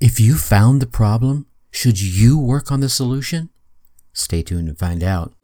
If 0.00 0.18
you 0.18 0.36
found 0.36 0.80
the 0.80 0.86
problem, 0.86 1.44
should 1.70 2.00
you 2.00 2.38
work 2.38 2.72
on 2.72 2.80
the 2.80 2.88
solution? 2.88 3.50
Stay 4.14 4.40
tuned 4.40 4.68
to 4.68 4.74
find 4.74 5.02
out. 5.02 5.34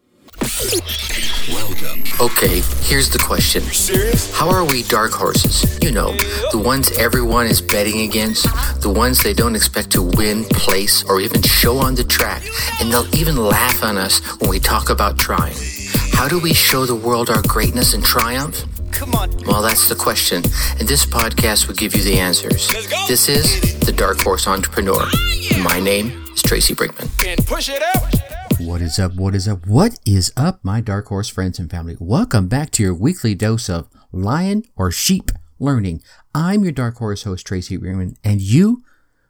Welcome. 1.52 2.04
Okay, 2.18 2.62
here's 2.80 3.10
the 3.10 3.22
question. 3.22 3.60
Serious? 3.64 4.34
How 4.34 4.48
are 4.48 4.64
we 4.64 4.82
dark 4.84 5.12
horses? 5.12 5.78
You 5.82 5.92
know, 5.92 6.12
the 6.52 6.62
ones 6.64 6.90
everyone 6.96 7.46
is 7.46 7.60
betting 7.60 8.00
against, 8.00 8.44
the 8.80 8.88
ones 8.90 9.22
they 9.22 9.34
don't 9.34 9.54
expect 9.54 9.90
to 9.90 10.02
win, 10.02 10.44
place, 10.44 11.04
or 11.04 11.20
even 11.20 11.42
show 11.42 11.76
on 11.76 11.94
the 11.94 12.04
track, 12.04 12.42
and 12.80 12.90
they'll 12.90 13.14
even 13.14 13.36
laugh 13.36 13.82
on 13.82 13.98
us 13.98 14.20
when 14.40 14.48
we 14.48 14.58
talk 14.58 14.88
about 14.88 15.18
trying. 15.18 15.56
How 16.14 16.28
do 16.28 16.40
we 16.40 16.54
show 16.54 16.86
the 16.86 16.96
world 16.96 17.28
our 17.28 17.42
greatness 17.42 17.92
and 17.92 18.02
triumph? 18.02 18.64
Come 18.96 19.14
on. 19.14 19.30
Well, 19.46 19.60
that's 19.60 19.90
the 19.90 19.94
question, 19.94 20.42
and 20.78 20.88
this 20.88 21.04
podcast 21.04 21.68
will 21.68 21.74
give 21.74 21.94
you 21.94 22.02
the 22.02 22.18
answers. 22.18 22.66
This 23.06 23.28
is 23.28 23.78
The 23.80 23.92
Dark 23.92 24.22
Horse 24.22 24.48
Entrepreneur. 24.48 25.02
Ah, 25.02 25.62
my 25.62 25.78
name 25.78 26.24
is 26.32 26.40
Tracy 26.40 26.74
Brinkman. 26.74 27.10
And 27.26 27.46
push 27.46 27.68
it 27.68 27.82
up. 27.94 28.04
What 28.58 28.80
is 28.80 28.98
up? 28.98 29.14
What 29.14 29.34
is 29.34 29.46
up? 29.46 29.66
What 29.66 29.98
is 30.06 30.32
up, 30.34 30.64
my 30.64 30.80
dark 30.80 31.08
horse 31.08 31.28
friends 31.28 31.58
and 31.58 31.70
family? 31.70 31.98
Welcome 32.00 32.48
back 32.48 32.70
to 32.70 32.82
your 32.82 32.94
weekly 32.94 33.34
dose 33.34 33.68
of 33.68 33.86
lion 34.12 34.62
or 34.76 34.90
sheep 34.90 35.30
learning. 35.58 36.02
I'm 36.34 36.62
your 36.62 36.72
dark 36.72 36.96
horse 36.96 37.24
host, 37.24 37.46
Tracy 37.46 37.76
Brinkman, 37.76 38.16
and 38.24 38.40
you, 38.40 38.82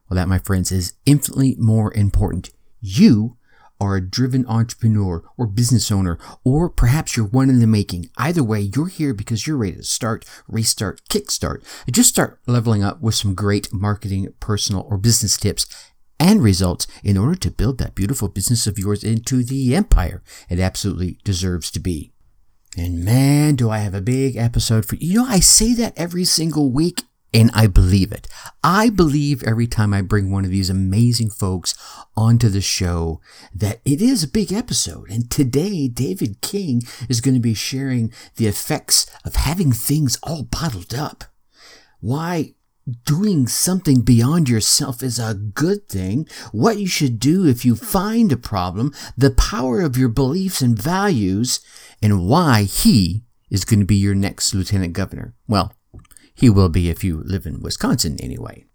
well, 0.08 0.14
that, 0.14 0.28
my 0.28 0.38
friends, 0.38 0.70
is 0.70 0.92
infinitely 1.06 1.56
more 1.58 1.92
important. 1.92 2.50
You 2.80 3.36
are 3.80 3.96
a 3.96 4.00
driven 4.00 4.46
entrepreneur 4.46 5.24
or 5.36 5.46
business 5.46 5.90
owner, 5.90 6.18
or 6.44 6.68
perhaps 6.68 7.16
you're 7.16 7.26
one 7.26 7.50
in 7.50 7.60
the 7.60 7.66
making. 7.66 8.10
Either 8.16 8.42
way, 8.42 8.60
you're 8.60 8.88
here 8.88 9.14
because 9.14 9.46
you're 9.46 9.56
ready 9.56 9.76
to 9.76 9.82
start, 9.82 10.24
restart, 10.48 11.02
kickstart, 11.08 11.62
and 11.86 11.94
just 11.94 12.08
start 12.08 12.40
leveling 12.46 12.82
up 12.82 13.00
with 13.00 13.14
some 13.14 13.34
great 13.34 13.72
marketing, 13.72 14.32
personal, 14.40 14.86
or 14.88 14.98
business 14.98 15.36
tips 15.36 15.66
and 16.18 16.42
results 16.42 16.86
in 17.04 17.16
order 17.16 17.34
to 17.36 17.50
build 17.50 17.78
that 17.78 17.94
beautiful 17.94 18.28
business 18.28 18.66
of 18.66 18.78
yours 18.78 19.04
into 19.04 19.44
the 19.44 19.74
empire 19.74 20.22
it 20.48 20.58
absolutely 20.58 21.18
deserves 21.24 21.70
to 21.70 21.80
be. 21.80 22.12
And 22.76 23.04
man, 23.04 23.54
do 23.54 23.70
I 23.70 23.78
have 23.78 23.94
a 23.94 24.00
big 24.00 24.36
episode 24.36 24.84
for 24.84 24.96
you. 24.96 25.08
You 25.08 25.18
know, 25.18 25.26
I 25.28 25.40
say 25.40 25.72
that 25.74 25.94
every 25.96 26.24
single 26.24 26.70
week 26.70 27.02
and 27.36 27.50
I 27.52 27.66
believe 27.66 28.12
it. 28.12 28.28
I 28.64 28.88
believe 28.88 29.42
every 29.42 29.66
time 29.66 29.92
I 29.92 30.00
bring 30.00 30.30
one 30.30 30.46
of 30.46 30.50
these 30.50 30.70
amazing 30.70 31.28
folks 31.28 31.74
onto 32.16 32.48
the 32.48 32.62
show 32.62 33.20
that 33.54 33.80
it 33.84 34.00
is 34.00 34.22
a 34.22 34.28
big 34.28 34.54
episode. 34.54 35.10
And 35.10 35.30
today, 35.30 35.86
David 35.86 36.40
King 36.40 36.80
is 37.10 37.20
going 37.20 37.34
to 37.34 37.40
be 37.40 37.52
sharing 37.52 38.10
the 38.36 38.46
effects 38.46 39.04
of 39.22 39.36
having 39.36 39.70
things 39.70 40.18
all 40.22 40.44
bottled 40.44 40.94
up. 40.94 41.24
Why 42.00 42.54
doing 43.04 43.46
something 43.48 44.00
beyond 44.00 44.48
yourself 44.48 45.02
is 45.02 45.18
a 45.18 45.34
good 45.34 45.90
thing. 45.90 46.26
What 46.52 46.78
you 46.78 46.86
should 46.86 47.20
do 47.20 47.44
if 47.44 47.66
you 47.66 47.76
find 47.76 48.32
a 48.32 48.38
problem, 48.38 48.94
the 49.14 49.30
power 49.30 49.82
of 49.82 49.98
your 49.98 50.08
beliefs 50.08 50.62
and 50.62 50.80
values, 50.80 51.60
and 52.00 52.26
why 52.26 52.62
he 52.62 53.24
is 53.50 53.66
going 53.66 53.80
to 53.80 53.86
be 53.86 53.96
your 53.96 54.14
next 54.14 54.54
lieutenant 54.54 54.94
governor. 54.94 55.34
Well, 55.46 55.75
he 56.36 56.50
will 56.50 56.68
be 56.68 56.88
if 56.88 57.02
you 57.02 57.22
live 57.24 57.46
in 57.46 57.60
Wisconsin 57.60 58.16
anyway. 58.20 58.66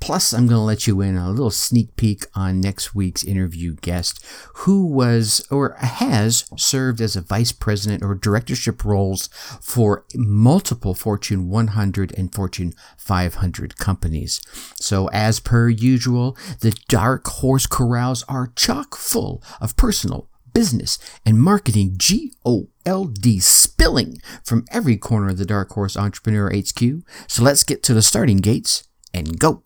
Plus, 0.00 0.32
I'm 0.32 0.46
going 0.46 0.58
to 0.58 0.64
let 0.64 0.86
you 0.86 1.02
in 1.02 1.16
on 1.18 1.26
a 1.26 1.30
little 1.30 1.50
sneak 1.50 1.94
peek 1.96 2.24
on 2.34 2.58
next 2.58 2.94
week's 2.94 3.22
interview 3.22 3.74
guest 3.76 4.24
who 4.54 4.86
was 4.86 5.46
or 5.50 5.74
has 5.78 6.44
served 6.56 7.02
as 7.02 7.16
a 7.16 7.20
vice 7.20 7.52
president 7.52 8.02
or 8.02 8.14
directorship 8.14 8.82
roles 8.82 9.28
for 9.60 10.06
multiple 10.14 10.94
Fortune 10.94 11.50
100 11.50 12.16
and 12.16 12.34
Fortune 12.34 12.72
500 12.96 13.76
companies. 13.76 14.40
So, 14.76 15.08
as 15.08 15.38
per 15.38 15.68
usual, 15.68 16.34
the 16.60 16.74
Dark 16.88 17.26
Horse 17.26 17.66
Corrals 17.66 18.24
are 18.26 18.52
chock 18.56 18.96
full 18.96 19.42
of 19.60 19.76
personal, 19.76 20.29
business, 20.52 20.98
and 21.24 21.40
marketing 21.40 21.98
GOLD 21.98 23.42
spilling 23.42 24.18
from 24.44 24.64
every 24.70 24.96
corner 24.96 25.30
of 25.30 25.38
the 25.38 25.44
Dark 25.44 25.70
Horse 25.70 25.96
Entrepreneur 25.96 26.50
HQ. 26.50 27.02
So, 27.26 27.42
let's 27.42 27.64
get 27.64 27.82
to 27.84 27.94
the 27.94 28.02
starting 28.02 28.38
gates 28.38 28.84
and 29.12 29.38
go. 29.38 29.62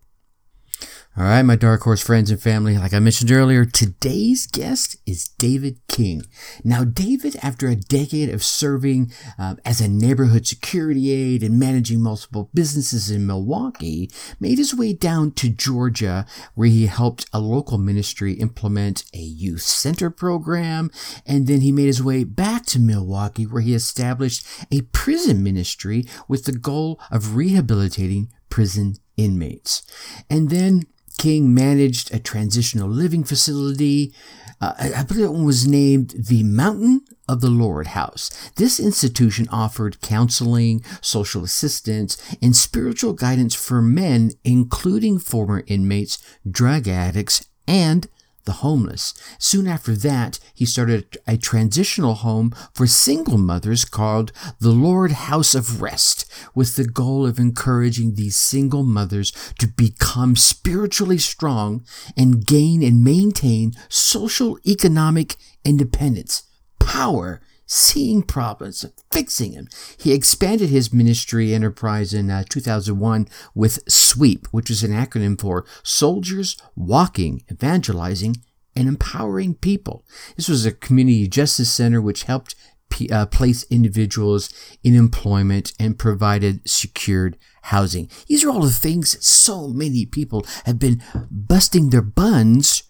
All 1.16 1.22
right, 1.22 1.42
my 1.42 1.54
Dark 1.54 1.82
Horse 1.82 2.02
friends 2.02 2.32
and 2.32 2.42
family, 2.42 2.76
like 2.76 2.92
I 2.92 2.98
mentioned 2.98 3.30
earlier, 3.30 3.64
today's 3.64 4.48
guest 4.48 4.96
is 5.06 5.28
David 5.28 5.78
King. 5.86 6.24
Now, 6.64 6.82
David, 6.82 7.36
after 7.40 7.68
a 7.68 7.76
decade 7.76 8.30
of 8.30 8.42
serving 8.42 9.12
uh, 9.38 9.54
as 9.64 9.80
a 9.80 9.86
neighborhood 9.86 10.44
security 10.44 11.12
aide 11.12 11.44
and 11.44 11.56
managing 11.56 12.00
multiple 12.00 12.50
businesses 12.52 13.12
in 13.12 13.28
Milwaukee, 13.28 14.10
made 14.40 14.58
his 14.58 14.74
way 14.74 14.92
down 14.92 15.30
to 15.34 15.48
Georgia, 15.48 16.26
where 16.56 16.66
he 16.66 16.86
helped 16.86 17.26
a 17.32 17.38
local 17.38 17.78
ministry 17.78 18.32
implement 18.32 19.04
a 19.14 19.18
youth 19.18 19.62
center 19.62 20.10
program. 20.10 20.90
And 21.24 21.46
then 21.46 21.60
he 21.60 21.70
made 21.70 21.86
his 21.86 22.02
way 22.02 22.24
back 22.24 22.66
to 22.66 22.80
Milwaukee, 22.80 23.46
where 23.46 23.62
he 23.62 23.72
established 23.72 24.44
a 24.72 24.80
prison 24.80 25.44
ministry 25.44 26.06
with 26.26 26.44
the 26.44 26.58
goal 26.58 26.98
of 27.12 27.36
rehabilitating 27.36 28.32
prison 28.54 28.94
inmates. 29.16 29.82
And 30.30 30.48
then 30.48 30.84
King 31.18 31.52
managed 31.52 32.14
a 32.14 32.20
transitional 32.20 32.88
living 32.88 33.24
facility. 33.24 34.14
Uh, 34.60 34.74
I 34.96 35.02
believe 35.02 35.24
it 35.24 35.32
was 35.32 35.66
named 35.66 36.14
the 36.16 36.44
Mountain 36.44 37.00
of 37.28 37.40
the 37.40 37.50
Lord 37.50 37.88
House. 37.88 38.30
This 38.54 38.78
institution 38.78 39.48
offered 39.50 40.00
counseling, 40.00 40.84
social 41.00 41.42
assistance, 41.42 42.16
and 42.40 42.54
spiritual 42.54 43.14
guidance 43.14 43.56
for 43.56 43.82
men, 43.82 44.30
including 44.44 45.18
former 45.18 45.64
inmates, 45.66 46.18
drug 46.48 46.86
addicts, 46.86 47.44
and 47.66 48.06
the 48.44 48.52
homeless. 48.52 49.14
Soon 49.38 49.66
after 49.66 49.94
that, 49.96 50.38
he 50.54 50.66
started 50.66 51.16
a 51.26 51.36
transitional 51.36 52.14
home 52.14 52.54
for 52.72 52.86
single 52.86 53.38
mothers 53.38 53.84
called 53.84 54.32
the 54.60 54.70
Lord 54.70 55.12
House 55.12 55.54
of 55.54 55.80
Rest, 55.80 56.30
with 56.54 56.76
the 56.76 56.84
goal 56.84 57.26
of 57.26 57.38
encouraging 57.38 58.14
these 58.14 58.36
single 58.36 58.82
mothers 58.82 59.32
to 59.58 59.66
become 59.66 60.36
spiritually 60.36 61.18
strong 61.18 61.84
and 62.16 62.46
gain 62.46 62.82
and 62.82 63.02
maintain 63.02 63.72
social 63.88 64.58
economic 64.66 65.36
independence, 65.64 66.42
power, 66.78 67.40
seeing 67.66 68.22
problems, 68.22 68.84
fixing 69.10 69.52
them. 69.52 69.68
He 69.96 70.12
expanded 70.12 70.68
his 70.68 70.92
ministry 70.92 71.54
enterprise 71.54 72.12
in 72.12 72.30
uh, 72.30 72.44
2001 72.48 73.28
with 73.54 73.80
SWEEP, 73.88 74.46
which 74.50 74.70
is 74.70 74.82
an 74.82 74.92
acronym 74.92 75.40
for 75.40 75.64
Soldiers 75.82 76.56
Walking, 76.76 77.42
Evangelizing, 77.50 78.36
and 78.76 78.88
Empowering 78.88 79.54
People. 79.54 80.04
This 80.36 80.48
was 80.48 80.66
a 80.66 80.72
community 80.72 81.28
justice 81.28 81.72
center 81.72 82.00
which 82.00 82.24
helped 82.24 82.54
p- 82.90 83.08
uh, 83.08 83.26
place 83.26 83.64
individuals 83.70 84.52
in 84.82 84.94
employment 84.94 85.72
and 85.78 85.98
provided 85.98 86.68
secured 86.68 87.38
housing. 87.62 88.10
These 88.26 88.44
are 88.44 88.50
all 88.50 88.62
the 88.62 88.70
things 88.70 89.12
that 89.12 89.24
so 89.24 89.68
many 89.68 90.04
people 90.06 90.46
have 90.66 90.78
been 90.78 91.02
busting 91.30 91.90
their 91.90 92.02
buns 92.02 92.84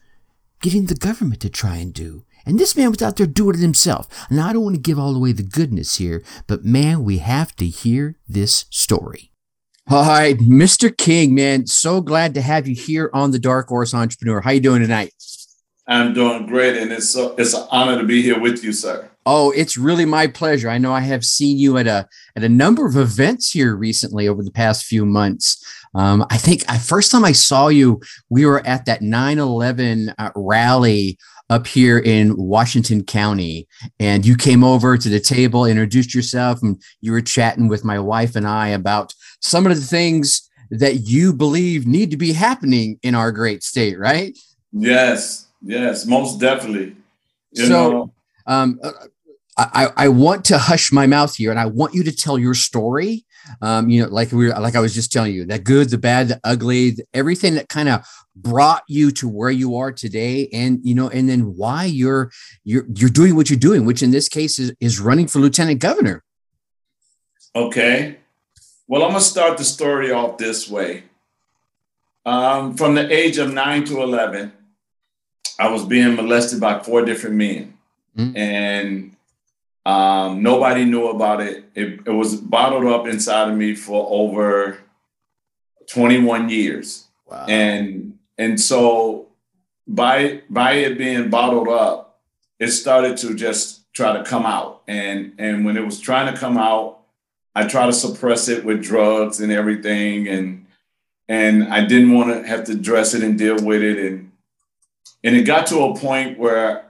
getting 0.61 0.87
the 0.87 0.95
government 0.95 1.43
to 1.43 1.51
try 1.51 1.77
and 1.77 1.93
do. 1.93 2.25
And 2.47 2.59
this 2.59 2.77
man 2.77 2.91
was 2.91 3.03
out 3.03 3.17
there 3.17 3.27
doing 3.27 3.57
it 3.57 3.63
himself. 3.63 4.09
Now, 4.31 4.49
I 4.49 4.53
don't 4.53 4.65
want 4.65 4.77
to 4.77 4.81
give 4.81 4.99
all 4.99 5.15
away 5.15 5.33
the 5.33 5.43
goodness 5.43 5.97
here, 5.97 6.23
but 6.47 6.65
man, 6.65 7.05
we 7.05 7.19
have 7.19 7.55
to 7.57 7.67
hear 7.67 8.17
this 8.29 8.67
story. 8.71 9.31
All 9.91 10.07
right, 10.07 10.39
Mr. 10.39 10.97
King, 10.97 11.35
man, 11.35 11.67
so 11.67 12.01
glad 12.01 12.33
to 12.35 12.41
have 12.41 12.67
you 12.67 12.75
here 12.75 13.11
on 13.13 13.33
the 13.33 13.39
Dark 13.39 13.69
Horse 13.69 13.93
Entrepreneur. 13.93 14.41
How 14.41 14.53
you 14.53 14.61
doing 14.61 14.81
tonight? 14.81 15.13
I'm 15.87 16.15
doing 16.15 16.47
great, 16.47 16.79
and 16.79 16.91
it's 16.91 17.11
so, 17.11 17.35
it's 17.37 17.53
an 17.53 17.67
honor 17.71 18.01
to 18.01 18.07
be 18.07 18.23
here 18.23 18.41
with 18.41 18.65
you, 18.65 18.73
sir. 18.73 19.11
Oh, 19.27 19.51
it's 19.51 19.77
really 19.77 20.05
my 20.05 20.27
pleasure. 20.27 20.69
I 20.69 20.79
know 20.79 20.93
I 20.93 21.01
have 21.01 21.25
seen 21.25 21.59
you 21.59 21.79
at 21.79 21.87
a 21.87 22.09
at 22.37 22.45
a 22.45 22.49
number 22.49 22.87
of 22.87 22.97
events 22.97 23.51
here 23.51 23.75
recently 23.75 24.29
over 24.29 24.43
the 24.43 24.51
past 24.51 24.85
few 24.85 25.07
months. 25.07 25.63
Um, 25.95 26.27
I 26.31 26.37
think 26.37 26.63
I, 26.69 26.79
first 26.79 27.11
time 27.11 27.25
I 27.25 27.33
saw 27.33 27.69
you, 27.69 28.01
we 28.29 28.45
were 28.45 28.67
at 28.67 28.87
that 28.87 29.01
9/11 29.01 30.15
uh, 30.19 30.31
rally 30.35 31.19
up 31.51 31.67
here 31.67 31.99
in 31.99 32.37
Washington 32.37 33.05
County, 33.05 33.69
and 34.01 34.25
you 34.25 34.37
came 34.37 34.65
over 34.65 34.97
to 34.97 35.09
the 35.09 35.21
table, 35.21 35.67
introduced 35.67 36.15
yourself, 36.15 36.63
and 36.63 36.81
you 37.01 37.13
were 37.13 37.21
chatting 37.21 37.69
with 37.69 37.85
my 37.85 37.99
wife 37.99 38.35
and 38.35 38.47
I 38.47 38.69
about 38.69 39.15
some 39.41 39.67
of 39.67 39.75
the 39.75 39.83
things 39.83 40.49
that 40.71 41.01
you 41.03 41.33
believe 41.33 41.87
need 41.87 42.11
to 42.11 42.17
be 42.17 42.33
happening 42.33 42.99
in 43.03 43.15
our 43.15 43.31
great 43.31 43.63
state, 43.63 43.99
right? 43.99 44.37
Yes, 44.73 45.47
yes, 45.63 46.07
most 46.07 46.41
definitely. 46.41 46.97
You 47.53 47.67
So- 47.67 47.91
know, 47.91 48.13
um, 48.47 48.81
uh, 48.83 48.93
I, 49.57 49.91
I 49.97 50.09
want 50.09 50.45
to 50.47 50.59
hush 50.59 50.91
my 50.91 51.07
mouth 51.07 51.37
here, 51.37 51.53
and 51.53 51.61
I 51.61 51.67
want 51.67 51.95
you 51.95 52.03
to 52.05 52.13
tell 52.13 52.39
your 52.39 52.55
story. 52.55 53.25
Um, 53.61 53.89
you 53.89 54.03
know, 54.03 54.09
like 54.09 54.33
we 54.33 54.49
were, 54.49 54.55
like 54.61 54.77
I 54.77 54.81
was 54.81 54.95
just 54.95 55.13
telling 55.13 55.35
you, 55.35 55.45
that 55.47 55.65
good, 55.65 55.91
the 55.91 55.99
bad, 55.99 56.29
the 56.29 56.41
ugly, 56.45 56.97
everything 57.13 57.55
that 57.55 57.69
kind 57.69 57.89
of 57.89 58.07
brought 58.37 58.83
you 58.89 59.11
to 59.13 59.29
where 59.29 59.51
you 59.51 59.77
are 59.77 59.93
today, 59.93 60.49
and 60.53 60.81
you 60.83 60.95
know, 60.95 61.09
and 61.09 61.29
then 61.29 61.57
why 61.57 61.85
you're 61.85 62.31
you're 62.65 62.87
you're 62.95 63.11
doing 63.11 63.37
what 63.37 63.51
you're 63.51 63.59
doing, 63.59 63.85
which 63.85 64.03
in 64.03 64.11
this 64.11 64.29
case 64.29 64.59
is 64.59 64.73
is 64.81 65.01
running 65.01 65.27
for 65.27 65.39
lieutenant 65.39 65.81
governor. 65.81 66.23
okay. 67.55 68.19
Well, 68.87 69.03
I'm 69.03 69.11
gonna 69.11 69.21
start 69.21 69.57
the 69.57 69.65
story 69.65 70.13
off 70.13 70.37
this 70.37 70.69
way. 70.69 71.05
Um, 72.27 72.77
from 72.77 72.95
the 72.95 73.11
age 73.13 73.39
of 73.39 73.53
nine 73.53 73.85
to 73.85 74.03
11, 74.03 74.53
I 75.59 75.69
was 75.69 75.85
being 75.85 76.15
molested 76.15 76.61
by 76.61 76.81
four 76.81 77.05
different 77.05 77.37
men. 77.37 77.75
Mm. 78.17 78.37
And 78.37 79.17
um, 79.87 80.43
nobody 80.43 80.85
knew 80.85 81.09
about 81.09 81.41
it. 81.41 81.65
it. 81.75 82.01
It 82.07 82.11
was 82.11 82.37
bottled 82.37 82.87
up 82.87 83.07
inside 83.07 83.51
of 83.51 83.57
me 83.57 83.75
for 83.75 84.07
over 84.11 84.79
21 85.91 86.49
years. 86.49 87.07
Wow. 87.27 87.47
And 87.49 88.19
and 88.39 88.61
so 88.61 89.29
by 89.87 90.43
by 90.49 90.73
it 90.73 90.99
being 90.99 91.31
bottled 91.31 91.69
up, 91.69 92.21
it 92.59 92.69
started 92.69 93.17
to 93.19 93.35
just 93.35 93.93
try 93.93 94.17
to 94.17 94.25
come 94.25 94.47
out. 94.47 94.83
And 94.89 95.35
and 95.39 95.65
when 95.65 95.77
it 95.77 95.85
was 95.85 96.01
trying 96.01 96.33
to 96.33 96.39
come 96.39 96.57
out, 96.57 97.01
I 97.55 97.67
tried 97.67 97.87
to 97.87 97.93
suppress 97.93 98.49
it 98.49 98.65
with 98.65 98.83
drugs 98.83 99.41
and 99.41 99.53
everything. 99.53 100.29
And 100.29 100.67
and 101.29 101.65
I 101.65 101.85
didn't 101.85 102.13
want 102.13 102.33
to 102.33 102.49
have 102.49 102.65
to 102.65 102.75
dress 102.75 103.15
it 103.15 103.23
and 103.23 103.39
deal 103.39 103.57
with 103.63 103.83
it. 103.83 103.99
And 103.99 104.33
and 105.23 105.37
it 105.37 105.43
got 105.43 105.67
to 105.69 105.81
a 105.81 105.97
point 105.97 106.39
where 106.39 106.85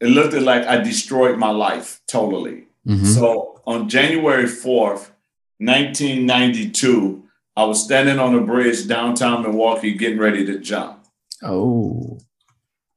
it 0.00 0.08
looked 0.08 0.34
like 0.34 0.66
I 0.66 0.78
destroyed 0.78 1.38
my 1.38 1.50
life 1.50 2.00
totally. 2.08 2.66
Mm-hmm. 2.86 3.04
So 3.04 3.60
on 3.66 3.88
January 3.88 4.44
4th, 4.44 5.10
1992, 5.58 7.24
I 7.56 7.64
was 7.64 7.84
standing 7.84 8.18
on 8.18 8.34
a 8.34 8.40
bridge 8.40 8.88
downtown 8.88 9.42
Milwaukee 9.42 9.92
getting 9.92 10.18
ready 10.18 10.46
to 10.46 10.58
jump. 10.58 11.04
Oh. 11.42 12.18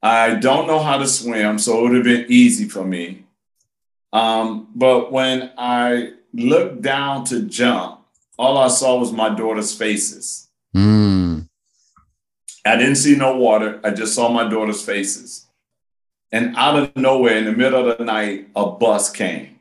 I 0.01 0.35
don't 0.35 0.67
know 0.67 0.79
how 0.79 0.97
to 0.97 1.07
swim, 1.07 1.59
so 1.59 1.79
it 1.79 1.81
would 1.83 1.95
have 1.95 2.03
been 2.03 2.25
easy 2.29 2.67
for 2.67 2.83
me. 2.85 3.25
Um, 4.11 4.69
but 4.75 5.11
when 5.11 5.51
I 5.57 6.13
looked 6.33 6.81
down 6.81 7.25
to 7.25 7.43
jump, 7.43 8.01
all 8.37 8.57
I 8.57 8.67
saw 8.67 8.99
was 8.99 9.11
my 9.11 9.29
daughter's 9.29 9.75
faces. 9.75 10.49
Mm. 10.75 11.47
I 12.65 12.75
didn't 12.77 12.95
see 12.95 13.15
no 13.15 13.37
water. 13.37 13.79
I 13.83 13.91
just 13.91 14.15
saw 14.15 14.29
my 14.29 14.47
daughter's 14.47 14.83
faces. 14.83 15.42
And 16.33 16.55
out 16.57 16.75
of 16.75 16.95
nowhere, 16.95 17.37
in 17.37 17.45
the 17.45 17.51
middle 17.51 17.87
of 17.87 17.99
the 17.99 18.03
night, 18.03 18.49
a 18.55 18.65
bus 18.65 19.11
came. 19.11 19.59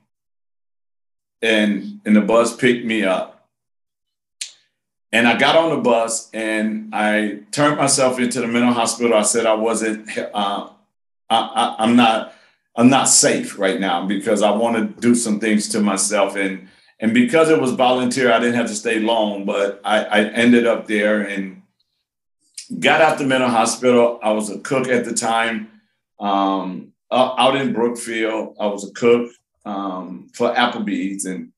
And, 1.42 2.00
and 2.06 2.16
the 2.16 2.22
bus 2.22 2.56
picked 2.56 2.86
me 2.86 3.04
up. 3.04 3.46
And 5.12 5.28
I 5.28 5.36
got 5.36 5.54
on 5.54 5.68
the 5.68 5.82
bus 5.82 6.30
and 6.32 6.88
I 6.94 7.40
turned 7.50 7.76
myself 7.76 8.18
into 8.18 8.40
the 8.40 8.46
mental 8.46 8.72
hospital. 8.72 9.14
I 9.14 9.20
said 9.20 9.44
I 9.44 9.52
wasn't, 9.52 10.08
uh, 10.16 10.70
I, 11.28 11.76
am 11.78 11.94
not, 11.94 12.34
I'm 12.74 12.88
not 12.88 13.04
safe 13.10 13.58
right 13.58 13.78
now 13.78 14.06
because 14.06 14.40
I 14.40 14.50
want 14.52 14.76
to 14.76 15.00
do 15.00 15.14
some 15.14 15.40
things 15.40 15.68
to 15.70 15.80
myself. 15.80 16.36
And 16.36 16.68
and 17.00 17.12
because 17.12 17.50
it 17.50 17.60
was 17.60 17.72
volunteer, 17.72 18.32
I 18.32 18.38
didn't 18.38 18.54
have 18.54 18.68
to 18.68 18.76
stay 18.76 19.00
long. 19.00 19.44
But 19.44 19.80
I, 19.84 20.04
I 20.04 20.20
ended 20.20 20.68
up 20.68 20.86
there 20.86 21.20
and 21.20 21.62
got 22.78 23.00
out 23.00 23.18
the 23.18 23.24
mental 23.24 23.50
hospital. 23.50 24.20
I 24.22 24.30
was 24.30 24.48
a 24.50 24.60
cook 24.60 24.86
at 24.86 25.04
the 25.04 25.12
time 25.12 25.71
um, 26.22 26.92
out 27.10 27.56
in 27.56 27.72
Brookfield. 27.72 28.56
I 28.58 28.66
was 28.66 28.88
a 28.88 28.92
cook 28.92 29.30
um, 29.66 30.28
for 30.32 30.54
Applebee's, 30.54 31.26
and 31.26 31.52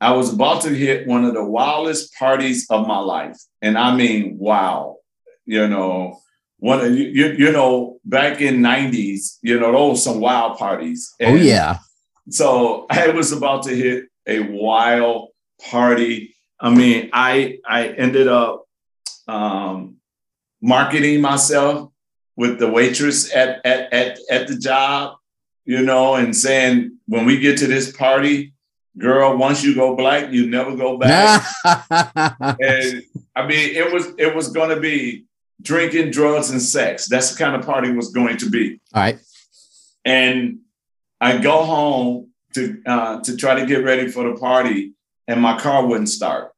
I 0.00 0.12
was 0.12 0.32
about 0.32 0.62
to 0.62 0.70
hit 0.70 1.06
one 1.06 1.24
of 1.24 1.34
the 1.34 1.44
wildest 1.44 2.14
parties 2.14 2.66
of 2.70 2.86
my 2.86 2.98
life, 2.98 3.36
and 3.60 3.76
I 3.76 3.94
mean, 3.94 4.38
wow, 4.38 4.96
you 5.44 5.66
know, 5.66 6.20
one 6.58 6.94
you, 6.96 7.04
you, 7.04 7.26
you 7.32 7.52
know 7.52 7.98
back 8.04 8.40
in 8.40 8.60
'90s, 8.60 9.38
you 9.42 9.58
know, 9.58 9.72
those 9.72 10.02
some 10.02 10.20
wild 10.20 10.58
parties. 10.58 11.12
Oh, 11.20 11.24
and 11.26 11.38
oh 11.38 11.42
yeah. 11.42 11.78
So 12.30 12.86
I 12.90 13.08
was 13.08 13.32
about 13.32 13.64
to 13.64 13.76
hit 13.76 14.04
a 14.26 14.40
wild 14.40 15.30
party. 15.70 16.36
I 16.60 16.70
mean, 16.70 17.10
I 17.12 17.58
I 17.66 17.88
ended 17.88 18.28
up 18.28 18.64
um, 19.26 19.96
marketing 20.62 21.20
myself 21.20 21.87
with 22.38 22.60
the 22.60 22.70
waitress 22.70 23.34
at, 23.34 23.60
at, 23.66 23.92
at, 23.92 24.18
at 24.30 24.46
the 24.46 24.56
job, 24.56 25.16
you 25.64 25.82
know, 25.82 26.14
and 26.14 26.34
saying, 26.34 26.96
when 27.08 27.26
we 27.26 27.40
get 27.40 27.58
to 27.58 27.66
this 27.66 27.94
party, 27.94 28.52
girl, 28.96 29.36
once 29.36 29.64
you 29.64 29.74
go 29.74 29.96
black, 29.96 30.30
you 30.30 30.48
never 30.48 30.76
go 30.76 30.96
back. 30.96 31.44
and 31.64 33.02
I 33.34 33.44
mean, 33.44 33.74
it 33.74 33.92
was 33.92 34.12
it 34.18 34.36
was 34.36 34.50
going 34.52 34.70
to 34.70 34.80
be 34.80 35.24
drinking, 35.60 36.12
drugs, 36.12 36.50
and 36.50 36.62
sex. 36.62 37.08
That's 37.08 37.32
the 37.32 37.44
kind 37.44 37.56
of 37.56 37.66
party 37.66 37.90
was 37.90 38.12
going 38.12 38.36
to 38.36 38.48
be. 38.48 38.80
All 38.94 39.02
right. 39.02 39.18
And 40.04 40.60
I 41.20 41.38
go 41.38 41.64
home 41.64 42.28
to 42.54 42.80
uh, 42.86 43.20
to 43.22 43.36
try 43.36 43.58
to 43.58 43.66
get 43.66 43.82
ready 43.84 44.08
for 44.08 44.30
the 44.30 44.38
party, 44.38 44.92
and 45.26 45.42
my 45.42 45.58
car 45.58 45.84
wouldn't 45.84 46.08
start. 46.08 46.52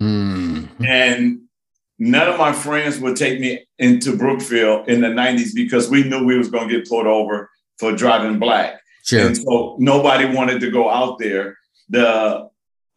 Mm. 0.00 0.68
And 0.80 1.43
none 2.04 2.28
of 2.28 2.38
my 2.38 2.52
friends 2.52 2.98
would 3.00 3.16
take 3.16 3.40
me 3.40 3.66
into 3.78 4.16
Brookfield 4.16 4.88
in 4.88 5.00
the 5.00 5.08
90s 5.08 5.54
because 5.54 5.88
we 5.88 6.04
knew 6.04 6.24
we 6.24 6.36
was 6.36 6.50
going 6.50 6.68
to 6.68 6.76
get 6.76 6.88
pulled 6.88 7.06
over 7.06 7.50
for 7.78 7.92
driving 7.92 8.38
black. 8.38 8.80
Sure. 9.04 9.26
And 9.26 9.36
so 9.36 9.76
nobody 9.78 10.26
wanted 10.26 10.60
to 10.60 10.70
go 10.70 10.90
out 10.90 11.18
there. 11.18 11.56
The 11.88 12.48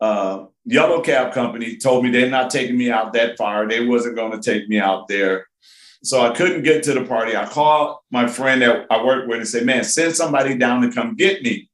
uh, 0.02 0.46
yellow 0.66 1.02
cab 1.02 1.34
company 1.34 1.78
told 1.78 2.04
me 2.04 2.12
they're 2.12 2.30
not 2.30 2.50
taking 2.50 2.78
me 2.78 2.92
out 2.92 3.14
that 3.14 3.38
far. 3.38 3.68
They 3.68 3.86
wasn't 3.86 4.16
going 4.16 4.40
to 4.40 4.42
take 4.42 4.68
me 4.68 4.80
out 4.80 5.08
there. 5.08 5.48
So 6.04 6.22
I 6.22 6.34
couldn't 6.34 6.64
get 6.64 6.84
to 6.84 6.94
the 6.94 7.06
party. 7.06 7.36
I 7.36 7.48
called 7.48 7.98
my 8.12 8.28
friend 8.28 8.62
that 8.62 8.88
I 8.90 9.04
worked 9.04 9.28
with 9.28 9.40
and 9.40 9.48
said, 9.48 9.66
man, 9.66 9.84
send 9.84 10.16
somebody 10.16 10.58
down 10.58 10.82
to 10.82 10.92
come 10.92 11.16
get 11.16 11.42
me. 11.42 11.70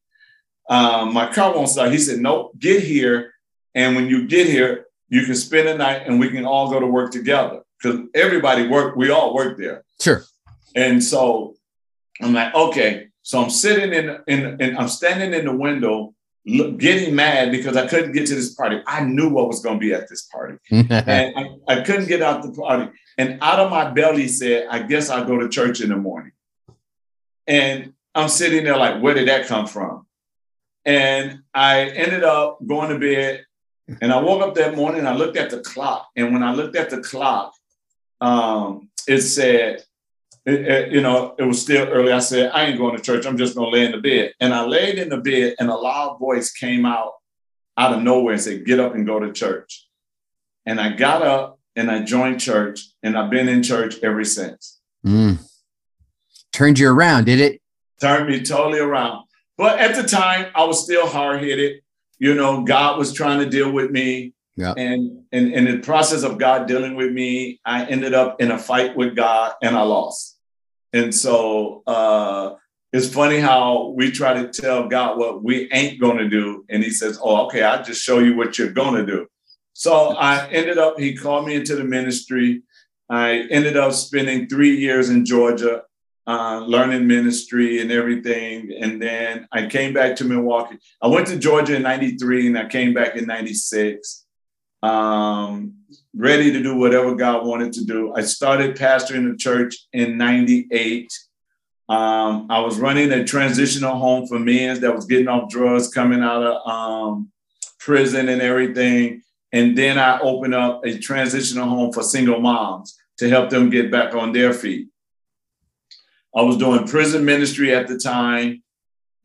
Um, 0.70 1.14
my 1.14 1.32
car 1.32 1.54
won't 1.54 1.70
start. 1.70 1.92
He 1.92 1.98
said, 1.98 2.20
nope, 2.20 2.58
get 2.58 2.84
here. 2.84 3.34
And 3.76 3.96
when 3.96 4.08
you 4.08 4.28
get 4.28 4.48
here, 4.48 4.86
you 5.14 5.24
can 5.28 5.36
spend 5.36 5.68
a 5.68 5.78
night 5.78 6.08
and 6.08 6.20
we 6.20 6.28
can 6.28 6.44
all 6.44 6.72
go 6.72 6.80
to 6.80 6.88
work 6.88 7.12
together 7.12 7.62
because 7.78 8.00
everybody 8.16 8.68
work, 8.68 8.96
we 8.96 9.12
all 9.12 9.36
work 9.36 9.60
there. 9.60 9.84
Sure. 10.02 10.24
And 10.76 11.04
so 11.04 11.54
I'm 12.20 12.34
like, 12.34 12.52
okay. 12.56 13.10
So 13.22 13.40
I'm 13.40 13.52
sitting 13.52 13.94
in, 13.94 14.18
in, 14.28 14.60
in 14.60 14.76
I'm 14.76 14.88
standing 14.88 15.40
in 15.40 15.46
the 15.46 15.56
window, 15.56 16.16
look, 16.48 16.80
getting 16.80 17.14
mad 17.14 17.52
because 17.52 17.78
I 17.78 17.86
couldn't 17.86 18.14
get 18.14 18.26
to 18.26 18.34
this 18.34 18.56
party. 18.56 18.82
I 18.88 19.04
knew 19.04 19.30
what 19.30 19.48
was 19.48 19.62
going 19.62 19.76
to 19.76 19.80
be 19.80 19.94
at 19.94 20.10
this 20.10 20.24
party. 20.24 20.58
and 20.72 20.92
I, 21.38 21.58
I 21.68 21.82
couldn't 21.82 22.08
get 22.08 22.24
out 22.24 22.42
the 22.42 22.52
party. 22.52 22.92
And 23.20 23.38
out 23.44 23.60
of 23.60 23.70
my 23.70 23.92
belly 23.92 24.28
said, 24.28 24.66
I 24.68 24.80
guess 24.80 25.12
I'll 25.12 25.26
go 25.26 25.38
to 25.38 25.48
church 25.48 25.80
in 25.80 25.90
the 25.90 25.96
morning. 25.96 26.32
And 27.46 27.94
I'm 28.16 28.30
sitting 28.30 28.64
there 28.64 28.78
like, 28.78 29.00
where 29.00 29.14
did 29.14 29.28
that 29.28 29.46
come 29.46 29.68
from? 29.68 30.08
And 30.86 31.44
I 31.54 31.82
ended 31.82 32.24
up 32.24 32.58
going 32.66 32.90
to 32.90 32.98
bed 32.98 33.46
and 34.02 34.14
I 34.14 34.22
woke 34.22 34.42
up 34.42 34.56
that 34.56 34.76
morning, 34.76 35.06
I 35.06 35.14
looked 35.14 35.38
at 35.38 35.50
the 35.50 35.60
clock. 35.60 36.08
And 36.16 36.34
when 36.34 36.44
I 36.44 36.54
looked 36.54 36.76
at 36.76 36.90
the 36.90 37.02
clock, 37.02 37.54
um, 38.22 38.90
it 39.08 39.22
said, 39.22 39.84
it, 40.46 40.62
it, 40.62 40.92
you 40.92 41.02
know, 41.02 41.36
it 41.38 41.44
was 41.44 41.62
still 41.62 41.88
early. 41.88 42.12
I 42.12 42.20
said, 42.20 42.52
I 42.54 42.66
ain't 42.66 42.78
going 42.78 42.96
to 42.96 43.02
church. 43.02 43.26
I'm 43.26 43.38
just 43.38 43.56
going 43.56 43.72
to 43.72 43.78
lay 43.78 43.86
in 43.86 43.92
the 43.92 43.98
bed. 43.98 44.34
And 44.40 44.54
I 44.54 44.66
laid 44.66 44.98
in 44.98 45.10
the 45.10 45.18
bed, 45.18 45.56
and 45.60 45.70
a 45.70 45.76
loud 45.76 46.20
voice 46.20 46.52
came 46.52 46.86
out 46.86 47.14
out 47.78 47.94
of 47.94 48.04
nowhere 48.04 48.34
and 48.34 48.42
said, 48.42 48.66
Get 48.66 48.80
up 48.80 48.94
and 48.94 49.06
go 49.06 49.20
to 49.20 49.32
church. 49.32 49.88
And 50.66 50.80
I 50.80 50.94
got 50.94 51.22
up 51.22 51.60
and 51.76 51.90
I 51.90 52.04
joined 52.04 52.40
church, 52.40 52.82
and 53.02 53.18
I've 53.18 53.32
been 53.32 53.50
in 53.50 53.64
church 53.64 53.96
ever 54.04 54.24
since. 54.24 54.80
Mm. 55.06 55.40
Turned 56.52 56.78
you 56.78 56.90
around, 56.90 57.26
did 57.26 57.40
it? 57.40 57.62
Turned 58.00 58.30
me 58.30 58.44
totally 58.44 58.80
around. 58.80 59.26
But 59.58 59.80
at 59.80 59.96
the 59.96 60.08
time, 60.08 60.52
I 60.56 60.66
was 60.66 60.84
still 60.84 61.08
hard 61.08 61.44
headed 61.44 61.82
you 62.24 62.34
know, 62.34 62.64
God 62.64 62.98
was 62.98 63.12
trying 63.12 63.40
to 63.40 63.50
deal 63.50 63.70
with 63.70 63.92
me. 63.92 64.32
Yeah. 64.56 64.74
And, 64.78 65.24
and 65.34 65.52
in 65.52 65.66
the 65.66 65.80
process 65.80 66.24
of 66.24 66.38
God 66.38 66.70
dealing 66.70 66.96
with 66.96 67.12
me, 67.12 67.60
I 67.66 67.84
ended 67.84 68.14
up 68.14 68.42
in 68.42 68.50
a 68.50 68.58
fight 68.58 68.96
with 68.96 69.14
God 69.14 69.56
and 69.62 69.76
I 69.76 69.82
lost. 69.82 70.38
And 70.94 71.14
so 71.14 71.84
uh, 71.86 72.54
it's 72.94 73.14
funny 73.14 73.40
how 73.40 73.94
we 73.98 74.10
try 74.10 74.42
to 74.42 74.48
tell 74.48 74.88
God 74.88 75.18
what 75.18 75.44
we 75.44 75.70
ain't 75.74 76.00
going 76.00 76.18
to 76.18 76.30
do. 76.30 76.64
And 76.70 76.82
he 76.82 76.92
says, 76.92 77.20
Oh, 77.22 77.48
okay, 77.48 77.62
I'll 77.62 77.84
just 77.84 78.02
show 78.02 78.20
you 78.20 78.38
what 78.38 78.58
you're 78.58 78.72
going 78.72 78.96
to 78.96 79.06
do. 79.06 79.28
So 79.74 80.16
I 80.16 80.48
ended 80.48 80.78
up, 80.78 80.98
he 80.98 81.18
called 81.18 81.46
me 81.46 81.56
into 81.56 81.76
the 81.76 81.84
ministry. 81.84 82.64
I 83.10 83.48
ended 83.52 83.76
up 83.76 83.92
spending 83.92 84.48
three 84.48 84.78
years 84.78 85.10
in 85.10 85.26
Georgia 85.26 85.82
uh, 86.26 86.64
learning 86.66 87.08
ministry 87.08 87.82
and 87.82 87.92
everything. 87.92 88.72
And 88.80 89.02
then 89.02 89.48
I 89.52 89.68
came 89.68 89.94
back 89.94 90.16
to 90.18 90.24
Milwaukee. 90.24 90.78
I 91.02 91.08
went 91.08 91.28
to 91.28 91.38
Georgia 91.38 91.76
in 91.76 91.84
93 91.84 92.48
and 92.48 92.58
I 92.58 92.68
came 92.68 92.94
back 92.94 93.16
in 93.16 93.26
96, 93.26 94.26
um, 94.82 95.74
ready 96.16 96.52
to 96.52 96.64
do 96.64 96.76
whatever 96.76 97.16
God 97.16 97.46
wanted 97.46 97.74
to 97.74 97.86
do. 97.86 98.14
I 98.16 98.22
started 98.22 98.78
pastoring 98.78 99.30
the 99.30 99.38
church 99.38 99.76
in 99.92 100.18
98. 100.18 101.12
Um, 101.90 102.48
I 102.50 102.62
was 102.62 102.80
running 102.80 103.12
a 103.12 103.26
transitional 103.26 103.98
home 103.98 104.26
for 104.28 104.40
men 104.40 104.80
that 104.82 104.96
was 104.96 105.06
getting 105.06 105.28
off 105.28 105.50
drugs, 105.50 105.90
coming 105.90 106.22
out 106.22 106.42
of 106.42 106.68
um, 106.68 107.32
prison 107.80 108.30
and 108.30 108.42
everything. 108.42 109.22
And 109.52 109.78
then 109.78 110.00
I 110.00 110.20
opened 110.20 110.56
up 110.56 110.86
a 110.86 110.98
transitional 110.98 111.68
home 111.68 111.92
for 111.92 112.02
single 112.02 112.40
moms 112.40 112.98
to 113.18 113.30
help 113.30 113.50
them 113.50 113.70
get 113.70 113.92
back 113.92 114.16
on 114.16 114.32
their 114.32 114.54
feet. 114.54 114.88
I 116.36 116.42
was 116.42 116.58
doing 116.58 116.88
prison 116.88 117.26
ministry 117.26 117.74
at 117.74 117.88
the 117.88 117.98
time. 117.98 118.64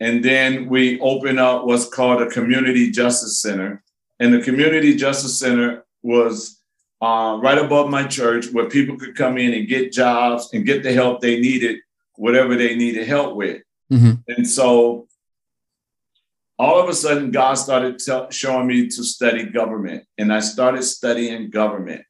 And 0.00 0.24
then 0.24 0.68
we 0.68 1.00
opened 1.00 1.40
up 1.40 1.64
what's 1.64 1.88
called 1.88 2.22
a 2.22 2.30
community 2.30 2.90
justice 2.90 3.40
center. 3.40 3.82
And 4.20 4.32
the 4.32 4.40
community 4.40 4.94
justice 4.94 5.38
center 5.38 5.84
was 6.02 6.60
uh, 7.00 7.38
right 7.40 7.58
above 7.58 7.88
my 7.88 8.04
church 8.04 8.50
where 8.52 8.68
people 8.68 8.96
could 8.96 9.16
come 9.16 9.38
in 9.38 9.54
and 9.54 9.68
get 9.68 9.92
jobs 9.92 10.50
and 10.52 10.66
get 10.66 10.82
the 10.82 10.92
help 10.92 11.20
they 11.20 11.40
needed, 11.40 11.78
whatever 12.16 12.56
they 12.56 12.76
needed 12.76 13.06
help 13.06 13.36
with. 13.36 13.62
Mm-hmm. 13.92 14.12
And 14.28 14.46
so 14.46 15.08
all 16.58 16.80
of 16.80 16.88
a 16.88 16.94
sudden, 16.94 17.30
God 17.30 17.54
started 17.54 17.98
t- 17.98 18.26
showing 18.30 18.66
me 18.66 18.88
to 18.88 19.04
study 19.04 19.44
government, 19.44 20.04
and 20.18 20.32
I 20.32 20.40
started 20.40 20.82
studying 20.82 21.50
government. 21.50 22.02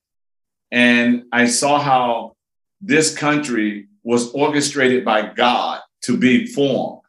And 0.70 1.24
I 1.32 1.46
saw 1.46 1.78
how 1.78 2.36
this 2.80 3.14
country 3.14 3.88
was 4.08 4.32
orchestrated 4.32 5.04
by 5.04 5.20
God 5.34 5.82
to 6.00 6.16
be 6.16 6.46
formed. 6.46 7.02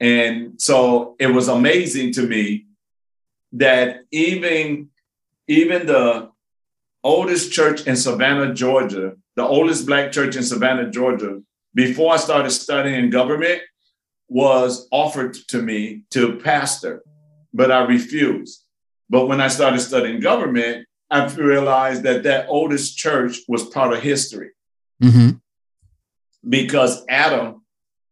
And 0.00 0.58
so 0.58 1.14
it 1.18 1.26
was 1.26 1.48
amazing 1.48 2.14
to 2.14 2.22
me 2.22 2.64
that 3.52 4.04
even, 4.10 4.88
even 5.48 5.84
the 5.84 6.30
oldest 7.04 7.52
church 7.52 7.86
in 7.86 7.94
Savannah, 7.94 8.54
Georgia, 8.54 9.16
the 9.34 9.46
oldest 9.46 9.84
Black 9.84 10.12
church 10.12 10.34
in 10.34 10.42
Savannah, 10.42 10.90
Georgia, 10.90 11.42
before 11.74 12.14
I 12.14 12.16
started 12.16 12.52
studying 12.52 13.10
government, 13.10 13.60
was 14.26 14.88
offered 14.90 15.34
to 15.48 15.60
me 15.60 16.04
to 16.12 16.36
pastor, 16.36 17.02
but 17.52 17.70
I 17.70 17.84
refused. 17.84 18.64
But 19.10 19.26
when 19.26 19.42
I 19.42 19.48
started 19.48 19.80
studying 19.80 20.20
government, 20.20 20.86
I 21.10 21.26
realized 21.34 22.02
that 22.04 22.22
that 22.22 22.46
oldest 22.48 22.96
church 22.96 23.40
was 23.46 23.68
part 23.68 23.92
of 23.92 24.00
history. 24.00 24.52
Mm-hmm. 25.02 25.36
Because 26.48 27.04
Adam, 27.08 27.62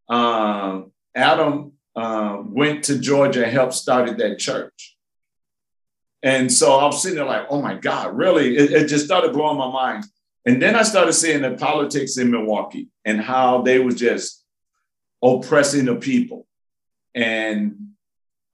uh, 0.08 0.82
Adam 1.14 1.72
uh, 1.94 2.42
went 2.44 2.84
to 2.84 2.98
Georgia 2.98 3.44
and 3.44 3.52
helped 3.52 3.74
started 3.74 4.18
that 4.18 4.38
church. 4.38 4.96
And 6.22 6.50
so 6.50 6.72
I 6.72 6.86
was 6.86 7.02
sitting 7.02 7.16
there 7.16 7.26
like, 7.26 7.46
oh 7.50 7.60
my 7.60 7.74
God, 7.74 8.16
really? 8.16 8.56
It, 8.56 8.72
it 8.72 8.88
just 8.88 9.04
started 9.04 9.32
blowing 9.32 9.58
my 9.58 9.70
mind. 9.70 10.04
And 10.46 10.60
then 10.60 10.74
I 10.74 10.82
started 10.82 11.12
seeing 11.12 11.42
the 11.42 11.52
politics 11.52 12.16
in 12.16 12.30
Milwaukee 12.30 12.88
and 13.04 13.20
how 13.20 13.62
they 13.62 13.78
were 13.78 13.92
just 13.92 14.42
oppressing 15.22 15.84
the 15.84 15.96
people. 15.96 16.46
And 17.14 17.90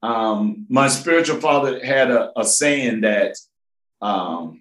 um, 0.02 0.66
my 0.68 0.88
spiritual 0.88 1.40
father 1.40 1.84
had 1.84 2.10
a, 2.10 2.38
a 2.38 2.44
saying 2.44 3.02
that 3.02 3.36
um, 4.00 4.59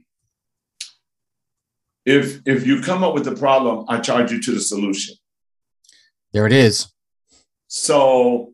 if 2.09 2.41
if 2.45 2.65
you 2.65 2.81
come 2.81 3.03
up 3.03 3.13
with 3.13 3.27
a 3.27 3.35
problem, 3.35 3.85
I 3.87 3.99
charge 3.99 4.31
you 4.31 4.41
to 4.41 4.51
the 4.51 4.59
solution. 4.59 5.15
There 6.33 6.47
it 6.47 6.53
is. 6.53 6.87
So 7.67 8.53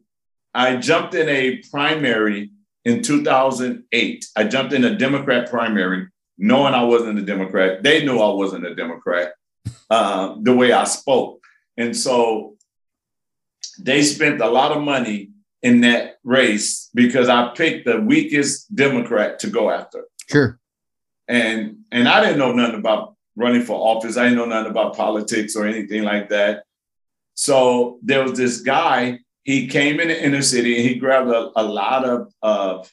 I 0.54 0.76
jumped 0.76 1.16
in 1.16 1.30
a 1.30 1.62
primary 1.72 2.52
in 2.84 3.02
2008. 3.02 4.26
I 4.36 4.44
jumped 4.44 4.74
in 4.74 4.84
a 4.84 4.96
Democrat 4.98 5.50
primary, 5.50 6.08
knowing 6.38 6.74
I 6.74 6.84
wasn't 6.84 7.20
a 7.20 7.22
Democrat. 7.22 7.82
They 7.82 8.06
knew 8.06 8.20
I 8.20 8.34
wasn't 8.34 8.66
a 8.66 8.76
Democrat 8.76 9.34
uh, 9.90 10.36
the 10.42 10.54
way 10.54 10.74
I 10.74 10.84
spoke. 10.84 11.42
And 11.78 11.96
so 11.96 12.58
they 13.80 14.04
spent 14.04 14.42
a 14.42 14.50
lot 14.50 14.72
of 14.72 14.84
money 14.84 15.32
in 15.62 15.82
that 15.82 16.18
race 16.24 16.90
because 16.94 17.30
I 17.30 17.54
picked 17.56 17.86
the 17.86 18.02
weakest 18.02 18.74
Democrat 18.76 19.40
to 19.40 19.50
go 19.50 19.70
after. 19.70 20.04
Sure. 20.30 20.60
And 21.28 21.78
and 21.92 22.08
I 22.08 22.22
didn't 22.22 22.38
know 22.38 22.52
nothing 22.52 22.80
about 22.80 23.15
running 23.36 23.64
for 23.64 23.76
office. 23.76 24.18
I 24.18 24.24
didn't 24.24 24.38
know 24.38 24.46
nothing 24.46 24.72
about 24.72 24.96
politics 24.96 25.56
or 25.56 25.66
anything 25.66 26.04
like 26.04 26.30
that. 26.30 26.64
So 27.34 28.00
there 28.02 28.24
was 28.24 28.34
this 28.34 28.62
guy. 28.62 29.20
He 29.44 29.68
came 29.68 30.00
in 30.00 30.08
the 30.08 30.24
inner 30.24 30.42
city 30.42 30.78
and 30.78 30.88
he 30.88 30.96
grabbed 30.96 31.30
a, 31.30 31.52
a 31.56 31.64
lot 31.64 32.06
of 32.06 32.34
of 32.42 32.92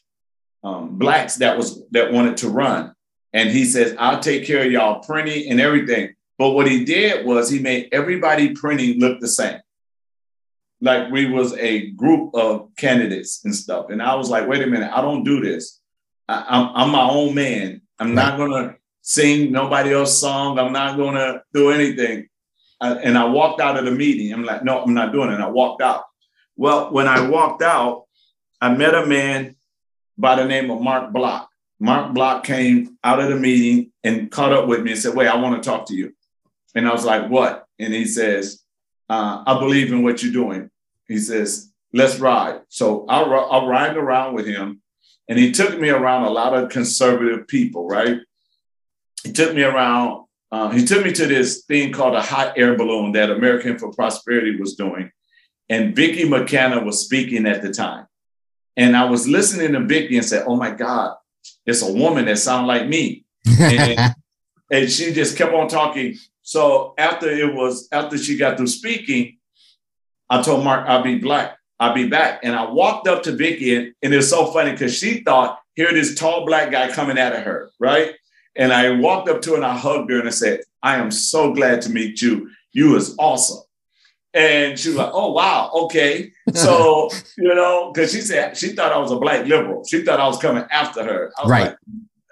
um, 0.64 0.98
blacks 0.98 1.36
that 1.36 1.56
was 1.56 1.82
that 1.90 2.12
wanted 2.12 2.36
to 2.38 2.48
run. 2.48 2.94
And 3.32 3.50
he 3.50 3.64
says, 3.64 3.96
"I'll 3.98 4.20
take 4.20 4.46
care 4.46 4.64
of 4.64 4.72
y'all 4.72 5.02
printing 5.02 5.50
and 5.50 5.60
everything." 5.60 6.14
But 6.38 6.50
what 6.50 6.66
he 6.66 6.84
did 6.84 7.24
was 7.24 7.48
he 7.48 7.60
made 7.60 7.88
everybody 7.92 8.54
printing 8.54 8.98
look 8.98 9.20
the 9.20 9.28
same 9.28 9.60
like 10.82 11.10
we 11.12 11.26
was 11.26 11.54
a 11.54 11.90
group 11.92 12.34
of 12.34 12.68
candidates 12.76 13.44
and 13.44 13.54
stuff. 13.54 13.86
And 13.88 14.02
I 14.02 14.16
was 14.16 14.28
like, 14.28 14.48
wait 14.48 14.62
a 14.62 14.66
minute, 14.66 14.90
I 14.92 15.00
don't 15.00 15.22
do 15.22 15.40
this. 15.40 15.80
I, 16.28 16.82
am 16.82 16.90
my 16.90 17.08
own 17.08 17.34
man. 17.34 17.82
I'm 17.98 18.14
not 18.14 18.36
gonna 18.36 18.74
sing 19.02 19.52
nobody 19.52 19.92
else's 19.92 20.18
song. 20.18 20.58
I'm 20.58 20.72
not 20.72 20.96
gonna 20.96 21.42
do 21.52 21.70
anything. 21.70 22.28
I, 22.80 22.94
and 22.94 23.16
I 23.16 23.26
walked 23.26 23.60
out 23.60 23.78
of 23.78 23.84
the 23.84 23.92
meeting. 23.92 24.32
I'm 24.32 24.44
like, 24.44 24.64
no, 24.64 24.82
I'm 24.82 24.94
not 24.94 25.12
doing 25.12 25.30
it. 25.30 25.34
And 25.34 25.42
I 25.42 25.48
walked 25.48 25.82
out. 25.82 26.04
Well, 26.56 26.92
when 26.92 27.06
I 27.06 27.28
walked 27.28 27.62
out, 27.62 28.06
I 28.60 28.74
met 28.74 28.94
a 28.94 29.06
man 29.06 29.56
by 30.18 30.36
the 30.36 30.44
name 30.44 30.70
of 30.70 30.80
Mark 30.80 31.12
Block. 31.12 31.48
Mark 31.78 32.14
Block 32.14 32.44
came 32.44 32.96
out 33.02 33.20
of 33.20 33.28
the 33.28 33.36
meeting 33.36 33.90
and 34.04 34.30
caught 34.30 34.52
up 34.52 34.68
with 34.68 34.82
me 34.82 34.92
and 34.92 35.00
said, 35.00 35.14
wait, 35.14 35.28
I 35.28 35.36
want 35.36 35.60
to 35.60 35.68
talk 35.68 35.86
to 35.88 35.94
you. 35.94 36.12
And 36.74 36.88
I 36.88 36.92
was 36.92 37.04
like, 37.04 37.28
what? 37.28 37.66
And 37.78 37.92
he 37.92 38.04
says, 38.04 38.62
uh, 39.08 39.42
I 39.46 39.58
believe 39.58 39.92
in 39.92 40.02
what 40.02 40.22
you're 40.22 40.32
doing. 40.32 40.70
He 41.08 41.18
says, 41.18 41.70
let's 41.92 42.18
ride. 42.18 42.60
So 42.68 43.04
I'll, 43.08 43.32
I'll 43.50 43.66
ride 43.66 43.96
around 43.96 44.34
with 44.34 44.46
him. 44.46 44.80
And 45.28 45.38
he 45.38 45.52
took 45.52 45.78
me 45.78 45.88
around 45.88 46.24
a 46.24 46.30
lot 46.30 46.54
of 46.54 46.68
conservative 46.68 47.48
people, 47.48 47.88
right? 47.88 48.18
He 49.24 49.32
took 49.32 49.54
me 49.54 49.62
around, 49.62 50.26
uh, 50.50 50.70
he 50.70 50.84
took 50.84 51.04
me 51.04 51.12
to 51.12 51.26
this 51.26 51.64
thing 51.64 51.92
called 51.92 52.14
a 52.14 52.22
hot 52.22 52.54
air 52.56 52.76
balloon 52.76 53.12
that 53.12 53.30
American 53.30 53.78
for 53.78 53.92
Prosperity 53.92 54.58
was 54.60 54.74
doing. 54.74 55.10
And 55.68 55.96
Vicki 55.96 56.28
McKenna 56.28 56.82
was 56.82 57.04
speaking 57.04 57.46
at 57.46 57.62
the 57.62 57.72
time. 57.72 58.06
And 58.76 58.96
I 58.96 59.04
was 59.04 59.28
listening 59.28 59.72
to 59.72 59.80
Vicki 59.80 60.16
and 60.16 60.26
said, 60.26 60.44
oh 60.46 60.56
my 60.56 60.70
God, 60.70 61.16
it's 61.66 61.82
a 61.82 61.92
woman 61.92 62.24
that 62.26 62.38
sounds 62.38 62.66
like 62.66 62.88
me. 62.88 63.24
and, 63.58 64.14
and 64.70 64.90
she 64.90 65.12
just 65.12 65.36
kept 65.36 65.54
on 65.54 65.68
talking. 65.68 66.16
So 66.42 66.94
after 66.98 67.30
it 67.30 67.54
was, 67.54 67.88
after 67.92 68.18
she 68.18 68.36
got 68.36 68.56
through 68.56 68.66
speaking, 68.66 69.38
I 70.28 70.42
told 70.42 70.64
Mark 70.64 70.88
I'll 70.88 71.02
be 71.02 71.18
black. 71.18 71.58
I'll 71.78 71.94
be 71.94 72.08
back. 72.08 72.40
And 72.42 72.54
I 72.54 72.70
walked 72.70 73.08
up 73.08 73.22
to 73.24 73.32
Vicki, 73.32 73.74
and, 73.74 73.94
and 74.02 74.14
it 74.14 74.16
was 74.16 74.30
so 74.30 74.52
funny 74.52 74.72
because 74.72 74.96
she 74.96 75.22
thought, 75.22 75.58
here 75.74 75.92
this 75.92 76.14
tall 76.14 76.46
black 76.46 76.70
guy 76.70 76.92
coming 76.92 77.18
at 77.18 77.34
her, 77.44 77.70
right? 77.78 78.14
And 78.56 78.72
I 78.72 78.90
walked 78.90 79.28
up 79.28 79.42
to 79.42 79.50
her 79.50 79.56
and 79.56 79.64
I 79.64 79.76
hugged 79.76 80.10
her 80.10 80.18
and 80.18 80.28
I 80.28 80.32
said, 80.32 80.60
I 80.82 80.96
am 80.96 81.10
so 81.10 81.52
glad 81.52 81.82
to 81.82 81.90
meet 81.90 82.20
you. 82.20 82.50
You 82.72 82.96
is 82.96 83.14
awesome. 83.18 83.62
And 84.34 84.78
she 84.78 84.88
was 84.88 84.96
like, 84.96 85.10
oh, 85.12 85.32
wow, 85.32 85.70
okay. 85.84 86.32
So, 86.54 87.10
you 87.38 87.54
know, 87.54 87.92
because 87.92 88.12
she 88.12 88.20
said 88.20 88.56
she 88.56 88.70
thought 88.70 88.92
I 88.92 88.98
was 88.98 89.12
a 89.12 89.18
black 89.18 89.46
liberal. 89.46 89.84
She 89.84 90.02
thought 90.02 90.20
I 90.20 90.26
was 90.26 90.38
coming 90.38 90.64
after 90.70 91.04
her. 91.04 91.32
right. 91.44 91.64
Like, 91.66 91.76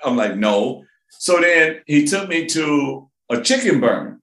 I'm 0.05 0.17
like, 0.17 0.37
no. 0.37 0.85
So 1.11 1.41
then 1.41 1.83
he 1.87 2.07
took 2.07 2.29
me 2.29 2.47
to 2.47 3.11
a 3.31 3.41
chicken 3.43 3.81
burn. 3.81 4.21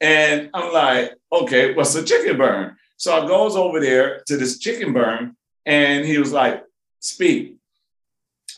And 0.00 0.50
I'm 0.54 0.72
like, 0.72 1.12
okay, 1.30 1.74
what's 1.74 1.94
a 1.94 2.02
chicken 2.02 2.38
burn? 2.38 2.76
So 3.02 3.12
I 3.12 3.26
goes 3.26 3.56
over 3.56 3.80
there 3.80 4.22
to 4.28 4.36
this 4.36 4.58
chicken 4.58 4.92
burn, 4.92 5.36
and 5.66 6.04
he 6.04 6.18
was 6.18 6.32
like, 6.32 6.62
"Speak," 7.00 7.56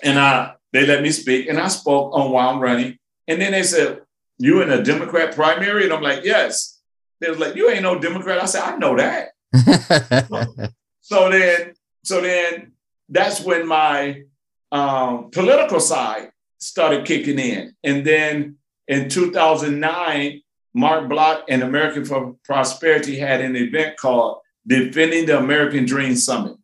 and 0.03 0.19
I 0.19 0.54
they 0.75 0.85
let 0.85 1.03
me 1.03 1.13
speak, 1.13 1.49
and 1.49 1.57
I 1.57 1.69
spoke 1.69 2.13
on 2.15 2.33
why 2.33 2.47
I'm 2.47 2.59
running. 2.59 2.99
And 3.29 3.41
then 3.41 3.53
they 3.53 3.63
said, 3.63 4.01
"You 4.39 4.61
in 4.61 4.71
a 4.71 4.83
Democrat 4.83 5.33
primary?" 5.33 5.85
And 5.85 5.93
I'm 5.93 6.03
like, 6.03 6.25
"Yes." 6.25 6.81
They 7.21 7.31
was 7.31 7.39
like, 7.39 7.55
"You 7.55 7.71
ain't 7.71 7.85
no 7.85 7.97
Democrat." 7.97 8.43
I 8.43 8.47
said, 8.47 8.63
"I 8.63 8.77
know 8.77 8.97
that." 8.97 9.29
so, 10.29 10.69
so 11.01 11.31
then, 11.31 11.75
so 12.03 12.21
then 12.21 12.73
that's 13.09 13.41
when 13.41 13.69
my 13.69 14.25
um, 14.73 15.31
political 15.31 15.79
side 15.79 16.31
started 16.59 17.07
kicking 17.07 17.39
in, 17.39 17.77
and 17.85 18.05
then 18.05 18.57
in 18.89 19.09
2009, 19.09 20.43
Mark 20.75 21.09
Block 21.09 21.45
and 21.49 21.63
American 21.63 22.05
for 22.05 22.35
Prosperity 22.45 23.17
had 23.17 23.41
an 23.41 23.55
event 23.55 23.97
called 23.97 24.39
Defending 24.67 25.27
the 25.27 25.39
American 25.39 25.87
Dream 25.87 26.17
Summit. 26.17 26.57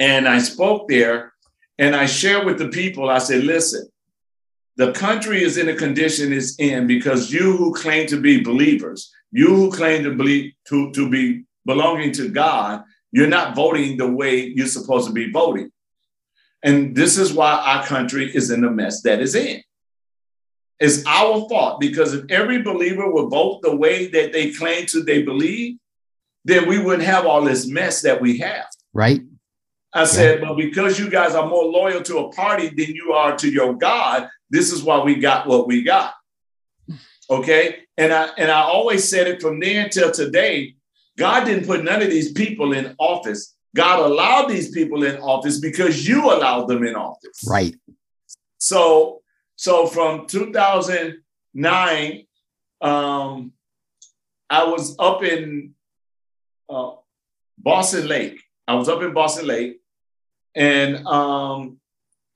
And 0.00 0.26
I 0.26 0.38
spoke 0.38 0.88
there 0.88 1.33
and 1.78 1.96
I 1.96 2.06
share 2.06 2.44
with 2.44 2.58
the 2.58 2.68
people, 2.68 3.10
I 3.10 3.18
said, 3.18 3.44
listen, 3.44 3.88
the 4.76 4.92
country 4.92 5.42
is 5.42 5.56
in 5.56 5.66
the 5.66 5.74
condition 5.74 6.32
it's 6.32 6.58
in 6.58 6.86
because 6.86 7.32
you 7.32 7.56
who 7.56 7.72
claim 7.74 8.06
to 8.08 8.20
be 8.20 8.42
believers, 8.42 9.12
you 9.30 9.48
who 9.48 9.70
claim 9.70 10.04
to 10.04 10.14
believe 10.14 10.52
to, 10.68 10.90
to 10.92 11.08
be 11.08 11.44
belonging 11.66 12.12
to 12.12 12.28
God, 12.28 12.84
you're 13.12 13.26
not 13.26 13.54
voting 13.54 13.96
the 13.96 14.10
way 14.10 14.46
you're 14.46 14.66
supposed 14.66 15.06
to 15.06 15.12
be 15.12 15.30
voting. 15.30 15.70
And 16.62 16.96
this 16.96 17.18
is 17.18 17.32
why 17.32 17.52
our 17.52 17.84
country 17.84 18.34
is 18.34 18.50
in 18.50 18.62
the 18.62 18.70
mess 18.70 19.02
that 19.02 19.20
is 19.20 19.34
in. 19.34 19.62
It's 20.80 21.04
our 21.06 21.46
fault 21.48 21.78
because 21.80 22.14
if 22.14 22.24
every 22.30 22.62
believer 22.62 23.08
would 23.08 23.30
vote 23.30 23.60
the 23.62 23.76
way 23.76 24.08
that 24.08 24.32
they 24.32 24.50
claim 24.50 24.86
to 24.86 25.02
they 25.02 25.22
believe, 25.22 25.76
then 26.44 26.68
we 26.68 26.78
wouldn't 26.78 27.04
have 27.04 27.26
all 27.26 27.42
this 27.42 27.66
mess 27.66 28.02
that 28.02 28.20
we 28.20 28.38
have. 28.38 28.66
Right. 28.92 29.20
I 29.94 30.04
said, 30.04 30.40
but 30.40 30.56
because 30.56 30.98
you 30.98 31.08
guys 31.08 31.36
are 31.36 31.48
more 31.48 31.64
loyal 31.64 32.02
to 32.02 32.18
a 32.18 32.32
party 32.32 32.68
than 32.68 32.94
you 32.94 33.12
are 33.12 33.36
to 33.36 33.48
your 33.48 33.74
God, 33.74 34.28
this 34.50 34.72
is 34.72 34.82
why 34.82 35.00
we 35.02 35.14
got 35.14 35.46
what 35.46 35.68
we 35.68 35.84
got. 35.84 36.14
Okay. 37.30 37.76
And 37.96 38.12
I 38.12 38.30
and 38.36 38.50
I 38.50 38.62
always 38.62 39.08
said 39.08 39.28
it 39.28 39.40
from 39.40 39.60
there 39.60 39.84
until 39.84 40.10
today. 40.10 40.74
God 41.16 41.44
didn't 41.44 41.66
put 41.66 41.84
none 41.84 42.02
of 42.02 42.10
these 42.10 42.32
people 42.32 42.72
in 42.72 42.96
office. 42.98 43.54
God 43.76 44.00
allowed 44.00 44.48
these 44.48 44.72
people 44.72 45.04
in 45.04 45.16
office 45.18 45.60
because 45.60 46.08
you 46.08 46.24
allowed 46.24 46.66
them 46.66 46.84
in 46.84 46.96
office. 46.96 47.44
Right. 47.46 47.76
So 48.58 49.22
so 49.56 49.86
from 49.86 50.26
2009, 50.26 52.26
um, 52.80 53.52
I 54.50 54.64
was 54.64 54.96
up 54.98 55.22
in 55.22 55.74
uh, 56.68 56.92
Balsam 57.58 58.06
Lake. 58.06 58.42
I 58.66 58.74
was 58.74 58.88
up 58.88 59.02
in 59.02 59.14
Balsam 59.14 59.46
Lake, 59.46 59.80
and 60.54 61.06
um, 61.06 61.78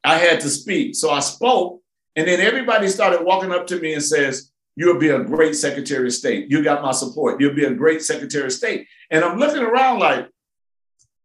I 0.04 0.18
had 0.18 0.40
to 0.40 0.48
speak. 0.48 0.94
So 0.94 1.10
I 1.10 1.20
spoke, 1.20 1.82
and 2.16 2.26
then 2.26 2.40
everybody 2.40 2.88
started 2.88 3.24
walking 3.24 3.52
up 3.52 3.66
to 3.68 3.80
me 3.80 3.94
and 3.94 4.02
says, 4.02 4.50
"You'll 4.76 4.98
be 4.98 5.10
a 5.10 5.24
great 5.24 5.54
Secretary 5.54 6.06
of 6.06 6.14
State. 6.14 6.50
You 6.50 6.62
got 6.62 6.82
my 6.82 6.92
support. 6.92 7.40
You'll 7.40 7.54
be 7.54 7.64
a 7.64 7.74
great 7.74 8.02
Secretary 8.02 8.46
of 8.46 8.52
State." 8.52 8.86
And 9.10 9.24
I'm 9.24 9.38
looking 9.38 9.62
around 9.62 10.00
like, 10.00 10.28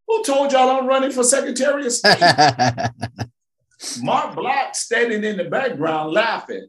"Who 0.08 0.24
told 0.24 0.52
y'all 0.52 0.70
I'm 0.70 0.88
running 0.88 1.12
for 1.12 1.24
Secretary 1.24 1.86
of 1.86 1.92
State?" 1.92 2.20
Mark 4.02 4.36
Block 4.36 4.76
standing 4.76 5.24
in 5.24 5.38
the 5.38 5.46
background 5.46 6.14
laughing 6.14 6.68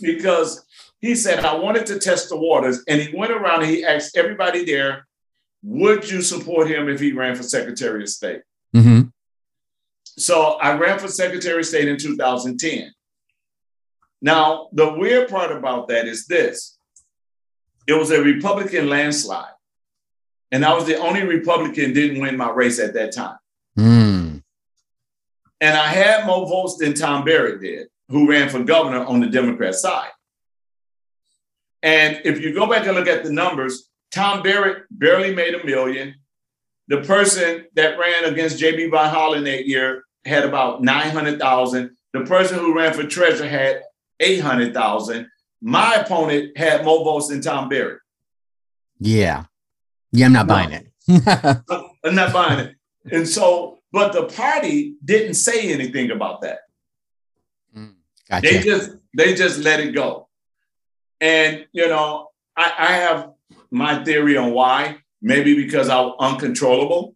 because 0.00 0.64
he 1.00 1.14
said, 1.14 1.44
I 1.44 1.54
wanted 1.54 1.86
to 1.86 1.98
test 1.98 2.28
the 2.28 2.36
waters. 2.36 2.82
And 2.88 3.00
he 3.00 3.16
went 3.16 3.32
around 3.32 3.62
and 3.62 3.70
he 3.70 3.84
asked 3.84 4.16
everybody 4.16 4.64
there, 4.64 5.06
would 5.62 6.10
you 6.10 6.22
support 6.22 6.68
him 6.68 6.88
if 6.88 7.00
he 7.00 7.12
ran 7.12 7.34
for 7.34 7.42
Secretary 7.42 8.02
of 8.02 8.08
State? 8.08 8.42
Mm-hmm. 8.74 9.08
So 10.18 10.52
I 10.52 10.76
ran 10.76 10.98
for 10.98 11.08
Secretary 11.08 11.58
of 11.58 11.66
State 11.66 11.88
in 11.88 11.98
2010. 11.98 12.92
Now, 14.22 14.68
the 14.72 14.94
weird 14.94 15.28
part 15.28 15.52
about 15.52 15.88
that 15.88 16.06
is 16.06 16.26
this 16.26 16.78
it 17.86 17.92
was 17.92 18.10
a 18.10 18.22
Republican 18.22 18.88
landslide. 18.88 19.52
And 20.50 20.64
I 20.64 20.74
was 20.74 20.86
the 20.86 20.98
only 20.98 21.22
Republican 21.22 21.92
didn't 21.92 22.20
win 22.20 22.36
my 22.36 22.50
race 22.50 22.78
at 22.78 22.94
that 22.94 23.12
time. 23.12 23.36
Mm. 23.78 24.42
And 25.60 25.76
I 25.76 25.88
had 25.88 26.26
more 26.26 26.46
votes 26.46 26.78
than 26.78 26.94
Tom 26.94 27.24
Barrett 27.24 27.60
did, 27.60 27.88
who 28.08 28.28
ran 28.28 28.48
for 28.48 28.62
governor 28.62 29.04
on 29.04 29.20
the 29.20 29.26
Democrat 29.26 29.74
side. 29.74 30.10
And 31.82 32.20
if 32.24 32.40
you 32.40 32.54
go 32.54 32.66
back 32.66 32.86
and 32.86 32.96
look 32.96 33.08
at 33.08 33.24
the 33.24 33.32
numbers, 33.32 33.90
Tom 34.10 34.42
Barrett 34.42 34.84
barely 34.90 35.34
made 35.34 35.54
a 35.54 35.64
million. 35.64 36.14
The 36.88 37.02
person 37.02 37.66
that 37.74 37.98
ran 37.98 38.24
against 38.24 38.58
J.B. 38.58 38.90
Van 38.90 39.12
Hollen 39.12 39.44
that 39.44 39.66
year 39.66 40.04
had 40.26 40.44
about 40.44 40.82
900,000. 40.82 41.96
The 42.12 42.20
person 42.22 42.58
who 42.58 42.74
ran 42.74 42.92
for 42.92 43.04
treasurer 43.04 43.48
had 43.48 43.82
800,000. 44.20 45.28
My 45.60 45.94
opponent 45.94 46.56
had 46.56 46.84
more 46.84 47.04
votes 47.04 47.28
than 47.28 47.40
Tom 47.40 47.68
Barrett. 47.68 48.00
Yeah. 48.98 49.44
Yeah, 50.12 50.26
I'm 50.26 50.32
not 50.32 50.46
no. 50.46 50.54
buying 50.54 50.72
it. 50.72 50.86
I'm 52.04 52.14
not 52.14 52.32
buying 52.32 52.60
it. 52.60 52.76
And 53.10 53.28
so, 53.28 53.78
but 53.92 54.12
the 54.12 54.24
party 54.24 54.96
didn't 55.04 55.34
say 55.34 55.72
anything 55.72 56.10
about 56.10 56.42
that. 56.42 56.60
Mm, 57.76 57.94
gotcha. 58.28 58.48
They 58.48 58.60
just 58.60 58.90
they 59.16 59.34
just 59.34 59.58
let 59.60 59.80
it 59.80 59.92
go. 59.92 60.28
And 61.20 61.66
you 61.72 61.88
know, 61.88 62.28
I, 62.56 62.72
I 62.78 62.92
have 62.92 63.30
my 63.70 64.04
theory 64.04 64.36
on 64.36 64.52
why. 64.52 64.98
Maybe 65.22 65.54
because 65.54 65.88
I'm 65.88 66.12
uncontrollable. 66.18 67.15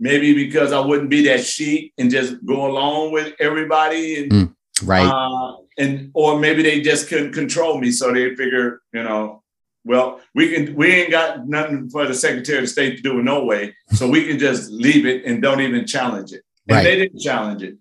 Maybe 0.00 0.32
because 0.32 0.72
I 0.72 0.80
wouldn't 0.80 1.10
be 1.10 1.24
that 1.24 1.44
sheep 1.44 1.92
and 1.98 2.10
just 2.10 2.44
go 2.44 2.66
along 2.66 3.12
with 3.12 3.34
everybody. 3.40 4.22
And, 4.22 4.32
mm, 4.32 4.54
right. 4.84 5.06
Uh, 5.06 5.56
and 5.76 6.10
or 6.14 6.38
maybe 6.38 6.62
they 6.62 6.80
just 6.80 7.08
couldn't 7.08 7.32
control 7.32 7.78
me, 7.78 7.90
so 7.90 8.12
they 8.12 8.34
figure, 8.34 8.80
you 8.92 9.02
know, 9.02 9.42
well, 9.84 10.20
we 10.34 10.52
can 10.52 10.74
we 10.74 10.92
ain't 10.92 11.10
got 11.10 11.48
nothing 11.48 11.88
for 11.88 12.06
the 12.06 12.14
Secretary 12.14 12.62
of 12.62 12.68
State 12.68 12.96
to 12.96 13.02
do 13.02 13.18
in 13.18 13.24
no 13.24 13.44
way, 13.44 13.74
so 13.92 14.08
we 14.08 14.26
can 14.26 14.38
just 14.38 14.70
leave 14.70 15.06
it 15.06 15.24
and 15.24 15.40
don't 15.40 15.60
even 15.60 15.86
challenge 15.86 16.32
it. 16.32 16.42
And 16.68 16.76
right. 16.76 16.82
they 16.82 16.96
didn't 16.96 17.20
challenge 17.20 17.62
it. 17.62 17.76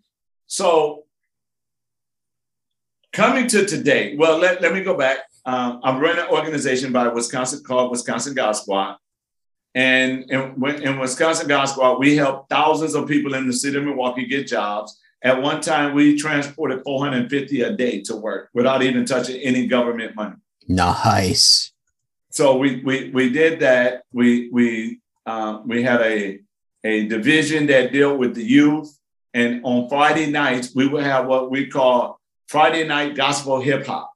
So 0.46 1.04
coming 3.12 3.48
to 3.48 3.66
today, 3.66 4.16
well, 4.16 4.38
let, 4.38 4.62
let 4.62 4.74
me 4.74 4.82
go 4.82 4.96
back. 4.96 5.18
Um, 5.46 5.82
I'm 5.84 6.00
running 6.00 6.24
an 6.24 6.30
organization 6.30 6.92
by 6.92 7.08
Wisconsin 7.08 7.64
called 7.64 7.92
Wisconsin 7.92 8.34
God 8.34 8.54
Squad. 8.54 8.98
And 9.78 10.24
in, 10.32 10.66
in 10.82 10.98
Wisconsin 10.98 11.48
God 11.48 11.66
Squad, 11.66 12.00
we 12.00 12.16
help 12.16 12.50
thousands 12.50 12.96
of 12.96 13.08
people 13.08 13.36
in 13.36 13.46
the 13.46 13.54
city 13.54 13.78
of 13.78 13.84
Milwaukee 13.84 14.26
get 14.26 14.48
jobs. 14.48 15.00
At 15.22 15.40
one 15.40 15.62
time, 15.62 15.94
we 15.94 16.18
transported 16.18 16.82
450 16.84 17.62
a 17.62 17.74
day 17.74 18.02
to 18.02 18.16
work 18.16 18.50
without 18.56 18.82
even 18.82 19.06
touching 19.06 19.40
any 19.40 19.68
government 19.68 20.16
money. 20.16 20.34
Nice. 20.68 21.74
So 22.32 22.58
we 22.58 22.82
we 22.84 23.12
we 23.12 23.30
did 23.30 23.60
that. 23.60 24.02
We 24.12 24.50
we 24.50 25.00
uh, 25.28 25.62
we 25.64 25.84
had 25.84 26.02
a 26.02 26.40
a 26.84 27.08
division 27.08 27.68
that 27.68 27.94
dealt 27.94 28.18
with 28.18 28.34
the 28.34 28.44
youth, 28.44 28.98
and 29.36 29.62
on 29.64 29.90
Friday 29.90 30.26
nights 30.32 30.74
we 30.74 30.88
would 30.88 31.04
have 31.04 31.28
what 31.28 31.52
we 31.52 31.68
call 31.68 32.20
Friday 32.48 32.84
night 32.88 33.16
gospel 33.16 33.62
hip 33.62 33.86
hop 33.86 34.12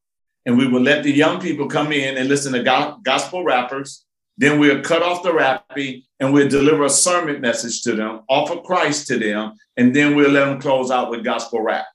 and 0.45 0.57
we 0.57 0.67
would 0.67 0.81
let 0.81 1.03
the 1.03 1.11
young 1.11 1.39
people 1.39 1.67
come 1.67 1.91
in 1.91 2.17
and 2.17 2.27
listen 2.27 2.53
to 2.53 2.63
go- 2.63 2.97
gospel 3.03 3.43
rappers. 3.43 4.05
Then 4.37 4.59
we'll 4.59 4.81
cut 4.81 5.03
off 5.03 5.23
the 5.23 5.33
wrapping 5.33 6.03
and 6.19 6.33
we'll 6.33 6.49
deliver 6.49 6.85
a 6.85 6.89
sermon 6.89 7.41
message 7.41 7.81
to 7.83 7.93
them, 7.93 8.21
offer 8.29 8.57
Christ 8.57 9.07
to 9.07 9.19
them, 9.19 9.53
and 9.77 9.95
then 9.95 10.15
we'll 10.15 10.31
let 10.31 10.45
them 10.45 10.59
close 10.59 10.89
out 10.89 11.11
with 11.11 11.23
gospel 11.23 11.61
rap. 11.61 11.85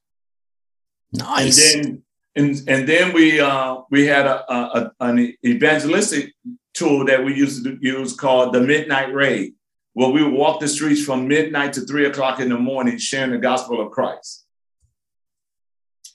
Nice. 1.12 1.74
And 1.74 1.84
then, 1.84 2.02
and, 2.36 2.68
and 2.68 2.88
then 2.88 3.12
we 3.14 3.40
uh, 3.40 3.78
we 3.90 4.06
had 4.06 4.26
a, 4.26 4.52
a, 4.52 4.92
an 5.00 5.34
evangelistic 5.44 6.34
tool 6.74 7.06
that 7.06 7.24
we 7.24 7.34
used 7.34 7.64
to 7.64 7.78
use 7.80 8.14
called 8.14 8.52
the 8.52 8.60
Midnight 8.60 9.12
Raid, 9.14 9.54
where 9.94 10.10
we 10.10 10.22
would 10.22 10.34
walk 10.34 10.60
the 10.60 10.68
streets 10.68 11.02
from 11.04 11.26
midnight 11.26 11.72
to 11.72 11.80
three 11.80 12.04
o'clock 12.04 12.38
in 12.38 12.50
the 12.50 12.58
morning 12.58 12.98
sharing 12.98 13.30
the 13.30 13.38
gospel 13.38 13.80
of 13.80 13.90
Christ. 13.90 14.44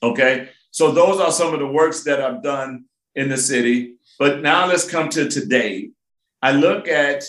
Okay. 0.04 0.50
So 0.70 0.92
those 0.92 1.20
are 1.20 1.32
some 1.32 1.54
of 1.54 1.60
the 1.60 1.68
works 1.68 2.04
that 2.04 2.22
I've 2.22 2.42
done 2.42 2.86
in 3.16 3.28
the 3.28 3.38
city. 3.38 3.96
But 4.18 4.42
now 4.42 4.68
let's 4.68 4.90
come 4.90 5.10
to 5.10 5.28
today. 5.28 5.90
I 6.42 6.52
look 6.54 6.88
at 6.88 7.24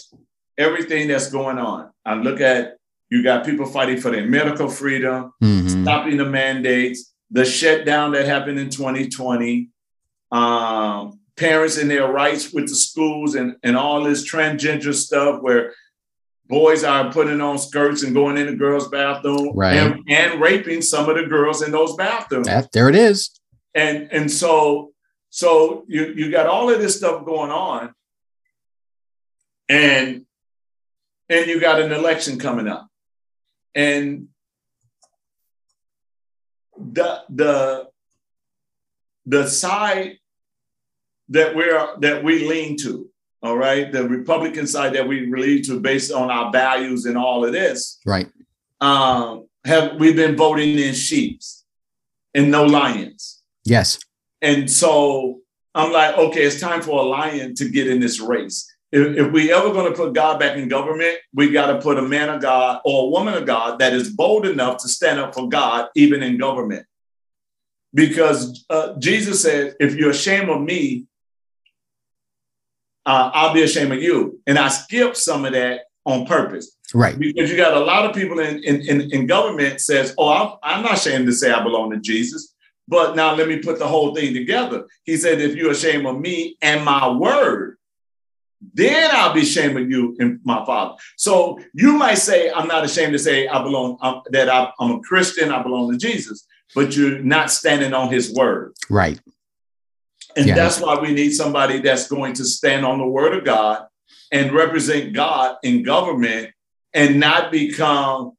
everything 0.57 1.09
that's 1.09 1.31
going 1.31 1.59
on. 1.59 1.91
I 2.05 2.15
look 2.15 2.41
at 2.41 2.77
you 3.11 3.23
got 3.23 3.45
people 3.45 3.67
fighting 3.67 4.01
for 4.01 4.11
their 4.11 4.27
medical 4.27 4.69
freedom, 4.69 5.33
mm-hmm. 5.43 5.83
stopping 5.83 6.17
the 6.17 6.25
mandates, 6.25 7.13
the 7.31 7.45
shutdown 7.45 8.13
that 8.13 8.27
happened 8.27 8.59
in 8.59 8.71
2020, 8.71 9.69
um, 10.31 11.21
parents 11.37 11.77
and 11.77 11.91
their 11.91 12.11
rights 12.11 12.53
with 12.53 12.69
the 12.69 12.75
schools 12.75 13.35
and, 13.35 13.57
and 13.63 13.77
all 13.77 14.03
this 14.03 14.29
transgender 14.31 14.95
stuff 14.95 15.43
where 15.43 15.75
boys 16.47 16.85
are 16.85 17.13
putting 17.13 17.41
on 17.41 17.59
skirts 17.59 18.03
and 18.03 18.15
going 18.15 18.37
in 18.37 18.47
the 18.47 18.55
girls' 18.55 18.89
bathroom 18.89 19.53
right. 19.55 19.77
and, 19.77 20.03
and 20.09 20.41
raping 20.41 20.83
some 20.83 21.09
of 21.09 21.17
the 21.17 21.25
girls 21.25 21.63
in 21.63 21.71
those 21.71 21.95
bathrooms. 21.97 22.47
That, 22.47 22.73
there 22.73 22.89
it 22.89 22.95
is. 22.95 23.31
And 23.75 24.13
and 24.13 24.31
so 24.31 24.93
so 25.31 25.85
you 25.89 26.13
you 26.15 26.31
got 26.31 26.47
all 26.47 26.69
of 26.69 26.79
this 26.79 26.99
stuff 26.99 27.25
going 27.25 27.51
on, 27.51 27.95
and 29.69 30.27
and 31.29 31.47
you 31.47 31.61
got 31.61 31.81
an 31.81 31.93
election 31.93 32.39
coming 32.39 32.69
up, 32.69 32.89
and 33.75 34.29
the 36.77 37.23
the 37.29 37.89
the 39.27 39.47
side 39.47 40.19
that 41.29 41.55
we're 41.55 42.01
that 42.01 42.23
we 42.23 42.47
lean 42.49 42.77
to 42.79 43.13
all 43.43 43.57
right, 43.57 43.91
the 43.91 44.09
Republican 44.09 44.67
side 44.69 44.95
that 44.95 45.07
we 45.07 45.27
lean 45.27 45.63
to 45.65 45.81
based 45.81 46.13
on 46.13 46.31
our 46.31 46.53
values 46.53 47.07
and 47.07 47.19
all 47.19 47.45
of 47.45 47.53
this, 47.53 47.99
right? 48.07 48.31
Um, 48.81 49.47
have 49.65 49.97
we've 49.99 50.17
been 50.17 50.37
voting 50.37 50.79
in 50.79 50.95
sheeps 50.95 51.65
and 52.35 52.51
no 52.51 52.65
lions? 52.65 53.43
Yes. 53.65 53.99
And 54.41 54.71
so 54.71 55.41
I'm 55.75 55.93
like, 55.93 56.17
okay, 56.17 56.43
it's 56.43 56.61
time 56.61 56.83
for 56.83 57.01
a 57.01 57.05
lion 57.05 57.55
to 57.57 57.69
get 57.69 57.89
in 57.89 58.01
this 58.01 58.21
race. 58.21 58.72
If, 58.93 59.17
if 59.17 59.33
we 59.33 59.53
ever 59.53 59.73
going 59.73 59.91
to 59.91 59.97
put 59.97 60.13
God 60.13 60.39
back 60.39 60.57
in 60.57 60.69
government, 60.69 61.17
we 61.33 61.51
got 61.51 61.69
to 61.69 61.81
put 61.81 61.99
a 61.99 62.03
man 62.03 62.29
of 62.29 62.43
God 62.43 62.81
or 62.85 63.07
a 63.07 63.09
woman 63.09 63.35
of 63.35 63.47
God 63.47 63.79
that 63.79 63.95
is 63.95 64.11
bold 64.11 64.47
enough 64.47 64.83
to 64.83 64.89
stand 64.89 65.19
up 65.19 65.35
for 65.35 65.49
God, 65.49 65.89
even 65.97 66.23
in 66.23 66.37
government. 66.39 66.87
Because 67.95 68.65
uh, 68.71 68.95
Jesus 68.99 69.43
said, 69.43 69.75
if 69.81 69.95
you're 69.95 70.11
ashamed 70.11 70.51
of 70.51 70.61
me, 70.61 71.07
uh, 73.05 73.31
I'll 73.33 73.55
be 73.55 73.63
ashamed 73.63 73.93
of 73.93 74.03
you. 74.03 74.41
And 74.47 74.59
I 74.59 74.69
skipped 74.69 75.17
some 75.17 75.45
of 75.45 75.53
that 75.53 75.83
on 76.05 76.27
purpose. 76.27 76.77
Right. 76.95 77.19
Because 77.19 77.51
you 77.51 77.57
got 77.57 77.77
a 77.77 77.81
lot 77.81 78.05
of 78.05 78.15
people 78.15 78.39
in, 78.41 78.63
in, 78.63 78.83
in, 78.83 79.11
in 79.11 79.27
government 79.27 79.81
says, 79.81 80.15
oh, 80.19 80.29
I'm, 80.29 80.59
I'm 80.63 80.83
not 80.83 80.95
ashamed 80.95 81.27
to 81.27 81.33
say 81.33 81.51
I 81.51 81.63
belong 81.63 81.91
to 81.91 81.99
Jesus. 81.99 82.55
But 82.89 83.17
now 83.17 83.35
let 83.35 83.49
me 83.49 83.59
put 83.59 83.79
the 83.79 83.87
whole 83.87 84.15
thing 84.15 84.35
together. 84.35 84.87
He 85.05 85.17
said, 85.17 85.41
if 85.41 85.55
you're 85.57 85.71
ashamed 85.71 86.05
of 86.07 86.21
me 86.21 86.57
and 86.61 86.85
my 86.85 87.09
word, 87.09 87.79
then 88.75 89.11
I'll 89.13 89.35
be 89.35 89.43
ashamed 89.43 89.79
of 89.79 89.91
you 89.91 90.17
and 90.19 90.41
my 90.45 90.65
father. 90.65 90.95
So 91.17 91.59
you 91.75 91.93
might 91.93 92.19
say, 92.19 92.51
I'm 92.51 92.69
not 92.69 92.85
ashamed 92.85 93.13
to 93.13 93.19
say 93.19 93.49
I 93.49 93.63
belong, 93.63 93.99
um, 94.01 94.23
that 94.31 94.49
I, 94.49 94.71
I'm 94.79 94.93
a 94.93 95.01
Christian, 95.01 95.51
I 95.51 95.63
belong 95.63 95.91
to 95.93 95.99
Jesus, 95.99 96.47
but 96.75 96.97
you're 96.97 97.19
not 97.19 97.51
standing 97.51 97.93
on 97.93 98.13
his 98.13 98.33
word. 98.33 98.75
Right. 98.89 99.21
And 100.37 100.47
yeah. 100.47 100.55
that's 100.55 100.81
why 100.81 100.99
we 100.99 101.13
need 101.13 101.33
somebody 101.33 101.81
that's 101.81 102.09
going 102.09 102.35
to 102.35 102.45
stand 102.45 102.87
on 102.87 102.99
the 102.99 103.07
word 103.07 103.37
of 103.37 103.45
God 103.45 103.87
and 104.31 104.53
represent 104.53 105.13
God 105.13 105.57
in 105.63 105.83
government 105.83 106.51
and 106.95 107.21
not 107.21 107.53
become 107.53 108.33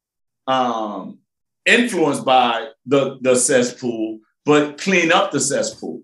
um, 0.48 1.20
influenced 1.66 2.26
by 2.26 2.70
the, 2.86 3.18
the 3.22 3.36
cesspool, 3.36 4.20
but 4.46 4.80
clean 4.80 5.12
up 5.12 5.32
the 5.32 5.40
cesspool. 5.40 6.02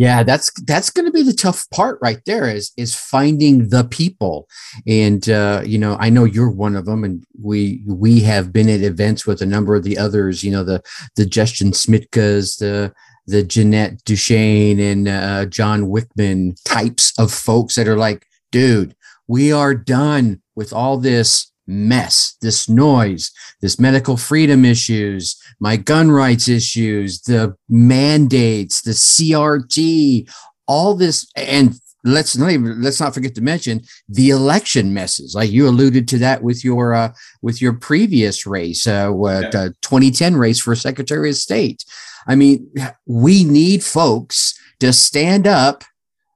Yeah, 0.00 0.22
that's 0.22 0.50
that's 0.62 0.88
going 0.88 1.04
to 1.04 1.12
be 1.12 1.22
the 1.22 1.34
tough 1.34 1.68
part 1.68 1.98
right 2.00 2.22
there 2.24 2.48
is 2.48 2.72
is 2.78 2.94
finding 2.94 3.68
the 3.68 3.84
people, 3.84 4.48
and 4.86 5.28
uh, 5.28 5.60
you 5.62 5.76
know 5.76 5.98
I 6.00 6.08
know 6.08 6.24
you're 6.24 6.50
one 6.50 6.74
of 6.74 6.86
them, 6.86 7.04
and 7.04 7.22
we 7.38 7.82
we 7.86 8.20
have 8.20 8.50
been 8.50 8.70
at 8.70 8.80
events 8.80 9.26
with 9.26 9.42
a 9.42 9.46
number 9.46 9.74
of 9.74 9.84
the 9.84 9.98
others. 9.98 10.42
You 10.42 10.52
know 10.52 10.64
the 10.64 10.82
the 11.16 11.26
Justin 11.26 11.72
Smitkas, 11.72 12.58
the 12.58 12.94
the 13.26 13.42
Jeanette 13.42 14.02
Duchesne, 14.06 14.80
and 14.80 15.06
uh, 15.06 15.44
John 15.44 15.88
Wickman 15.88 16.56
types 16.64 17.12
of 17.18 17.30
folks 17.30 17.74
that 17.74 17.86
are 17.86 17.98
like, 17.98 18.24
dude, 18.50 18.96
we 19.28 19.52
are 19.52 19.74
done 19.74 20.40
with 20.56 20.72
all 20.72 20.96
this 20.96 21.49
mess, 21.70 22.36
this 22.42 22.68
noise, 22.68 23.30
this 23.62 23.78
medical 23.78 24.16
freedom 24.16 24.64
issues, 24.64 25.40
my 25.60 25.76
gun 25.76 26.10
rights 26.10 26.48
issues, 26.48 27.20
the 27.22 27.54
mandates, 27.68 28.82
the 28.82 28.90
CRT, 28.90 30.28
all 30.66 30.94
this, 30.94 31.26
and 31.36 31.74
let's 32.04 32.36
not 32.36 32.50
even, 32.50 32.82
let's 32.82 33.00
not 33.00 33.14
forget 33.14 33.34
to 33.36 33.40
mention 33.40 33.82
the 34.08 34.30
election 34.30 34.92
messes. 34.92 35.34
Like 35.34 35.50
you 35.50 35.68
alluded 35.68 36.08
to 36.08 36.18
that 36.18 36.42
with 36.42 36.64
your 36.64 36.92
uh, 36.92 37.12
with 37.40 37.62
your 37.62 37.74
previous 37.74 38.46
race, 38.46 38.86
uh, 38.86 39.10
what, 39.10 39.54
yeah. 39.54 39.68
2010 39.82 40.36
race 40.36 40.60
for 40.60 40.74
Secretary 40.74 41.30
of 41.30 41.36
State. 41.36 41.84
I 42.26 42.34
mean, 42.34 42.70
we 43.06 43.44
need 43.44 43.84
folks 43.84 44.58
to 44.80 44.92
stand 44.92 45.46
up 45.46 45.84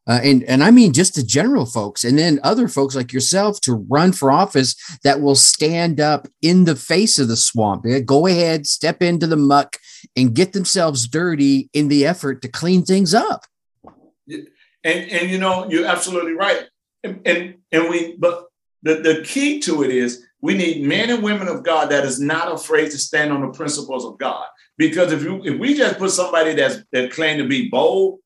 uh, 0.07 0.21
and 0.23 0.45
and 0.45 0.63
I 0.63 0.71
mean 0.71 0.93
just 0.93 1.15
the 1.15 1.23
general 1.23 1.65
folks, 1.65 2.05
and 2.05 2.19
then 2.19 2.39
other 2.43 2.69
folks 2.69 2.95
like 2.95 3.13
yourself 3.13 3.61
to 3.63 3.75
run 3.89 4.13
for 4.13 4.31
office 4.31 4.77
that 5.03 5.21
will 5.21 5.35
stand 5.35 5.99
up 5.99 6.29
in 6.43 6.65
the 6.65 6.77
face 6.77 7.19
of 7.19 7.29
the 7.29 7.37
swamp. 7.37 7.87
Go 8.05 8.27
ahead, 8.27 8.67
step 8.67 9.03
into 9.03 9.27
the 9.27 9.37
muck, 9.37 9.79
and 10.15 10.35
get 10.35 10.53
themselves 10.53 11.09
dirty 11.09 11.71
in 11.73 11.89
the 11.89 12.05
effort 12.05 12.43
to 12.43 12.49
clean 12.49 12.85
things 12.85 13.15
up. 13.15 13.47
And 14.29 14.47
and 14.85 15.31
you 15.31 15.39
know 15.39 15.71
you're 15.71 15.87
absolutely 15.87 16.33
right. 16.33 16.65
And 17.03 17.21
and, 17.25 17.55
and 17.73 17.89
we 17.89 18.17
but 18.19 18.47
the, 18.83 18.97
the 18.97 19.23
key 19.25 19.61
to 19.61 19.83
it 19.85 19.91
is 19.91 20.23
we 20.43 20.55
need 20.55 20.87
men 20.87 21.09
and 21.09 21.23
women 21.23 21.49
of 21.49 21.63
God 21.63 21.91
that 21.91 22.05
is 22.05 22.21
not 22.21 22.53
afraid 22.53 22.91
to 22.91 22.99
stand 22.99 23.33
on 23.33 23.41
the 23.41 23.49
principles 23.49 24.05
of 24.05 24.19
God. 24.19 24.45
Because 24.77 25.13
if 25.13 25.23
you 25.23 25.43
if 25.45 25.59
we 25.59 25.73
just 25.73 25.99
put 25.99 26.11
somebody 26.11 26.53
that's 26.53 26.83
that 26.93 27.11
claim 27.11 27.39
to 27.39 27.49
be 27.49 27.71
bold 27.71 28.19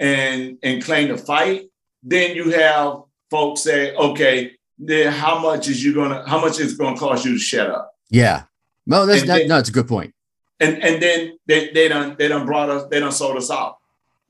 and 0.00 0.58
and 0.62 0.82
claim 0.82 1.08
to 1.08 1.16
fight, 1.18 1.70
then 2.02 2.34
you 2.34 2.50
have 2.50 3.02
folks 3.30 3.60
say, 3.60 3.94
okay, 3.94 4.52
then 4.78 5.12
how 5.12 5.38
much 5.38 5.68
is 5.68 5.84
you 5.84 5.94
gonna 5.94 6.26
how 6.26 6.40
much 6.40 6.58
is 6.58 6.72
it 6.72 6.78
gonna 6.78 6.96
cost 6.96 7.24
you 7.24 7.34
to 7.34 7.38
shut 7.38 7.70
up? 7.70 7.92
Yeah. 8.08 8.44
Well, 8.86 9.06
that's 9.06 9.20
that, 9.22 9.38
then, 9.38 9.48
no, 9.48 9.56
that's 9.56 9.68
a 9.68 9.72
good 9.72 9.86
point. 9.86 10.14
And 10.58 10.82
and 10.82 11.00
then 11.00 11.38
they 11.46 11.70
they 11.72 11.86
don't 11.86 12.18
they 12.18 12.26
don't 12.26 12.46
brought 12.46 12.70
us 12.70 12.88
they 12.90 12.98
don't 12.98 13.12
sold 13.12 13.36
us 13.36 13.50
out. 13.50 13.76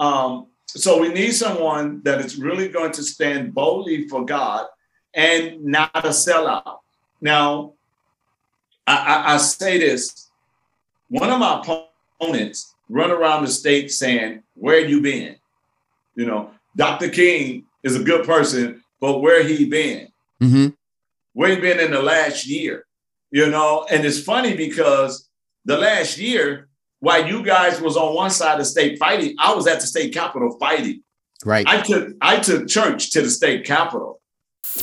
Um, 0.00 0.48
so 0.66 1.00
we 1.00 1.09
need 1.09 1.33
someone 1.33 2.02
that 2.04 2.20
is 2.20 2.37
really 2.37 2.68
going 2.68 2.92
to 2.92 3.02
stand 3.02 3.54
boldly 3.54 4.09
for 4.09 4.24
God 4.24 4.66
and 5.14 5.64
not 5.64 5.90
a 5.94 6.09
sellout. 6.11 6.78
Now, 7.20 7.74
I, 8.87 8.96
I, 8.96 9.35
I 9.35 9.37
say 9.38 9.78
this: 9.78 10.30
one 11.09 11.30
of 11.30 11.38
my 11.38 11.62
opponents 12.18 12.74
run 12.88 13.11
around 13.11 13.44
the 13.44 13.50
state 13.50 13.90
saying, 13.90 14.42
"Where 14.54 14.80
you 14.80 15.00
been?" 15.00 15.37
You 16.20 16.26
know, 16.26 16.50
Dr. 16.76 17.09
King 17.09 17.64
is 17.83 17.96
a 17.96 18.04
good 18.04 18.26
person, 18.26 18.85
but 19.00 19.20
where 19.20 19.42
he 19.42 19.64
been? 19.64 20.09
Mm-hmm. 20.42 20.66
Where 21.33 21.48
he 21.48 21.56
been 21.59 21.80
in 21.80 21.92
the 21.92 22.02
last 22.02 22.46
year? 22.46 22.85
You 23.30 23.48
know, 23.48 23.87
and 23.90 24.04
it's 24.04 24.22
funny 24.22 24.54
because 24.54 25.30
the 25.64 25.78
last 25.78 26.18
year, 26.18 26.68
while 26.98 27.26
you 27.26 27.42
guys 27.42 27.80
was 27.80 27.96
on 27.96 28.14
one 28.14 28.28
side 28.28 28.52
of 28.52 28.59
the 28.59 28.64
state 28.66 28.98
fighting, 28.98 29.35
I 29.38 29.54
was 29.54 29.66
at 29.66 29.80
the 29.80 29.87
state 29.87 30.12
capitol 30.12 30.59
fighting. 30.61 31.02
Right. 31.42 31.66
I 31.66 31.80
took 31.80 32.11
I 32.20 32.38
took 32.38 32.68
church 32.68 33.12
to 33.12 33.22
the 33.22 33.30
state 33.30 33.64
capitol. 33.64 34.20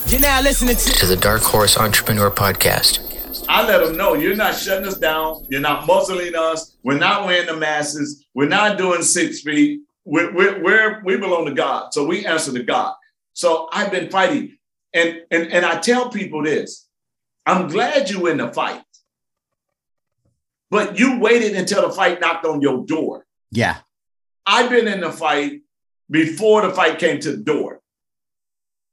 You're 0.08 0.22
now 0.22 0.42
listening 0.42 0.76
to, 0.76 0.92
to 0.92 1.06
the 1.06 1.18
Dark 1.18 1.44
Horse 1.44 1.78
Entrepreneur 1.78 2.32
Podcast. 2.32 3.46
I 3.48 3.64
let 3.68 3.86
them 3.86 3.96
know 3.96 4.16
you're 4.16 4.36
not 4.36 4.56
shutting 4.56 4.88
us 4.88 4.98
down. 4.98 5.46
You're 5.50 5.62
not 5.62 5.86
muzzling 5.86 6.34
us. 6.36 6.76
We're 6.84 6.98
not 6.98 7.28
wearing 7.28 7.46
the 7.46 7.56
masses. 7.56 8.26
We're 8.34 8.50
not 8.50 8.80
doing 8.80 9.04
six 9.04 9.42
feet 9.42 9.82
we're, 10.08 10.34
we're, 10.34 10.64
we're, 10.64 11.02
we 11.04 11.18
belong 11.18 11.46
to 11.48 11.54
God. 11.54 11.94
So 11.94 12.06
we 12.06 12.26
answer 12.26 12.54
to 12.54 12.64
God. 12.64 12.96
So 13.34 13.68
I've 13.74 13.92
been 13.92 14.10
fighting. 14.10 14.58
And, 14.94 15.22
and, 15.30 15.52
and 15.52 15.66
I 15.66 15.80
tell 15.80 16.10
people 16.10 16.44
this 16.44 16.88
I'm 17.46 17.68
glad 17.68 18.10
you 18.10 18.28
in 18.28 18.38
the 18.38 18.48
fight, 18.48 18.82
but 20.72 20.98
you 20.98 21.20
waited 21.20 21.56
until 21.56 21.88
the 21.88 21.94
fight 21.94 22.22
knocked 22.22 22.46
on 22.46 22.62
your 22.62 22.86
door. 22.86 23.26
Yeah. 23.52 23.80
I've 24.46 24.70
been 24.70 24.88
in 24.88 25.02
the 25.02 25.12
fight 25.12 25.62
before 26.10 26.62
the 26.62 26.74
fight 26.74 27.00
came 27.00 27.20
to 27.20 27.32
the 27.32 27.44
door. 27.44 27.82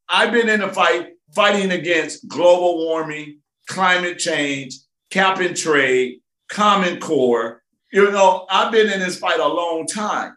I've 0.09 0.33
been 0.33 0.49
in 0.49 0.61
the 0.61 0.69
fight 0.69 1.11
fighting 1.33 1.71
against 1.71 2.27
global 2.27 2.79
warming, 2.79 3.39
climate 3.69 4.19
change, 4.19 4.75
cap 5.11 5.39
and 5.39 5.57
trade, 5.57 6.21
Common 6.49 6.99
Core. 6.99 7.63
You 7.93 8.11
know, 8.11 8.47
I've 8.51 8.73
been 8.73 8.91
in 8.91 8.99
this 8.99 9.17
fight 9.17 9.39
a 9.39 9.47
long 9.47 9.87
time 9.87 10.37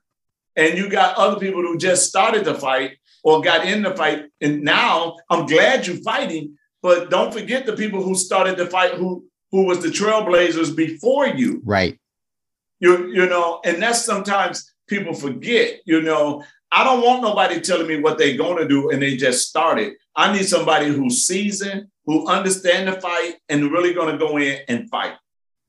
and 0.57 0.77
you 0.77 0.89
got 0.89 1.15
other 1.15 1.39
people 1.39 1.61
who 1.61 1.77
just 1.77 2.09
started 2.09 2.43
the 2.43 2.55
fight 2.55 2.97
or 3.23 3.41
got 3.41 3.65
in 3.65 3.83
the 3.83 3.95
fight. 3.95 4.25
And 4.41 4.63
now 4.63 5.15
I'm 5.29 5.45
glad 5.45 5.87
you're 5.87 5.97
fighting, 5.97 6.57
but 6.81 7.09
don't 7.09 7.31
forget 7.31 7.65
the 7.65 7.73
people 7.73 8.03
who 8.03 8.15
started 8.15 8.57
the 8.57 8.65
fight 8.65 8.95
who 8.95 9.25
who 9.51 9.65
was 9.65 9.81
the 9.81 9.87
trailblazers 9.87 10.75
before 10.75 11.27
you. 11.27 11.61
Right. 11.63 11.97
You 12.79 13.07
you 13.07 13.27
know, 13.27 13.61
and 13.63 13.81
that's 13.81 14.03
sometimes 14.03 14.73
people 14.89 15.13
forget, 15.13 15.79
you 15.85 16.01
know. 16.01 16.43
I 16.69 16.83
don't 16.83 17.01
want 17.01 17.21
nobody 17.21 17.61
telling 17.61 17.87
me 17.87 18.01
what 18.01 18.17
they're 18.17 18.35
going 18.35 18.57
to 18.57 18.67
do 18.67 18.89
and 18.89 19.01
they 19.01 19.15
just 19.15 19.47
started. 19.47 19.93
I 20.17 20.33
need 20.33 20.47
somebody 20.47 20.87
who's 20.87 21.25
seasoned, 21.25 21.87
who 22.05 22.27
understand 22.27 22.89
the 22.89 22.99
fight 22.99 23.35
and 23.47 23.71
really 23.71 23.93
going 23.93 24.11
to 24.11 24.17
go 24.17 24.37
in 24.37 24.59
and 24.67 24.89
fight. 24.89 25.13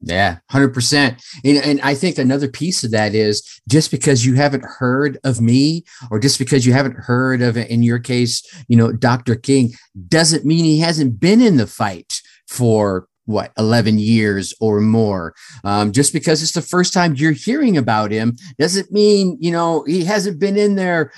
Yeah, 0.01 0.39
100%. 0.53 1.21
And, 1.45 1.59
and 1.59 1.81
I 1.81 1.95
think 1.95 2.19
another 2.19 2.49
piece 2.49 2.85
of 2.85 2.93
that 2.93 3.15
is 3.15 3.61
just 3.69 3.91
because 3.91 4.25
you 4.25 4.35
haven't 4.35 4.65
heard 4.65 5.19
of 5.25 5.41
me 5.41 5.85
or 6.11 6.21
just 6.21 6.39
because 6.39 6.65
you 6.65 6.73
haven't 6.73 6.97
heard 6.97 7.43
of, 7.43 7.57
in 7.57 7.83
your 7.83 7.99
case, 7.99 8.43
you 8.69 8.77
know, 8.77 8.93
Dr. 8.93 9.35
King, 9.35 9.73
doesn't 10.09 10.45
mean 10.45 10.65
he 10.65 10.79
hasn't 10.79 11.19
been 11.19 11.41
in 11.41 11.57
the 11.57 11.67
fight 11.67 12.21
for 12.47 13.09
what 13.25 13.53
11 13.59 13.99
years 13.99 14.55
or 14.59 14.81
more 14.81 15.35
um, 15.63 15.93
just 15.93 16.15
because 16.15 16.43
it's 16.43 16.53
the 16.53 16.63
first 16.63 16.95
time 16.95 17.15
you're 17.15 17.33
hearing 17.33 17.77
about 17.77 18.11
him 18.11 18.35
doesn't 18.59 18.91
mean 18.91 19.37
you 19.39 19.51
know 19.51 19.85
he 19.87 20.03
hasn't 20.03 20.41
been 20.41 20.57
in 20.57 20.77
there 20.77 21.13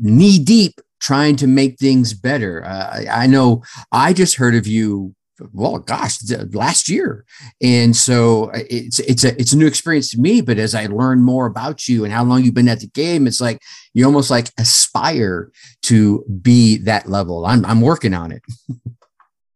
knee 0.00 0.40
deep 0.40 0.80
trying 1.00 1.36
to 1.36 1.46
make 1.46 1.78
things 1.78 2.14
better 2.14 2.64
uh, 2.64 3.04
I, 3.06 3.22
I 3.22 3.26
know 3.28 3.62
i 3.92 4.12
just 4.12 4.34
heard 4.34 4.56
of 4.56 4.66
you 4.66 5.14
well 5.52 5.78
gosh 5.78 6.18
last 6.52 6.88
year. 6.88 7.24
And 7.62 7.96
so 7.96 8.50
uh, 8.50 8.60
it's 8.68 8.98
it's 9.00 9.24
a 9.24 9.38
it's 9.40 9.52
a 9.52 9.58
new 9.58 9.66
experience 9.66 10.10
to 10.10 10.20
me 10.20 10.40
but 10.40 10.58
as 10.58 10.74
i 10.74 10.86
learn 10.86 11.20
more 11.20 11.46
about 11.46 11.88
you 11.88 12.04
and 12.04 12.12
how 12.12 12.24
long 12.24 12.42
you've 12.42 12.54
been 12.54 12.68
at 12.68 12.80
the 12.80 12.86
game 12.88 13.26
it's 13.26 13.40
like 13.40 13.60
you 13.94 14.04
almost 14.04 14.30
like 14.30 14.48
aspire 14.58 15.50
to 15.82 16.24
be 16.42 16.78
that 16.78 17.08
level. 17.08 17.44
I'm, 17.46 17.64
I'm 17.64 17.80
working 17.80 18.14
on 18.14 18.32
it. 18.32 18.42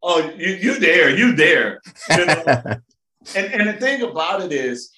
Oh 0.09 0.31
you 0.37 0.51
you 0.51 0.79
there 0.79 1.11
you 1.11 1.35
there 1.35 1.81
you 2.11 2.27
know? 2.27 2.45
and, 2.47 3.47
and 3.53 3.69
the 3.69 3.73
thing 3.73 4.03
about 4.03 4.41
it 4.41 4.53
is 4.53 4.93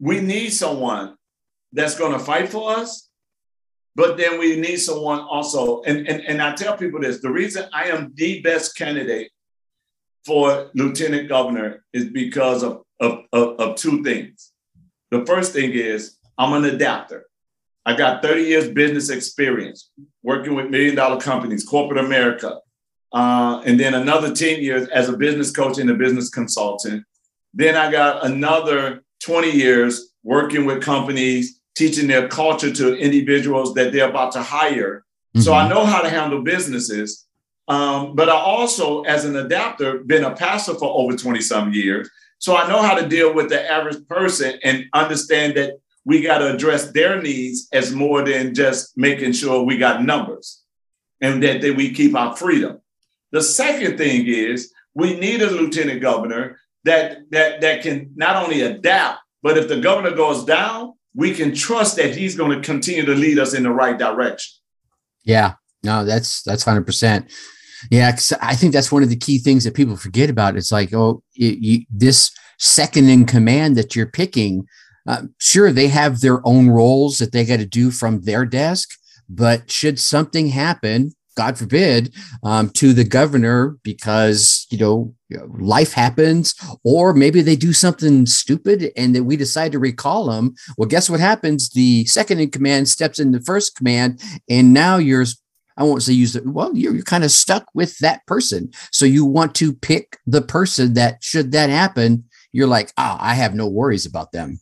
we 0.00 0.20
need 0.20 0.50
someone 0.50 1.14
that's 1.72 1.96
going 1.96 2.14
to 2.14 2.18
fight 2.18 2.48
for 2.48 2.72
us 2.72 3.08
but 3.96 4.16
then 4.16 4.38
we 4.38 4.56
need 4.56 4.78
someone 4.78 5.20
also, 5.20 5.82
and, 5.82 6.08
and, 6.08 6.20
and 6.22 6.42
I 6.42 6.54
tell 6.54 6.76
people 6.76 7.00
this 7.00 7.20
the 7.20 7.30
reason 7.30 7.66
I 7.72 7.84
am 7.84 8.12
the 8.14 8.40
best 8.40 8.76
candidate 8.76 9.30
for 10.26 10.70
lieutenant 10.74 11.28
governor 11.28 11.84
is 11.92 12.06
because 12.06 12.62
of, 12.62 12.82
of, 13.00 13.20
of, 13.32 13.60
of 13.60 13.76
two 13.76 14.02
things. 14.02 14.52
The 15.10 15.24
first 15.26 15.52
thing 15.52 15.72
is 15.72 16.18
I'm 16.38 16.52
an 16.54 16.64
adapter. 16.64 17.26
I 17.86 17.94
got 17.94 18.22
30 18.22 18.42
years 18.42 18.68
business 18.68 19.10
experience 19.10 19.90
working 20.22 20.54
with 20.54 20.70
million 20.70 20.94
dollar 20.94 21.20
companies, 21.20 21.64
corporate 21.64 22.02
America, 22.04 22.58
uh, 23.12 23.62
and 23.64 23.78
then 23.78 23.94
another 23.94 24.34
10 24.34 24.60
years 24.60 24.88
as 24.88 25.08
a 25.08 25.16
business 25.16 25.50
coach 25.50 25.78
and 25.78 25.90
a 25.90 25.94
business 25.94 26.30
consultant. 26.30 27.04
Then 27.52 27.76
I 27.76 27.92
got 27.92 28.24
another 28.24 29.04
20 29.22 29.50
years 29.50 30.12
working 30.24 30.64
with 30.64 30.82
companies 30.82 31.60
teaching 31.74 32.06
their 32.06 32.28
culture 32.28 32.72
to 32.72 32.96
individuals 32.96 33.74
that 33.74 33.92
they're 33.92 34.08
about 34.08 34.32
to 34.32 34.42
hire. 34.42 35.04
Mm-hmm. 35.34 35.40
So 35.40 35.52
I 35.52 35.62
mm-hmm. 35.62 35.70
know 35.70 35.84
how 35.84 36.02
to 36.02 36.10
handle 36.10 36.42
businesses. 36.42 37.26
Um, 37.66 38.14
but 38.14 38.28
I 38.28 38.36
also, 38.36 39.02
as 39.02 39.24
an 39.24 39.36
adapter, 39.36 39.98
been 39.98 40.24
a 40.24 40.36
pastor 40.36 40.74
for 40.74 40.90
over 40.90 41.16
20 41.16 41.40
some 41.40 41.72
years. 41.72 42.10
So 42.38 42.56
I 42.56 42.68
know 42.68 42.82
how 42.82 42.94
to 42.94 43.08
deal 43.08 43.32
with 43.32 43.48
the 43.48 43.70
average 43.70 44.06
person 44.06 44.58
and 44.62 44.84
understand 44.92 45.56
that 45.56 45.78
we 46.04 46.20
got 46.20 46.38
to 46.38 46.54
address 46.54 46.92
their 46.92 47.22
needs 47.22 47.68
as 47.72 47.92
more 47.92 48.22
than 48.22 48.54
just 48.54 48.96
making 48.98 49.32
sure 49.32 49.62
we 49.62 49.78
got 49.78 50.04
numbers 50.04 50.62
and 51.20 51.42
that, 51.42 51.62
that 51.62 51.74
we 51.76 51.94
keep 51.94 52.14
our 52.14 52.36
freedom. 52.36 52.80
The 53.32 53.42
second 53.42 53.96
thing 53.96 54.26
is 54.26 54.72
we 54.94 55.18
need 55.18 55.40
a 55.42 55.50
lieutenant 55.50 56.02
governor 56.02 56.58
that 56.84 57.30
that 57.30 57.62
that 57.62 57.82
can 57.82 58.12
not 58.14 58.42
only 58.44 58.60
adapt 58.60 59.20
But 59.42 59.58
if 59.58 59.68
the 59.68 59.80
governor 59.80 60.12
goes 60.12 60.44
down, 60.44 60.94
we 61.14 61.32
can 61.32 61.54
trust 61.54 61.96
that 61.96 62.14
he's 62.16 62.36
going 62.36 62.50
to 62.50 62.66
continue 62.66 63.04
to 63.04 63.14
lead 63.14 63.38
us 63.38 63.54
in 63.54 63.62
the 63.62 63.70
right 63.70 63.98
direction. 63.98 64.60
Yeah, 65.24 65.54
no, 65.82 66.04
that's 66.04 66.42
that's 66.42 66.64
hundred 66.64 66.86
percent. 66.86 67.32
Yeah, 67.90 68.16
I 68.40 68.56
think 68.56 68.72
that's 68.72 68.90
one 68.90 69.02
of 69.02 69.10
the 69.10 69.16
key 69.16 69.38
things 69.38 69.64
that 69.64 69.74
people 69.74 69.96
forget 69.96 70.30
about. 70.30 70.56
It's 70.56 70.72
like, 70.72 70.94
oh, 70.94 71.22
you, 71.34 71.56
you, 71.60 71.86
this 71.90 72.30
second 72.58 73.10
in 73.10 73.26
command 73.26 73.76
that 73.76 73.94
you're 73.94 74.06
picking, 74.06 74.66
uh, 75.06 75.22
sure, 75.38 75.70
they 75.70 75.88
have 75.88 76.20
their 76.20 76.46
own 76.46 76.70
roles 76.70 77.18
that 77.18 77.32
they 77.32 77.44
got 77.44 77.58
to 77.58 77.66
do 77.66 77.90
from 77.90 78.22
their 78.22 78.46
desk, 78.46 78.88
but 79.28 79.70
should 79.70 80.00
something 80.00 80.48
happen, 80.48 81.12
God 81.36 81.58
forbid, 81.58 82.14
um, 82.42 82.70
to 82.70 82.92
the 82.92 83.04
governor 83.04 83.76
because 83.82 84.66
you 84.70 84.78
know 84.78 85.14
life 85.58 85.92
happens, 85.92 86.54
or 86.84 87.12
maybe 87.12 87.40
they 87.40 87.56
do 87.56 87.72
something 87.72 88.26
stupid 88.26 88.92
and 88.96 89.14
that 89.14 89.24
we 89.24 89.36
decide 89.36 89.72
to 89.72 89.78
recall 89.78 90.26
them. 90.26 90.54
Well, 90.76 90.88
guess 90.88 91.10
what 91.10 91.20
happens? 91.20 91.70
The 91.70 92.04
second 92.06 92.40
in 92.40 92.50
command 92.50 92.88
steps 92.88 93.18
in 93.18 93.32
the 93.32 93.40
first 93.40 93.76
command, 93.76 94.22
and 94.48 94.72
now 94.72 94.98
you're 94.98 95.26
I 95.76 95.82
won't 95.82 96.02
say 96.02 96.12
use 96.12 96.36
it. 96.36 96.46
Well, 96.46 96.76
you're, 96.76 96.94
you're 96.94 97.02
kind 97.02 97.24
of 97.24 97.30
stuck 97.30 97.66
with 97.74 97.98
that 97.98 98.24
person. 98.26 98.70
So 98.92 99.06
you 99.06 99.24
want 99.24 99.54
to 99.56 99.74
pick 99.74 100.18
the 100.26 100.42
person 100.42 100.94
that, 100.94 101.22
should 101.22 101.52
that 101.52 101.70
happen, 101.70 102.24
you're 102.52 102.68
like, 102.68 102.92
ah, 102.96 103.18
oh, 103.20 103.24
I 103.24 103.34
have 103.34 103.54
no 103.54 103.66
worries 103.66 104.06
about 104.06 104.30
them. 104.30 104.60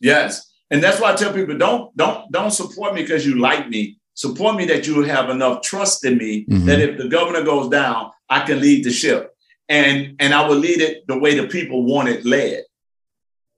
Yes. 0.00 0.50
And 0.70 0.82
that's 0.82 0.98
why 0.98 1.12
I 1.12 1.16
tell 1.16 1.34
people 1.34 1.58
don't 1.58 1.94
don't 1.96 2.32
don't 2.32 2.50
support 2.50 2.94
me 2.94 3.02
because 3.02 3.26
you 3.26 3.38
like 3.38 3.68
me 3.68 3.98
support 4.14 4.56
me 4.56 4.64
that 4.66 4.86
you 4.86 5.02
have 5.02 5.30
enough 5.30 5.62
trust 5.62 6.04
in 6.04 6.18
me 6.18 6.44
mm-hmm. 6.44 6.66
that 6.66 6.80
if 6.80 6.98
the 6.98 7.08
governor 7.08 7.42
goes 7.42 7.68
down, 7.68 8.10
I 8.28 8.40
can 8.44 8.60
lead 8.60 8.84
the 8.84 8.90
ship. 8.90 9.34
And 9.68 10.16
and 10.18 10.34
I 10.34 10.46
will 10.46 10.56
lead 10.56 10.80
it 10.80 11.06
the 11.06 11.18
way 11.18 11.34
the 11.34 11.46
people 11.46 11.84
want 11.84 12.08
it 12.08 12.24
led. 12.24 12.64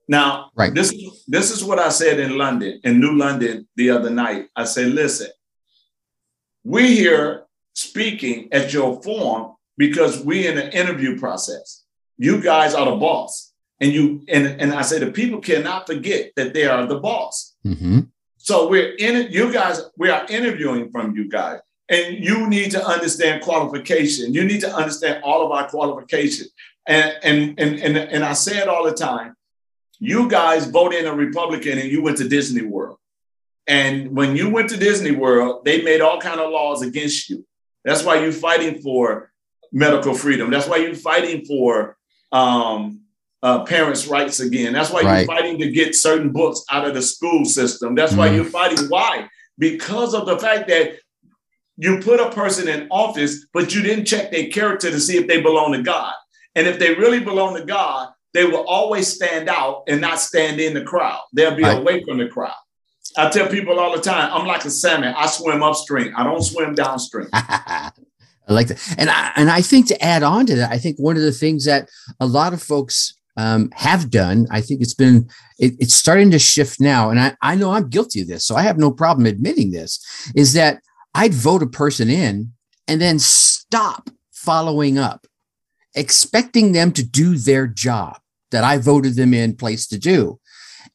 Now, 0.07 0.51
right. 0.55 0.75
this, 0.75 0.95
this 1.27 1.51
is 1.51 1.65
what 1.65 1.79
I 1.79 1.89
said 1.89 2.21
in 2.21 2.37
London, 2.37 2.81
in 2.85 3.01
New 3.01 3.17
London 3.17 3.67
the 3.77 3.91
other 3.91 4.11
night. 4.11 4.49
I 4.55 4.65
said, 4.65 4.89
listen, 4.89 5.29
we're 6.63 6.87
here 6.87 7.47
speaking 7.75 8.49
at 8.53 8.73
your 8.73 9.03
forum 9.03 9.55
because 9.77 10.21
we're 10.21 10.51
in 10.51 10.59
an 10.59 10.73
interview 10.73 11.19
process. 11.19 11.85
You 12.19 12.41
guys 12.41 12.75
are 12.75 12.91
the 12.91 12.97
boss. 12.97 13.53
And 13.81 13.93
you 13.93 14.23
and, 14.29 14.47
and 14.61 14.73
I 14.73 14.83
say 14.83 15.01
the 15.01 15.11
people 15.11 15.41
cannot 15.41 15.87
forget 15.87 16.31
that 16.37 16.55
they 16.55 16.65
are 16.65 16.87
the 16.87 17.01
boss. 17.01 17.57
Mm-hmm. 17.67 18.01
So 18.45 18.69
we're 18.69 18.95
in 18.97 19.33
you 19.33 19.51
guys, 19.51 19.81
we 19.97 20.11
are 20.11 20.27
interviewing 20.29 20.91
from 20.91 21.17
you 21.17 21.31
guys. 21.31 21.61
And 21.89 22.23
you 22.23 22.47
need 22.47 22.73
to 22.73 22.87
understand 22.87 23.43
qualification. 23.43 24.35
You 24.35 24.45
need 24.45 24.61
to 24.61 24.71
understand 24.71 25.25
all 25.25 25.47
of 25.47 25.51
our 25.51 25.67
qualifications. 25.67 26.51
And, 26.87 27.15
and, 27.23 27.59
and, 27.59 27.81
and, 27.81 27.97
and 27.97 28.23
I 28.23 28.35
say 28.35 28.59
it 28.59 28.69
all 28.69 28.85
the 28.85 28.93
time. 28.93 29.35
You 29.99 30.29
guys 30.29 30.67
voted 30.67 31.01
in 31.01 31.07
a 31.07 31.15
Republican 31.15 31.79
and 31.79 31.91
you 31.91 32.03
went 32.03 32.19
to 32.19 32.29
Disney 32.29 32.61
World. 32.61 32.99
And 33.67 34.15
when 34.15 34.37
you 34.37 34.51
went 34.51 34.69
to 34.71 34.77
Disney 34.77 35.13
World, 35.13 35.65
they 35.65 35.81
made 35.81 36.03
all 36.03 36.21
kind 36.21 36.39
of 36.39 36.51
laws 36.51 36.83
against 36.83 37.31
you. 37.31 37.47
That's 37.83 38.05
why 38.05 38.21
you're 38.21 38.31
fighting 38.31 38.83
for 38.83 39.33
medical 39.73 40.13
freedom. 40.13 40.51
That's 40.51 40.69
why 40.69 40.77
you're 40.77 40.95
fighting 40.95 41.47
for 41.47 41.97
um, 42.31 43.04
uh, 43.45 43.63
parents' 43.65 44.07
rights 44.07 44.41
again. 44.41 44.73
That's 44.73 44.91
why 44.91 45.03
right. 45.03 45.19
you're 45.19 45.27
fighting 45.27 45.59
to 45.59 45.71
get 45.71 45.95
certain 45.95 46.33
books 46.33 46.65
out 46.73 46.89
of 46.89 46.95
the 46.95 47.03
school 47.03 47.45
system. 47.45 47.95
That's 47.95 48.15
mm 48.15 48.17
why 48.17 48.31
you're 48.31 48.45
fighting. 48.45 48.87
Why? 48.89 49.29
Because 49.59 50.15
of 50.15 50.25
the 50.25 50.39
fact 50.39 50.67
that 50.69 50.95
you 51.77 52.01
put 52.01 52.21
a 52.21 52.31
person 52.31 52.69
in 52.69 52.89
office, 52.91 53.47
but 53.53 53.75
you 53.75 53.83
didn't 53.83 54.07
check 54.07 54.31
their 54.31 54.49
character 54.49 54.91
to 54.91 54.99
see 54.99 55.19
if 55.19 55.27
they 55.27 55.43
belong 55.43 55.73
to 55.73 55.83
God. 55.83 56.15
And 56.55 56.67
if 56.67 56.79
they 56.79 56.95
really 56.95 57.21
belong 57.21 57.57
to 57.57 57.65
God, 57.65 58.09
they 58.33 58.45
will 58.47 58.65
always 58.67 59.13
stand 59.13 59.51
out 59.51 59.83
and 59.89 60.01
not 60.01 60.21
stand 60.21 60.59
in 60.59 60.73
the 60.73 60.83
crowd. 60.83 61.21
They'll 61.35 61.55
be 61.55 61.65
right. 61.65 61.79
away 61.79 62.03
from 62.03 62.19
the 62.19 62.29
crowd. 62.29 62.55
I 63.17 63.29
tell 63.29 63.49
people 63.49 63.79
all 63.79 63.95
the 63.95 64.01
time, 64.01 64.33
I'm 64.33 64.47
like 64.47 64.65
a 64.65 64.71
salmon. 64.71 65.15
I 65.17 65.27
swim 65.27 65.63
upstream. 65.63 66.15
I 66.17 66.25
don't 66.25 66.43
swim 66.43 66.75
downstream. 66.75 67.29
I 67.33 67.93
like 68.49 68.69
that. 68.69 68.95
And 68.97 69.11
I, 69.11 69.33
and 69.37 69.51
I 69.51 69.61
think 69.61 69.89
to 69.89 70.03
add 70.03 70.23
on 70.23 70.47
to 70.47 70.57
that, 70.57 70.73
I 70.73 70.79
think 70.79 70.99
one 70.99 71.17
of 71.17 71.23
the 71.23 71.33
things 71.33 71.67
that 71.67 71.91
a 72.19 72.27
lot 72.27 72.55
of 72.55 72.63
folks 72.63 73.15
um, 73.37 73.71
have 73.75 74.11
done. 74.11 74.47
I 74.51 74.61
think 74.61 74.81
it's 74.81 74.95
been 74.95 75.29
it, 75.59 75.75
it's 75.79 75.95
starting 75.95 76.31
to 76.31 76.39
shift 76.39 76.81
now, 76.81 77.11
and 77.11 77.21
I, 77.21 77.37
I 77.43 77.55
know 77.55 77.73
I'm 77.73 77.89
guilty 77.89 78.23
of 78.23 78.29
this, 78.29 78.45
so 78.47 78.57
I 78.57 78.63
have 78.63 78.79
no 78.79 78.91
problem 78.91 79.27
admitting 79.27 79.71
this. 79.71 80.05
Is 80.35 80.53
that 80.55 80.81
I'd 81.15 81.35
vote 81.35 81.63
a 81.63 81.67
person 81.67 82.11
in 82.11 82.53
and 82.89 83.01
then 83.01 83.19
stop 83.19 84.11
following 84.33 84.99
up, 84.99 85.27
expecting 85.95 86.73
them 86.73 86.93
to 86.93 87.05
do 87.05 87.37
their 87.37 87.67
job 87.67 88.19
that 88.51 88.65
I 88.65 88.79
voted 88.79 89.17
them 89.17 89.35
in 89.35 89.57
place 89.57 89.87
to 89.89 89.99
do. 89.99 90.39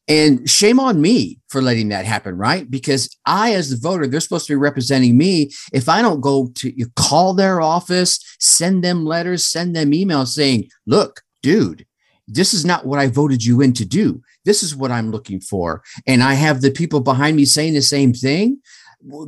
And 0.08 0.48
shame 0.48 0.80
on 0.80 1.00
me 1.00 1.38
for 1.48 1.62
letting 1.62 1.88
that 1.90 2.04
happen, 2.04 2.36
right? 2.36 2.68
Because 2.68 3.16
I, 3.26 3.54
as 3.54 3.70
the 3.70 3.76
voter, 3.76 4.06
they're 4.06 4.20
supposed 4.20 4.46
to 4.46 4.52
be 4.52 4.56
representing 4.56 5.16
me. 5.16 5.50
If 5.72 5.88
I 5.88 6.02
don't 6.02 6.20
go 6.20 6.50
to 6.56 6.76
you 6.76 6.86
call 6.96 7.34
their 7.34 7.60
office, 7.60 8.18
send 8.40 8.82
them 8.82 9.04
letters, 9.04 9.44
send 9.44 9.76
them 9.76 9.92
emails 9.92 10.28
saying, 10.28 10.68
look, 10.86 11.20
dude, 11.42 11.86
this 12.30 12.54
is 12.54 12.64
not 12.64 12.86
what 12.86 12.98
I 12.98 13.08
voted 13.08 13.44
you 13.44 13.60
in 13.60 13.72
to 13.74 13.84
do. 13.84 14.22
This 14.44 14.62
is 14.62 14.76
what 14.76 14.90
I'm 14.90 15.10
looking 15.10 15.40
for. 15.40 15.82
And 16.06 16.22
I 16.22 16.34
have 16.34 16.60
the 16.60 16.70
people 16.70 17.00
behind 17.00 17.36
me 17.36 17.44
saying 17.44 17.74
the 17.74 17.82
same 17.82 18.12
thing. 18.12 18.60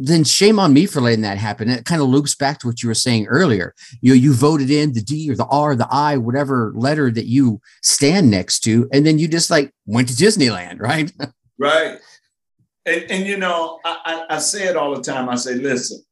Then 0.01 0.23
shame 0.25 0.59
on 0.59 0.75
me 0.75 0.87
for 0.87 1.01
letting 1.01 1.23
that 1.23 1.39
happen. 1.39 1.69
It 1.71 1.87
kind 1.87 2.03
of 2.03 2.09
loops 2.09 2.35
back 2.35 2.59
to 2.61 2.67
what 2.67 2.83
you 2.83 2.89
were 2.89 2.95
saying 2.95 3.27
earlier. 3.27 3.75
You 4.03 4.13
know, 4.13 4.17
you 4.17 4.35
voted 4.35 4.71
in 4.71 4.93
the 4.93 5.01
D 5.01 5.31
or 5.31 5.35
the 5.35 5.47
R, 5.47 5.73
or 5.73 5.77
the 5.77 5.89
I, 5.91 6.19
whatever 6.19 6.73
letter 6.77 7.11
that 7.11 7.25
you 7.25 7.61
stand 7.83 8.31
next 8.31 8.61
to, 8.61 8.89
and 8.93 9.07
then 9.07 9.19
you 9.19 9.29
just 9.29 9.51
like 9.51 9.73
went 9.87 10.09
to 10.09 10.15
Disneyland, 10.15 10.81
right? 10.81 11.11
right. 11.59 11.99
And, 12.85 13.11
and 13.11 13.27
you 13.27 13.39
know, 13.39 13.81
I, 13.85 14.27
I, 14.29 14.37
I 14.37 14.39
say 14.41 14.67
it 14.67 14.77
all 14.77 14.95
the 14.95 15.03
time. 15.03 15.31
I 15.31 15.37
say, 15.37 15.55
listen. 15.55 16.03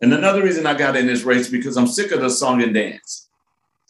And 0.00 0.12
another 0.12 0.42
reason 0.42 0.66
I 0.66 0.74
got 0.74 0.96
in 0.96 1.06
this 1.06 1.24
race 1.24 1.48
because 1.48 1.76
I'm 1.76 1.86
sick 1.88 2.12
of 2.12 2.20
the 2.20 2.30
song 2.30 2.62
and 2.62 2.74
dance 2.74 3.23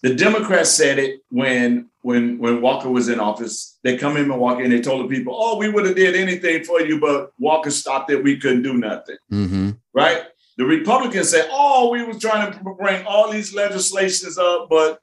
the 0.05 0.15
Democrats 0.15 0.71
said 0.71 0.99
it 0.99 1.21
when 1.31 1.89
when 2.03 2.39
when 2.39 2.61
Walker 2.61 2.91
was 2.91 3.09
in 3.09 3.19
office. 3.19 3.79
They 3.83 3.97
come 3.97 4.19
in 4.19 4.29
Milwaukee 4.29 4.63
and 4.63 4.71
they 4.71 4.83
told 4.83 5.03
the 5.03 5.09
people, 5.09 5.35
"Oh, 5.35 5.57
we 5.57 5.71
would 5.71 5.87
have 5.87 5.97
did 5.97 6.15
anything 6.15 6.63
for 6.63 6.83
you, 6.83 7.01
but 7.01 7.33
Walker 7.39 7.71
stopped 7.71 8.11
it. 8.11 8.23
We 8.23 8.37
couldn't 8.37 8.63
do 8.63 8.75
nothing." 8.75 9.17
Mm-hmm. 9.33 9.71
Right? 9.95 10.25
The 10.59 10.67
Republicans 10.67 11.31
said, 11.31 11.49
"Oh, 11.51 11.89
we 11.89 12.05
was 12.05 12.21
trying 12.21 12.53
to 12.53 12.75
bring 12.79 13.07
all 13.07 13.31
these 13.31 13.55
legislations 13.55 14.37
up, 14.37 14.69
but 14.69 15.01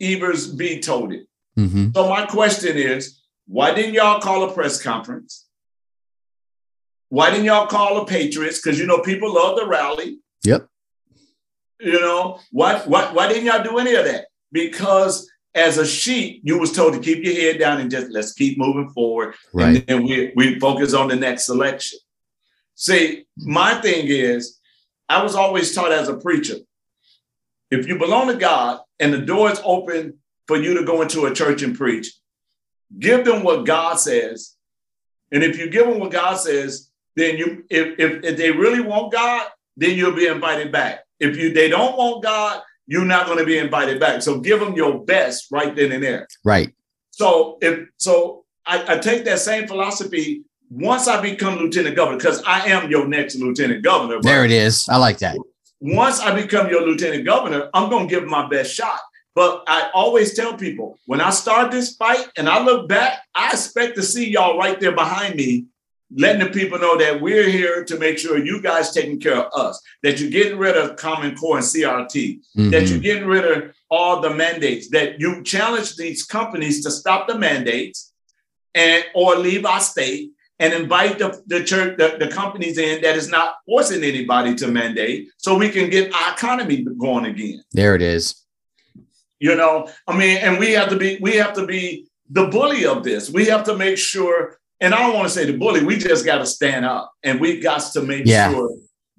Evers 0.00 0.46
vetoed 0.46 1.12
it." 1.12 1.26
Mm-hmm. 1.58 1.88
So 1.92 2.08
my 2.08 2.24
question 2.24 2.76
is, 2.76 3.20
why 3.48 3.74
didn't 3.74 3.94
y'all 3.94 4.20
call 4.20 4.48
a 4.48 4.52
press 4.52 4.80
conference? 4.80 5.48
Why 7.08 7.30
didn't 7.30 7.46
y'all 7.46 7.66
call 7.66 7.96
the 7.96 8.04
Patriots? 8.04 8.60
Because 8.60 8.78
you 8.78 8.86
know 8.86 9.00
people 9.00 9.34
love 9.34 9.58
the 9.58 9.66
rally. 9.66 10.20
Yep. 10.44 10.68
You 11.80 12.00
know 12.00 12.38
why? 12.52 12.78
Why? 12.86 13.12
Why 13.12 13.26
didn't 13.26 13.46
y'all 13.46 13.64
do 13.64 13.78
any 13.78 13.96
of 13.96 14.04
that? 14.04 14.26
Because 14.54 15.30
as 15.54 15.76
a 15.76 15.86
sheep, 15.86 16.40
you 16.44 16.58
was 16.58 16.72
told 16.72 16.94
to 16.94 17.00
keep 17.00 17.22
your 17.22 17.34
head 17.34 17.58
down 17.58 17.80
and 17.80 17.90
just 17.90 18.10
let's 18.10 18.32
keep 18.32 18.56
moving 18.56 18.88
forward. 18.88 19.34
Right. 19.52 19.76
And 19.76 19.86
then 19.86 20.04
we, 20.04 20.32
we 20.34 20.58
focus 20.58 20.94
on 20.94 21.08
the 21.08 21.16
next 21.16 21.48
election. 21.50 21.98
See, 22.74 23.26
my 23.36 23.74
thing 23.82 24.06
is, 24.06 24.58
I 25.08 25.22
was 25.22 25.34
always 25.34 25.74
taught 25.74 25.92
as 25.92 26.08
a 26.08 26.16
preacher, 26.16 26.56
if 27.70 27.86
you 27.86 27.98
belong 27.98 28.28
to 28.28 28.36
God 28.36 28.80
and 28.98 29.12
the 29.12 29.18
door 29.18 29.50
is 29.50 29.60
open 29.64 30.18
for 30.46 30.56
you 30.56 30.78
to 30.78 30.84
go 30.84 31.02
into 31.02 31.26
a 31.26 31.34
church 31.34 31.62
and 31.62 31.76
preach, 31.76 32.12
give 32.98 33.24
them 33.24 33.42
what 33.42 33.66
God 33.66 33.96
says. 33.96 34.54
And 35.32 35.42
if 35.42 35.58
you 35.58 35.68
give 35.68 35.86
them 35.86 35.98
what 35.98 36.12
God 36.12 36.36
says, 36.36 36.90
then 37.16 37.36
you 37.36 37.64
if, 37.70 37.98
if, 37.98 38.24
if 38.24 38.36
they 38.36 38.50
really 38.50 38.80
want 38.80 39.12
God, 39.12 39.46
then 39.76 39.96
you'll 39.96 40.16
be 40.16 40.26
invited 40.26 40.70
back. 40.70 41.00
If 41.18 41.36
you 41.36 41.52
they 41.52 41.68
don't 41.68 41.96
want 41.96 42.22
God, 42.22 42.62
you're 42.86 43.04
not 43.04 43.26
going 43.26 43.38
to 43.38 43.44
be 43.44 43.58
invited 43.58 44.00
back. 44.00 44.22
So 44.22 44.40
give 44.40 44.60
them 44.60 44.74
your 44.74 45.04
best 45.04 45.46
right 45.50 45.74
then 45.74 45.92
and 45.92 46.02
there. 46.02 46.26
Right. 46.44 46.74
So 47.10 47.58
if 47.60 47.88
so, 47.96 48.44
I, 48.66 48.94
I 48.94 48.98
take 48.98 49.24
that 49.24 49.38
same 49.38 49.66
philosophy 49.66 50.44
once 50.70 51.06
I 51.06 51.20
become 51.20 51.58
lieutenant 51.58 51.96
governor, 51.96 52.18
because 52.18 52.42
I 52.46 52.68
am 52.68 52.90
your 52.90 53.06
next 53.06 53.36
lieutenant 53.36 53.84
governor. 53.84 54.20
There 54.20 54.44
it 54.44 54.50
is. 54.50 54.86
I 54.88 54.96
like 54.96 55.18
that. 55.18 55.36
Once 55.80 56.20
I 56.20 56.34
become 56.34 56.68
your 56.68 56.86
lieutenant 56.86 57.24
governor, 57.24 57.68
I'm 57.74 57.90
going 57.90 58.08
to 58.08 58.14
give 58.14 58.24
my 58.26 58.48
best 58.48 58.74
shot. 58.74 58.98
But 59.34 59.64
I 59.66 59.90
always 59.92 60.34
tell 60.34 60.56
people 60.56 60.98
when 61.06 61.20
I 61.20 61.30
start 61.30 61.70
this 61.70 61.96
fight 61.96 62.26
and 62.36 62.48
I 62.48 62.64
look 62.64 62.88
back, 62.88 63.20
I 63.34 63.50
expect 63.50 63.96
to 63.96 64.02
see 64.02 64.30
y'all 64.30 64.56
right 64.56 64.78
there 64.78 64.94
behind 64.94 65.34
me 65.34 65.66
letting 66.14 66.44
the 66.44 66.52
people 66.52 66.78
know 66.78 66.96
that 66.96 67.20
we're 67.20 67.48
here 67.48 67.84
to 67.84 67.98
make 67.98 68.18
sure 68.18 68.38
you 68.38 68.62
guys 68.62 68.92
taking 68.92 69.20
care 69.20 69.36
of 69.36 69.52
us, 69.52 69.80
that 70.02 70.20
you're 70.20 70.30
getting 70.30 70.58
rid 70.58 70.76
of 70.76 70.96
Common 70.96 71.36
Core 71.36 71.56
and 71.56 71.66
CRT, 71.66 72.12
mm-hmm. 72.12 72.70
that 72.70 72.88
you're 72.88 72.98
getting 72.98 73.26
rid 73.26 73.44
of 73.44 73.74
all 73.90 74.20
the 74.20 74.30
mandates, 74.30 74.90
that 74.90 75.20
you 75.20 75.42
challenge 75.42 75.96
these 75.96 76.24
companies 76.24 76.82
to 76.84 76.90
stop 76.90 77.26
the 77.26 77.38
mandates 77.38 78.12
and 78.74 79.04
or 79.14 79.36
leave 79.36 79.64
our 79.64 79.80
state 79.80 80.30
and 80.58 80.72
invite 80.72 81.18
the, 81.18 81.42
the 81.46 81.64
church, 81.64 81.98
the, 81.98 82.16
the 82.18 82.28
companies 82.28 82.78
in 82.78 83.02
that 83.02 83.16
is 83.16 83.28
not 83.28 83.56
forcing 83.66 84.04
anybody 84.04 84.54
to 84.54 84.68
mandate 84.68 85.28
so 85.38 85.56
we 85.56 85.68
can 85.68 85.90
get 85.90 86.14
our 86.14 86.34
economy 86.34 86.84
going 86.98 87.24
again. 87.24 87.62
There 87.72 87.94
it 87.94 88.02
is. 88.02 88.44
You 89.40 89.56
know, 89.56 89.90
I 90.06 90.16
mean, 90.16 90.38
and 90.38 90.58
we 90.58 90.72
have 90.72 90.88
to 90.90 90.96
be, 90.96 91.18
we 91.20 91.36
have 91.36 91.54
to 91.54 91.66
be 91.66 92.06
the 92.30 92.46
bully 92.46 92.86
of 92.86 93.02
this. 93.02 93.30
We 93.30 93.46
have 93.46 93.64
to 93.64 93.76
make 93.76 93.98
sure, 93.98 94.58
and 94.84 94.94
I 94.94 94.98
don't 94.98 95.14
want 95.14 95.26
to 95.26 95.32
say 95.32 95.46
the 95.46 95.56
bully, 95.56 95.82
we 95.82 95.96
just 95.96 96.26
got 96.26 96.38
to 96.38 96.46
stand 96.46 96.84
up 96.84 97.10
and 97.22 97.40
we 97.40 97.58
got 97.58 97.80
to 97.92 98.02
make 98.02 98.26
yeah. 98.26 98.50
sure 98.50 98.70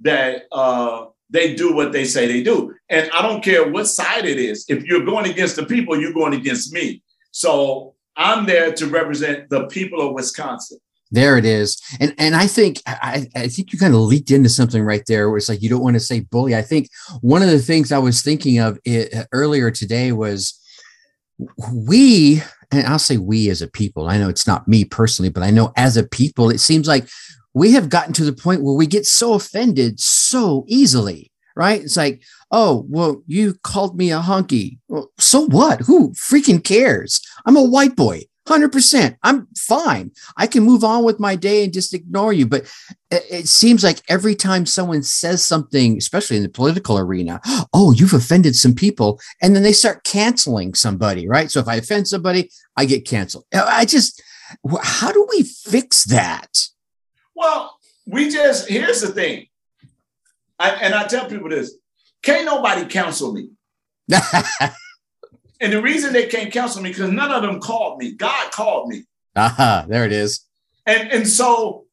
that 0.02 0.44
uh, 0.52 1.08
they 1.32 1.56
do 1.56 1.74
what 1.74 1.92
they 1.92 2.06
say 2.06 2.28
they 2.28 2.44
do. 2.44 2.76
And 2.90 3.10
I 3.12 3.24
don't 3.24 3.44
care 3.44 3.68
what 3.68 3.88
side 3.88 4.26
it 4.26 4.38
is. 4.38 4.66
If 4.70 4.84
you're 4.84 5.04
going 5.04 5.30
against 5.30 5.56
the 5.56 5.66
people, 5.66 6.00
you're 6.00 6.14
going 6.14 6.36
against 6.36 6.72
me. 6.72 7.02
So 7.32 7.96
I'm 8.16 8.46
there 8.46 8.74
to 8.74 8.86
represent 8.86 9.50
the 9.50 9.66
people 9.66 10.08
of 10.08 10.14
Wisconsin. 10.14 10.78
There 11.10 11.38
it 11.38 11.46
is. 11.46 11.82
And 12.00 12.14
and 12.18 12.36
I 12.36 12.46
think 12.46 12.82
I, 12.86 13.28
I 13.36 13.48
think 13.48 13.72
you 13.74 13.80
kind 13.80 13.94
of 13.94 14.02
leaked 14.02 14.32
into 14.32 14.50
something 14.50 14.84
right 14.84 15.04
there 15.08 15.30
where 15.30 15.38
it's 15.38 15.50
like 15.50 15.62
you 15.62 15.70
don't 15.70 15.84
want 15.84 15.96
to 15.96 16.00
say 16.00 16.20
bully. 16.20 16.56
I 16.56 16.62
think 16.62 16.90
one 17.22 17.42
of 17.42 17.50
the 17.50 17.60
things 17.60 17.92
I 17.92 18.00
was 18.00 18.22
thinking 18.22 18.60
of 18.60 18.78
it, 18.86 19.28
earlier 19.32 19.72
today 19.72 20.12
was 20.12 20.60
we 21.72 22.42
and 22.76 22.88
I'll 22.88 23.00
say 23.00 23.18
we 23.18 23.50
as 23.50 23.62
a 23.62 23.68
people. 23.68 24.08
I 24.08 24.18
know 24.18 24.30
it's 24.30 24.48
not 24.48 24.68
me 24.68 24.86
personally, 24.86 25.30
but 25.30 25.44
I 25.44 25.52
know 25.52 25.72
as 25.76 25.98
a 25.98 26.08
people, 26.08 26.50
it 26.50 26.60
seems 26.60 26.88
like 26.88 27.08
we 27.54 27.72
have 27.72 27.90
gotten 27.90 28.14
to 28.14 28.26
the 28.26 28.34
point 28.34 28.62
where 28.62 28.76
we 28.76 28.88
get 28.88 29.06
so 29.06 29.34
offended 29.34 30.00
so 30.00 30.66
easily, 30.68 31.32
right? 31.56 31.82
It's 31.82 31.98
like, 31.98 32.22
oh, 32.52 32.86
well, 32.90 33.24
you 33.28 33.56
called 33.64 33.98
me 33.98 34.12
a 34.12 34.20
hunky. 34.20 34.80
Well, 34.88 35.10
so 35.18 35.46
what? 35.48 35.82
Who 35.82 36.12
freaking 36.12 36.64
cares? 36.64 37.22
I'm 37.46 37.56
a 37.56 37.64
white 37.64 37.96
boy. 37.96 38.24
100%. 38.48 39.18
I'm 39.24 39.48
fine. 39.58 40.12
I 40.38 40.48
can 40.48 40.64
move 40.64 40.84
on 40.84 41.04
with 41.04 41.20
my 41.20 41.36
day 41.36 41.64
and 41.64 41.74
just 41.74 41.94
ignore 41.94 42.32
you. 42.32 42.46
But 42.46 42.72
it, 43.10 43.48
seems 43.48 43.84
like 43.84 44.02
every 44.08 44.36
time 44.36 44.66
someone 44.66 45.02
says 45.04 45.44
something, 45.44 45.98
especially 45.98 46.38
in 46.38 46.44
the 46.44 46.50
political 46.50 46.98
arena, 46.98 47.42
oh, 47.74 47.92
you've 47.92 48.14
offended 48.14 48.56
some 48.56 48.76
people. 48.76 49.20
And 49.42 49.56
then 49.56 49.64
they 49.64 49.74
start 49.74 50.04
canceling 50.04 50.76
somebody, 50.76 51.28
right? 51.28 51.50
So 51.50 51.60
if 51.60 51.68
I 51.68 51.76
offend 51.76 52.08
somebody, 52.08 52.52
I 52.78 52.86
get 52.86 53.08
canceled. 53.08 53.46
Uh, 53.54 53.66
I 53.68 53.86
just, 53.86 54.22
how 54.82 55.12
do 55.12 55.28
we 55.32 55.44
fix 55.44 56.04
that? 56.06 56.68
Well, 57.36 57.80
we 58.06 58.30
just, 58.30 58.70
here's 58.70 59.02
the 59.02 59.08
thing. 59.08 59.48
I, 60.60 60.70
and 60.70 60.94
I 60.94 61.06
tell 61.08 61.28
people 61.28 61.50
this 61.50 61.76
can't 62.22 62.46
nobody 62.46 62.86
counsel 62.86 63.34
me. 63.34 63.50
And 65.62 65.72
the 65.72 65.82
reason 65.82 66.14
they 66.14 66.28
can't 66.28 66.52
counsel 66.52 66.82
me 66.82 66.90
because 66.90 67.12
none 67.12 67.32
of 67.32 67.42
them 67.42 67.60
called 67.60 68.00
me. 68.00 68.12
God 68.12 68.52
called 68.52 68.90
me. 68.90 69.04
Uh-huh, 69.36 69.86
there 69.88 70.06
it 70.06 70.12
is. 70.12 70.42
And 70.86 71.12
and 71.12 71.28
so 71.28 71.86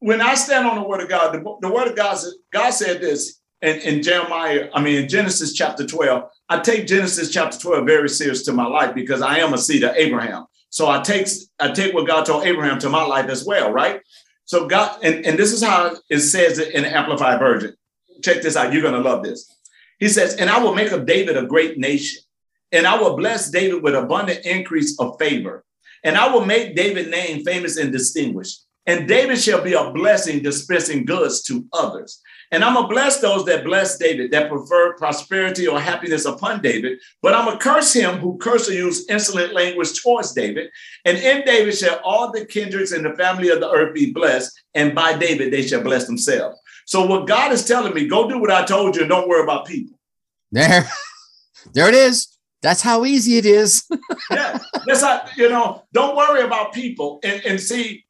when 0.00 0.20
I 0.20 0.34
stand 0.34 0.66
on 0.66 0.76
the 0.76 0.82
word 0.82 1.00
of 1.00 1.08
God, 1.08 1.34
the, 1.34 1.56
the 1.60 1.72
word 1.72 1.88
of 1.88 1.96
God, 1.96 2.18
God 2.52 2.70
said 2.70 3.00
this 3.00 3.40
in, 3.62 3.76
in 3.80 4.02
Jeremiah, 4.02 4.68
I 4.72 4.82
mean 4.82 5.02
in 5.02 5.08
Genesis 5.08 5.52
chapter 5.52 5.86
12. 5.86 6.24
I 6.48 6.60
take 6.60 6.86
Genesis 6.86 7.30
chapter 7.30 7.58
12 7.58 7.86
very 7.86 8.08
serious 8.08 8.44
to 8.44 8.52
my 8.52 8.66
life 8.66 8.94
because 8.94 9.22
I 9.22 9.38
am 9.38 9.54
a 9.54 9.58
seed 9.58 9.82
of 9.84 9.96
Abraham. 9.96 10.46
So 10.70 10.88
I 10.88 11.02
take 11.02 11.28
I 11.58 11.72
take 11.72 11.94
what 11.94 12.06
God 12.06 12.26
told 12.26 12.44
Abraham 12.44 12.78
to 12.80 12.88
my 12.88 13.02
life 13.02 13.28
as 13.28 13.44
well, 13.44 13.72
right? 13.72 14.00
So 14.44 14.66
God, 14.66 14.98
and, 15.02 15.26
and 15.26 15.38
this 15.38 15.52
is 15.52 15.62
how 15.62 15.96
it 16.08 16.20
says 16.20 16.58
it 16.58 16.74
in 16.74 16.84
the 16.84 16.96
Amplified 16.96 17.38
Version. 17.38 17.74
Check 18.22 18.42
this 18.42 18.56
out. 18.56 18.72
You're 18.72 18.82
gonna 18.82 19.00
love 19.00 19.22
this. 19.22 19.52
He 19.98 20.08
says, 20.08 20.36
and 20.36 20.48
I 20.48 20.62
will 20.62 20.74
make 20.74 20.92
of 20.92 21.06
David 21.06 21.36
a 21.36 21.44
great 21.44 21.76
nation 21.76 22.22
and 22.72 22.86
I 22.86 23.00
will 23.00 23.16
bless 23.16 23.50
David 23.50 23.82
with 23.82 23.94
abundant 23.94 24.44
increase 24.44 24.98
of 25.00 25.16
favor. 25.18 25.64
And 26.04 26.16
I 26.16 26.32
will 26.32 26.44
make 26.44 26.76
David's 26.76 27.10
name 27.10 27.44
famous 27.44 27.76
and 27.76 27.92
distinguished. 27.92 28.64
And 28.86 29.06
David 29.06 29.38
shall 29.38 29.62
be 29.62 29.74
a 29.74 29.90
blessing, 29.90 30.42
dispensing 30.42 31.04
goods 31.04 31.42
to 31.42 31.66
others. 31.72 32.22
And 32.50 32.64
I'm 32.64 32.74
to 32.80 32.88
bless 32.88 33.20
those 33.20 33.44
that 33.44 33.64
bless 33.64 33.98
David, 33.98 34.30
that 34.30 34.48
prefer 34.48 34.94
prosperity 34.94 35.66
or 35.66 35.78
happiness 35.78 36.24
upon 36.24 36.62
David. 36.62 36.98
But 37.20 37.34
I'm 37.34 37.50
to 37.52 37.58
curse 37.58 37.92
him 37.92 38.18
who 38.18 38.38
curse 38.38 38.70
or 38.70 38.72
use 38.72 39.06
insolent 39.10 39.52
language 39.52 40.02
towards 40.02 40.32
David. 40.32 40.70
And 41.04 41.18
in 41.18 41.44
David 41.44 41.76
shall 41.76 42.00
all 42.02 42.32
the 42.32 42.46
kindreds 42.46 42.92
and 42.92 43.04
the 43.04 43.14
family 43.16 43.50
of 43.50 43.60
the 43.60 43.70
earth 43.70 43.94
be 43.94 44.12
blessed. 44.12 44.58
And 44.74 44.94
by 44.94 45.18
David 45.18 45.52
they 45.52 45.66
shall 45.66 45.82
bless 45.82 46.06
themselves. 46.06 46.58
So 46.86 47.04
what 47.04 47.26
God 47.26 47.52
is 47.52 47.66
telling 47.66 47.92
me, 47.92 48.08
go 48.08 48.26
do 48.26 48.38
what 48.38 48.50
I 48.50 48.64
told 48.64 48.96
you 48.96 49.02
and 49.02 49.10
don't 49.10 49.28
worry 49.28 49.42
about 49.42 49.66
people. 49.66 49.98
There, 50.50 50.88
there 51.74 51.88
it 51.90 51.94
is. 51.94 52.37
That's 52.62 52.82
how 52.82 53.04
easy 53.04 53.36
it 53.36 53.46
is. 53.46 53.84
yeah, 54.30 54.58
that's 54.86 55.02
how, 55.02 55.24
you 55.36 55.48
know, 55.48 55.84
don't 55.92 56.16
worry 56.16 56.42
about 56.42 56.72
people. 56.72 57.20
And, 57.22 57.44
and 57.44 57.60
see, 57.60 58.04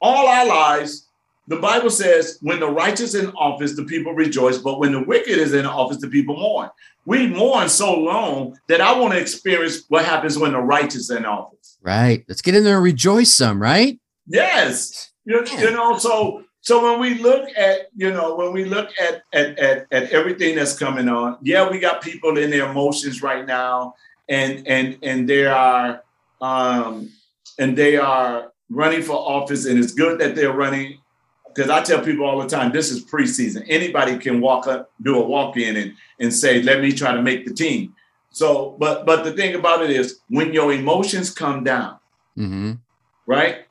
all 0.00 0.28
our 0.28 0.46
lives, 0.46 1.08
the 1.48 1.56
Bible 1.56 1.90
says, 1.90 2.38
when 2.42 2.60
the 2.60 2.68
righteous 2.68 3.14
in 3.14 3.30
office, 3.30 3.74
the 3.74 3.84
people 3.84 4.12
rejoice, 4.12 4.58
but 4.58 4.78
when 4.78 4.92
the 4.92 5.02
wicked 5.02 5.38
is 5.38 5.52
in 5.52 5.66
office, 5.66 5.98
the 5.98 6.08
people 6.08 6.36
mourn. 6.36 6.70
We 7.04 7.26
mourn 7.26 7.68
so 7.68 7.94
long 7.94 8.58
that 8.68 8.80
I 8.80 8.98
want 8.98 9.14
to 9.14 9.20
experience 9.20 9.84
what 9.88 10.04
happens 10.04 10.38
when 10.38 10.52
the 10.52 10.60
righteous 10.60 11.10
in 11.10 11.24
office. 11.24 11.78
Right. 11.82 12.24
Let's 12.28 12.42
get 12.42 12.56
in 12.56 12.64
there 12.64 12.76
and 12.76 12.84
rejoice 12.84 13.32
some, 13.32 13.62
right? 13.62 14.00
Yes. 14.26 15.12
You, 15.24 15.44
you 15.58 15.70
know, 15.70 15.98
so 15.98 16.44
so 16.66 16.82
when 16.82 16.98
we 16.98 17.14
look 17.22 17.48
at, 17.56 17.90
you 17.96 18.12
know, 18.12 18.34
when 18.34 18.52
we 18.52 18.64
look 18.64 18.90
at, 19.00 19.22
at, 19.32 19.56
at, 19.56 19.86
at 19.92 20.10
everything 20.10 20.56
that's 20.56 20.76
coming 20.76 21.08
on, 21.08 21.38
yeah, 21.40 21.70
we 21.70 21.78
got 21.78 22.02
people 22.02 22.36
in 22.38 22.50
their 22.50 22.68
emotions 22.68 23.22
right 23.22 23.46
now, 23.46 23.94
and 24.28 24.66
and 24.66 24.98
and 25.00 25.28
they 25.28 25.46
are 25.46 26.02
um, 26.40 27.08
and 27.60 27.78
they 27.78 27.96
are 27.96 28.50
running 28.68 29.00
for 29.00 29.14
office, 29.14 29.64
and 29.66 29.78
it's 29.78 29.92
good 29.92 30.18
that 30.18 30.34
they're 30.34 30.52
running 30.52 30.98
because 31.54 31.70
I 31.70 31.84
tell 31.84 32.02
people 32.02 32.26
all 32.26 32.42
the 32.42 32.48
time, 32.48 32.72
this 32.72 32.90
is 32.90 33.04
preseason. 33.04 33.64
Anybody 33.68 34.18
can 34.18 34.40
walk 34.40 34.66
up, 34.66 34.90
do 35.02 35.22
a 35.22 35.24
walk 35.24 35.56
in, 35.56 35.76
and 35.76 35.94
and 36.18 36.34
say, 36.34 36.62
let 36.62 36.80
me 36.80 36.90
try 36.90 37.14
to 37.14 37.22
make 37.22 37.46
the 37.46 37.54
team. 37.54 37.94
So, 38.30 38.74
but 38.80 39.06
but 39.06 39.22
the 39.22 39.30
thing 39.30 39.54
about 39.54 39.84
it 39.84 39.90
is, 39.90 40.18
when 40.30 40.52
your 40.52 40.72
emotions 40.72 41.30
come 41.30 41.62
down, 41.62 42.00
mm-hmm. 42.36 42.72
right? 43.24 43.65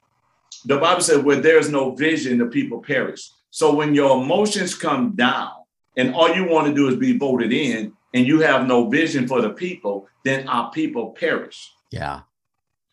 The 0.65 0.78
Bible 0.78 1.01
says, 1.01 1.19
where 1.19 1.39
there's 1.39 1.69
no 1.69 1.91
vision, 1.95 2.38
the 2.38 2.47
people 2.47 2.82
perish. 2.82 3.30
So 3.51 3.73
when 3.73 3.95
your 3.95 4.21
emotions 4.21 4.75
come 4.75 5.15
down 5.15 5.51
and 5.95 6.13
all 6.13 6.34
you 6.36 6.45
want 6.45 6.67
to 6.67 6.73
do 6.73 6.88
is 6.88 6.97
be 6.97 7.17
voted 7.17 7.54
in 7.54 7.93
and 8.13 8.25
you 8.25 8.41
have 8.41 8.67
no 8.67 8.89
vision 8.89 9.28
for 9.28 9.41
the 9.41 9.51
people, 9.51 10.08
then 10.23 10.47
our 10.47 10.71
people 10.71 11.12
perish. 11.12 11.71
Yeah. 11.91 12.21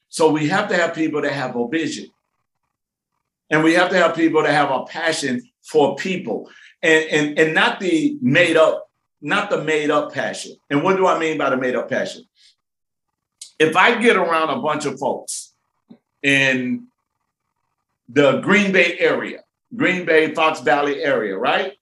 So 0.09 0.31
we 0.31 0.49
have 0.49 0.69
to 0.69 0.77
have 0.77 0.95
people 0.95 1.23
that 1.23 1.33
have 1.33 1.57
a 1.57 1.69
vision. 1.69 2.07
And 3.51 3.65
we 3.65 3.75
have 3.75 3.91
to 3.91 3.97
have 3.97 4.15
people 4.15 4.43
that 4.43 4.53
have 4.53 4.71
a 4.71 4.85
passion 4.85 5.43
for 5.63 5.97
people 5.97 6.51
and, 6.83 7.05
and, 7.11 7.39
and 7.39 7.55
not 7.55 7.81
the 7.81 8.19
made 8.21 8.57
up, 8.57 8.89
not 9.21 9.51
the 9.51 9.63
made 9.63 9.91
up 9.91 10.13
passion. 10.13 10.57
And 10.71 10.83
what 10.83 10.97
do 10.97 11.07
I 11.07 11.19
mean 11.19 11.39
by 11.39 11.51
the 11.51 11.57
made 11.57 11.77
up 11.77 11.89
passion? 11.89 12.25
If 13.59 13.77
I 13.77 14.01
get 14.01 14.17
around 14.17 14.51
a 14.51 14.61
bunch 14.61 14.87
of 14.87 14.99
folks 14.99 15.55
and 16.23 16.85
the 18.09 18.41
Green 18.41 18.73
Bay 18.73 18.99
area, 18.99 19.41
Green 19.75 20.05
Bay, 20.05 20.35
Fox 20.35 20.61
Valley 20.61 21.03
area, 21.03 21.37
right? 21.37 21.73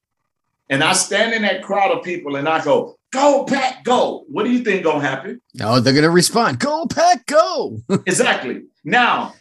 And 0.68 0.84
I 0.84 0.92
stand 0.92 1.34
in 1.34 1.42
that 1.42 1.62
crowd 1.62 1.90
of 1.96 2.04
people 2.04 2.36
and 2.36 2.48
I 2.48 2.62
go, 2.62 2.96
go, 3.10 3.44
Pack, 3.44 3.84
go. 3.84 4.24
What 4.28 4.44
do 4.44 4.50
you 4.50 4.62
think 4.62 4.84
gonna 4.84 5.00
happen? 5.00 5.40
No, 5.54 5.80
they're 5.80 5.94
gonna 5.94 6.10
respond, 6.10 6.60
go, 6.60 6.86
Pack, 6.86 7.26
go. 7.26 7.80
exactly. 8.06 8.62
Now, 8.84 9.34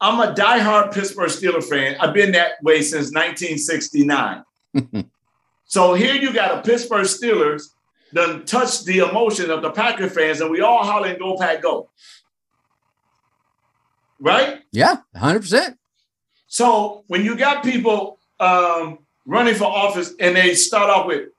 I'm 0.00 0.20
a 0.20 0.34
diehard 0.34 0.92
Pittsburgh 0.92 1.30
Steelers 1.30 1.68
fan. 1.68 1.96
I've 2.00 2.12
been 2.12 2.32
that 2.32 2.54
way 2.62 2.82
since 2.82 3.12
1969. 3.12 4.42
so 5.64 5.94
here 5.94 6.14
you 6.14 6.32
got 6.32 6.58
a 6.58 6.62
Pittsburgh 6.62 7.06
Steelers 7.06 7.62
done 8.12 8.44
touch 8.44 8.84
the 8.84 8.98
emotion 8.98 9.50
of 9.50 9.62
the 9.62 9.70
Packer 9.70 10.08
fans, 10.08 10.40
and 10.40 10.50
we 10.50 10.60
all 10.60 10.84
hollering, 10.84 11.18
go, 11.18 11.36
Pack, 11.38 11.62
go. 11.62 11.88
Right? 14.18 14.60
Yeah, 14.72 14.96
100%. 15.16 15.76
So 16.52 17.04
when 17.06 17.24
you 17.24 17.34
got 17.34 17.64
people 17.64 18.18
um, 18.38 18.98
running 19.24 19.54
for 19.54 19.64
office 19.64 20.12
and 20.20 20.36
they 20.36 20.52
start 20.52 20.90
off 20.90 21.06
with, 21.06 21.30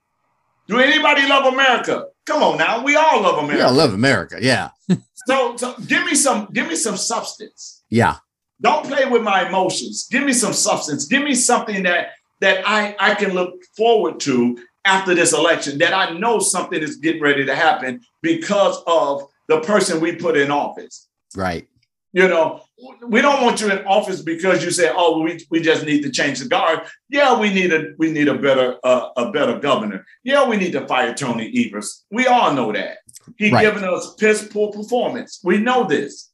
"Do 0.66 0.80
anybody 0.80 1.28
love 1.28 1.52
America?" 1.52 2.06
Come 2.26 2.42
on 2.42 2.58
now, 2.58 2.82
we 2.82 2.96
all 2.96 3.22
love 3.22 3.38
America. 3.38 3.58
We 3.58 3.62
all 3.62 3.74
love 3.74 3.94
America, 3.94 4.38
yeah. 4.40 4.70
so, 5.28 5.56
so 5.56 5.76
give 5.86 6.04
me 6.04 6.16
some, 6.16 6.48
give 6.52 6.66
me 6.66 6.74
some 6.74 6.96
substance. 6.96 7.84
Yeah. 7.90 8.16
Don't 8.60 8.84
play 8.86 9.04
with 9.04 9.22
my 9.22 9.46
emotions. 9.46 10.08
Give 10.10 10.24
me 10.24 10.32
some 10.32 10.52
substance. 10.52 11.04
Give 11.04 11.22
me 11.22 11.36
something 11.36 11.84
that 11.84 12.08
that 12.40 12.64
I 12.66 12.96
I 12.98 13.14
can 13.14 13.34
look 13.34 13.62
forward 13.76 14.18
to 14.20 14.58
after 14.84 15.14
this 15.14 15.32
election. 15.32 15.78
That 15.78 15.94
I 15.94 16.18
know 16.18 16.40
something 16.40 16.82
is 16.82 16.96
getting 16.96 17.22
ready 17.22 17.46
to 17.46 17.54
happen 17.54 18.00
because 18.20 18.82
of 18.88 19.28
the 19.46 19.60
person 19.60 20.00
we 20.00 20.16
put 20.16 20.36
in 20.36 20.50
office. 20.50 21.06
Right. 21.36 21.68
You 22.14 22.28
know, 22.28 22.62
we 23.08 23.20
don't 23.20 23.42
want 23.42 23.60
you 23.60 23.72
in 23.72 23.84
office 23.86 24.22
because 24.22 24.64
you 24.64 24.70
say, 24.70 24.88
"Oh, 24.94 25.20
we, 25.20 25.44
we 25.50 25.60
just 25.60 25.84
need 25.84 26.02
to 26.04 26.12
change 26.12 26.38
the 26.38 26.46
guard." 26.46 26.82
Yeah, 27.08 27.36
we 27.40 27.52
need 27.52 27.72
a 27.72 27.88
we 27.98 28.12
need 28.12 28.28
a 28.28 28.38
better 28.38 28.76
uh, 28.84 29.08
a 29.16 29.32
better 29.32 29.58
governor. 29.58 30.06
Yeah, 30.22 30.48
we 30.48 30.56
need 30.56 30.70
to 30.72 30.86
fire 30.86 31.12
Tony 31.12 31.52
Evers. 31.66 32.04
We 32.12 32.28
all 32.28 32.54
know 32.54 32.72
that 32.72 32.98
he's 33.36 33.50
right. 33.50 33.62
given 33.62 33.82
us 33.82 34.14
piss 34.14 34.46
poor 34.46 34.70
performance. 34.70 35.40
We 35.42 35.58
know 35.58 35.88
this, 35.88 36.30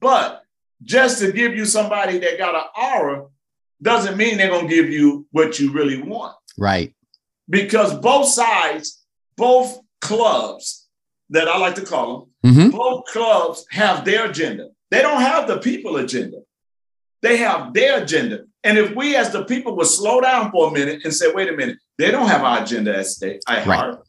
but 0.00 0.44
just 0.82 1.18
to 1.18 1.30
give 1.30 1.54
you 1.54 1.66
somebody 1.66 2.18
that 2.20 2.38
got 2.38 2.54
an 2.54 2.62
aura 2.74 3.26
doesn't 3.82 4.16
mean 4.16 4.38
they're 4.38 4.48
gonna 4.48 4.66
give 4.66 4.88
you 4.88 5.26
what 5.32 5.60
you 5.60 5.72
really 5.72 6.00
want. 6.00 6.36
Right. 6.56 6.94
Because 7.50 7.94
both 7.98 8.28
sides, 8.28 9.04
both 9.36 9.78
clubs 10.00 10.88
that 11.28 11.48
I 11.48 11.58
like 11.58 11.74
to 11.74 11.84
call 11.84 12.30
them, 12.42 12.54
mm-hmm. 12.54 12.70
both 12.74 13.04
clubs 13.04 13.66
have 13.70 14.06
their 14.06 14.30
agenda 14.30 14.70
They 14.90 15.02
don't 15.02 15.20
have 15.20 15.46
the 15.46 15.58
people 15.58 15.96
agenda. 15.96 16.38
They 17.22 17.38
have 17.38 17.74
their 17.74 18.02
agenda. 18.02 18.44
And 18.64 18.78
if 18.78 18.94
we 18.94 19.16
as 19.16 19.30
the 19.30 19.44
people 19.44 19.76
would 19.76 19.86
slow 19.86 20.20
down 20.20 20.50
for 20.50 20.68
a 20.68 20.70
minute 20.72 21.00
and 21.04 21.12
say, 21.12 21.32
wait 21.32 21.48
a 21.48 21.52
minute, 21.52 21.78
they 21.96 22.10
don't 22.10 22.28
have 22.28 22.42
our 22.42 22.62
agenda 22.62 22.96
at 22.96 23.06
stake, 23.06 23.40
at 23.48 23.66
Right. 23.66 23.76
heart. 23.76 24.08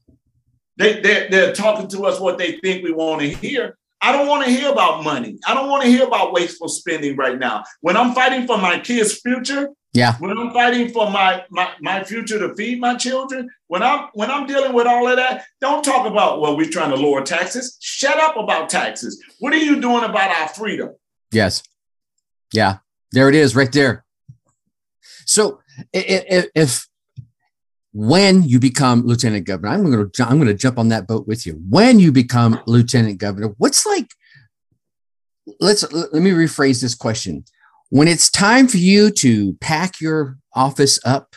They, 0.77 1.01
they're, 1.01 1.29
they're 1.29 1.53
talking 1.53 1.87
to 1.89 2.05
us 2.05 2.19
what 2.19 2.37
they 2.37 2.53
think 2.59 2.83
we 2.83 2.91
want 2.93 3.21
to 3.21 3.27
hear. 3.29 3.77
I 4.01 4.13
don't 4.13 4.27
want 4.27 4.45
to 4.45 4.51
hear 4.51 4.71
about 4.71 5.03
money. 5.03 5.37
I 5.45 5.53
don't 5.53 5.69
want 5.69 5.83
to 5.83 5.89
hear 5.89 6.07
about 6.07 6.31
wasteful 6.31 6.69
spending 6.69 7.17
right 7.17 7.37
now. 7.37 7.63
When 7.81 7.97
I'm 7.97 8.13
fighting 8.13 8.47
for 8.47 8.57
my 8.57 8.79
kids' 8.79 9.19
future, 9.19 9.69
Yeah. 9.91 10.17
when 10.19 10.37
I'm 10.37 10.51
fighting 10.51 10.89
for 10.89 11.09
my, 11.09 11.43
my 11.49 11.71
my 11.81 12.03
future 12.03 12.37
to 12.37 12.53
feed 12.55 12.79
my 12.79 12.95
children, 12.95 13.49
when 13.67 13.81
I'm 13.81 14.09
when 14.13 14.29
I'm 14.29 14.45
dealing 14.45 14.73
with 14.73 14.85
all 14.85 15.07
of 15.07 15.17
that, 15.17 15.45
don't 15.61 15.83
talk 15.83 16.05
about 16.05 16.41
well, 16.41 16.55
we're 16.55 16.69
trying 16.69 16.91
to 16.91 16.95
lower 16.95 17.23
taxes. 17.23 17.77
Shut 17.79 18.17
up 18.17 18.37
about 18.37 18.69
taxes. 18.69 19.21
What 19.39 19.53
are 19.53 19.57
you 19.57 19.81
doing 19.81 20.03
about 20.03 20.29
our 20.29 20.47
freedom? 20.49 20.95
Yes. 21.31 21.63
Yeah. 22.53 22.77
There 23.11 23.29
it 23.29 23.35
is 23.35 23.55
right 23.55 23.71
there. 23.71 24.05
So 25.25 25.61
if, 25.93 26.47
if 26.55 26.87
when 27.93 28.43
you 28.43 28.59
become 28.59 29.05
lieutenant 29.05 29.45
governor, 29.45 29.73
I'm 29.73 29.83
going 29.83 30.09
to 30.09 30.23
I'm 30.23 30.37
going 30.37 30.47
to 30.47 30.53
jump 30.53 30.77
on 30.77 30.89
that 30.89 31.07
boat 31.07 31.27
with 31.27 31.45
you. 31.45 31.61
When 31.69 31.99
you 31.99 32.11
become 32.11 32.59
lieutenant 32.67 33.17
governor, 33.17 33.53
what's 33.57 33.85
like 33.85 34.13
let's 35.59 35.91
let 35.91 36.13
me 36.13 36.31
rephrase 36.31 36.81
this 36.81 36.95
question. 36.95 37.43
When 37.89 38.07
it's 38.07 38.29
time 38.29 38.67
for 38.67 38.77
you 38.77 39.09
to 39.11 39.53
pack 39.53 39.99
your 39.99 40.37
office 40.53 40.99
up 41.03 41.35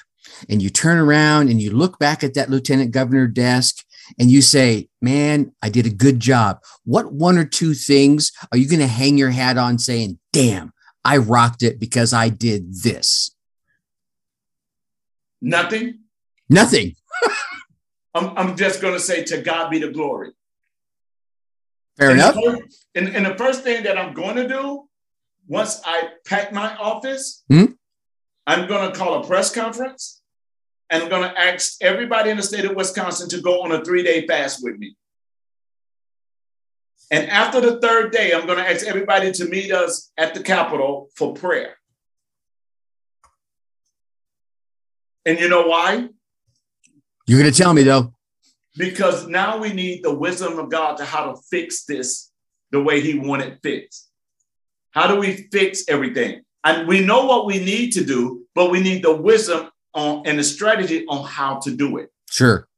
and 0.49 0.61
you 0.61 0.69
turn 0.69 0.99
around 0.99 1.49
and 1.49 1.61
you 1.61 1.71
look 1.71 1.99
back 1.99 2.23
at 2.23 2.35
that 2.35 2.51
lieutenant 2.51 2.91
governor 2.91 3.27
desk 3.27 3.83
and 4.19 4.31
you 4.31 4.43
say, 4.43 4.89
"Man, 5.01 5.55
I 5.63 5.71
did 5.71 5.87
a 5.87 5.91
good 5.91 6.21
job." 6.21 6.61
What 6.85 7.13
one 7.13 7.39
or 7.39 7.47
two 7.47 7.73
things 7.73 8.33
are 8.51 8.59
you 8.59 8.69
going 8.69 8.81
to 8.81 8.87
hang 8.87 9.17
your 9.17 9.31
hat 9.31 9.57
on 9.57 9.79
saying, 9.79 10.19
"Damn, 10.33 10.73
I 11.05 11.17
rocked 11.17 11.63
it 11.63 11.81
because 11.81 12.13
I 12.13 12.29
did 12.29 12.75
this"? 12.83 13.35
Nothing. 15.41 16.01
Nothing. 16.51 16.95
I'm, 18.15 18.37
I'm 18.37 18.57
just 18.57 18.83
going 18.83 18.95
to 18.95 19.01
say 19.01 19.25
to 19.25 19.41
God 19.41 19.71
be 19.71 19.79
the 19.79 19.91
glory. 19.91 20.33
Fair 21.97 22.11
and 22.11 22.19
enough. 22.19 22.35
The 22.35 22.43
first, 22.43 22.87
and, 22.95 23.09
and 23.09 23.27
the 23.27 23.35
first 23.37 23.65
thing 23.65 23.85
that 23.85 23.97
I'm 23.97 24.13
going 24.13 24.37
to 24.37 24.47
do 24.47 24.89
once 25.53 25.81
I 25.85 26.09
pack 26.25 26.53
my 26.53 26.75
office, 26.77 27.45
Hmm? 27.51 27.67
I'm 28.47 28.67
going 28.67 28.91
to 28.91 28.99
call 28.99 29.23
a 29.23 29.27
press 29.27 29.55
conference 29.55 30.23
and 30.91 31.03
I'm 31.03 31.09
going 31.09 31.29
to 31.31 31.39
ask 31.49 31.77
everybody 31.81 32.31
in 32.31 32.37
the 32.39 32.43
state 32.43 32.65
of 32.65 32.75
Wisconsin 32.75 33.29
to 33.29 33.41
go 33.41 33.63
on 33.63 33.71
a 33.73 33.85
three 33.85 34.03
day 34.03 34.27
fast 34.27 34.65
with 34.65 34.77
me. 34.79 34.97
And 37.11 37.29
after 37.31 37.61
the 37.61 37.79
third 37.81 38.11
day, 38.13 38.33
I'm 38.33 38.47
going 38.47 38.59
to 38.59 38.69
ask 38.69 38.87
everybody 38.87 39.31
to 39.33 39.45
meet 39.45 39.71
us 39.73 40.11
at 40.17 40.33
the 40.35 40.43
Capitol 40.43 41.11
for 41.17 41.35
prayer. 41.35 41.77
And 45.27 45.39
you 45.39 45.49
know 45.49 45.67
why? 45.67 46.09
You're 47.27 47.41
going 47.41 47.53
to 47.53 47.57
tell 47.63 47.75
me 47.75 47.83
though. 47.83 48.15
because 48.77 49.29
now 49.29 49.59
we 49.59 49.73
need 49.73 50.03
the 50.03 50.15
wisdom 50.15 50.59
of 50.59 50.71
God 50.71 50.97
to 50.97 51.05
how 51.05 51.23
to 51.33 51.41
fix 51.51 51.85
this 51.85 52.31
the 52.71 52.83
way 52.83 53.01
He 53.01 53.19
wanted 53.19 53.59
fixed. 53.63 54.09
How 54.93 55.07
do 55.07 55.19
we 55.19 55.49
fix 55.51 55.85
everything? 55.89 56.43
And 56.65 56.87
we 56.87 57.05
know 57.05 57.27
what 57.27 57.47
we 57.47 57.59
need 57.59 57.91
to 57.93 58.05
do, 58.05 58.45
but 58.55 58.71
we 58.71 58.81
need 58.81 59.03
the 59.03 59.15
wisdom 59.15 59.71
on 59.95 60.23
and 60.27 60.39
the 60.39 60.45
strategy 60.45 61.05
on 61.09 61.27
how 61.27 61.59
to 61.61 61.75
do 61.75 61.99
it. 61.99 62.11
Sure. 62.31 62.69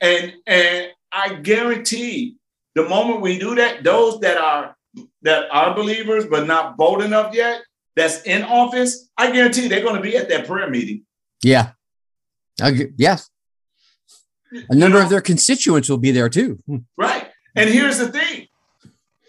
And 0.00 0.34
and 0.46 0.88
I 1.10 1.34
guarantee 1.34 2.36
the 2.74 2.88
moment 2.88 3.20
we 3.20 3.38
do 3.38 3.54
that, 3.56 3.82
those 3.82 4.20
that 4.20 4.36
are 4.36 4.76
that 5.22 5.48
are 5.50 5.74
believers 5.74 6.26
but 6.26 6.46
not 6.46 6.76
bold 6.76 7.02
enough 7.02 7.34
yet, 7.34 7.62
that's 7.96 8.22
in 8.22 8.42
office, 8.42 9.10
I 9.16 9.32
guarantee 9.32 9.68
they're 9.68 9.82
going 9.82 9.96
to 9.96 10.02
be 10.02 10.16
at 10.16 10.28
that 10.28 10.46
prayer 10.46 10.70
meeting. 10.70 11.04
Yeah. 11.42 11.70
I 12.60 12.88
yes. 12.96 13.28
A 14.70 14.74
number 14.74 15.00
of 15.00 15.10
their 15.10 15.20
constituents 15.20 15.88
will 15.88 15.98
be 15.98 16.10
there 16.10 16.28
too. 16.28 16.58
Hmm. 16.66 16.78
Right. 16.96 17.28
And 17.54 17.68
here's 17.68 17.98
the 17.98 18.08
thing. 18.08 18.47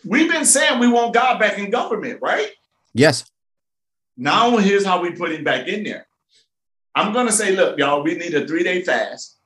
We've 0.06 0.32
been 0.32 0.46
saying 0.46 0.80
we 0.80 0.88
want 0.88 1.14
God 1.14 1.40
back 1.40 1.58
in 1.58 1.70
government, 1.70 2.20
right? 2.22 2.50
Yes. 2.94 3.26
Now 4.18 4.58
here's 4.58 4.86
how 4.86 5.02
we 5.02 5.12
put 5.12 5.32
him 5.32 5.44
back 5.44 5.68
in 5.68 5.84
there. 5.84 6.08
I'm 6.96 7.14
going 7.14 7.28
to 7.28 7.32
say, 7.32 7.56
look, 7.56 7.78
y'all, 7.78 8.04
we 8.04 8.16
need 8.16 8.34
a 8.34 8.48
three 8.48 8.64
day 8.64 8.82
fast. 8.82 9.38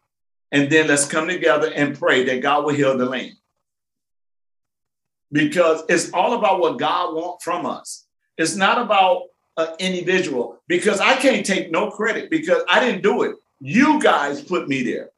And 0.51 0.69
then 0.69 0.87
let's 0.87 1.07
come 1.07 1.27
together 1.27 1.71
and 1.73 1.97
pray 1.97 2.23
that 2.25 2.41
God 2.41 2.65
will 2.65 2.73
heal 2.73 2.97
the 2.97 3.05
land. 3.05 3.33
Because 5.31 5.83
it's 5.89 6.11
all 6.13 6.33
about 6.33 6.59
what 6.59 6.77
God 6.77 7.15
wants 7.15 7.43
from 7.43 7.65
us. 7.65 8.05
It's 8.37 8.55
not 8.55 8.79
about 8.79 9.23
an 9.57 9.69
individual 9.79 10.61
because 10.67 10.99
I 10.99 11.15
can't 11.15 11.45
take 11.45 11.71
no 11.71 11.89
credit 11.89 12.29
because 12.29 12.63
I 12.69 12.79
didn't 12.79 13.01
do 13.01 13.23
it. 13.23 13.35
You 13.59 14.01
guys 14.01 14.41
put 14.41 14.67
me 14.67 14.83
there. 14.83 15.09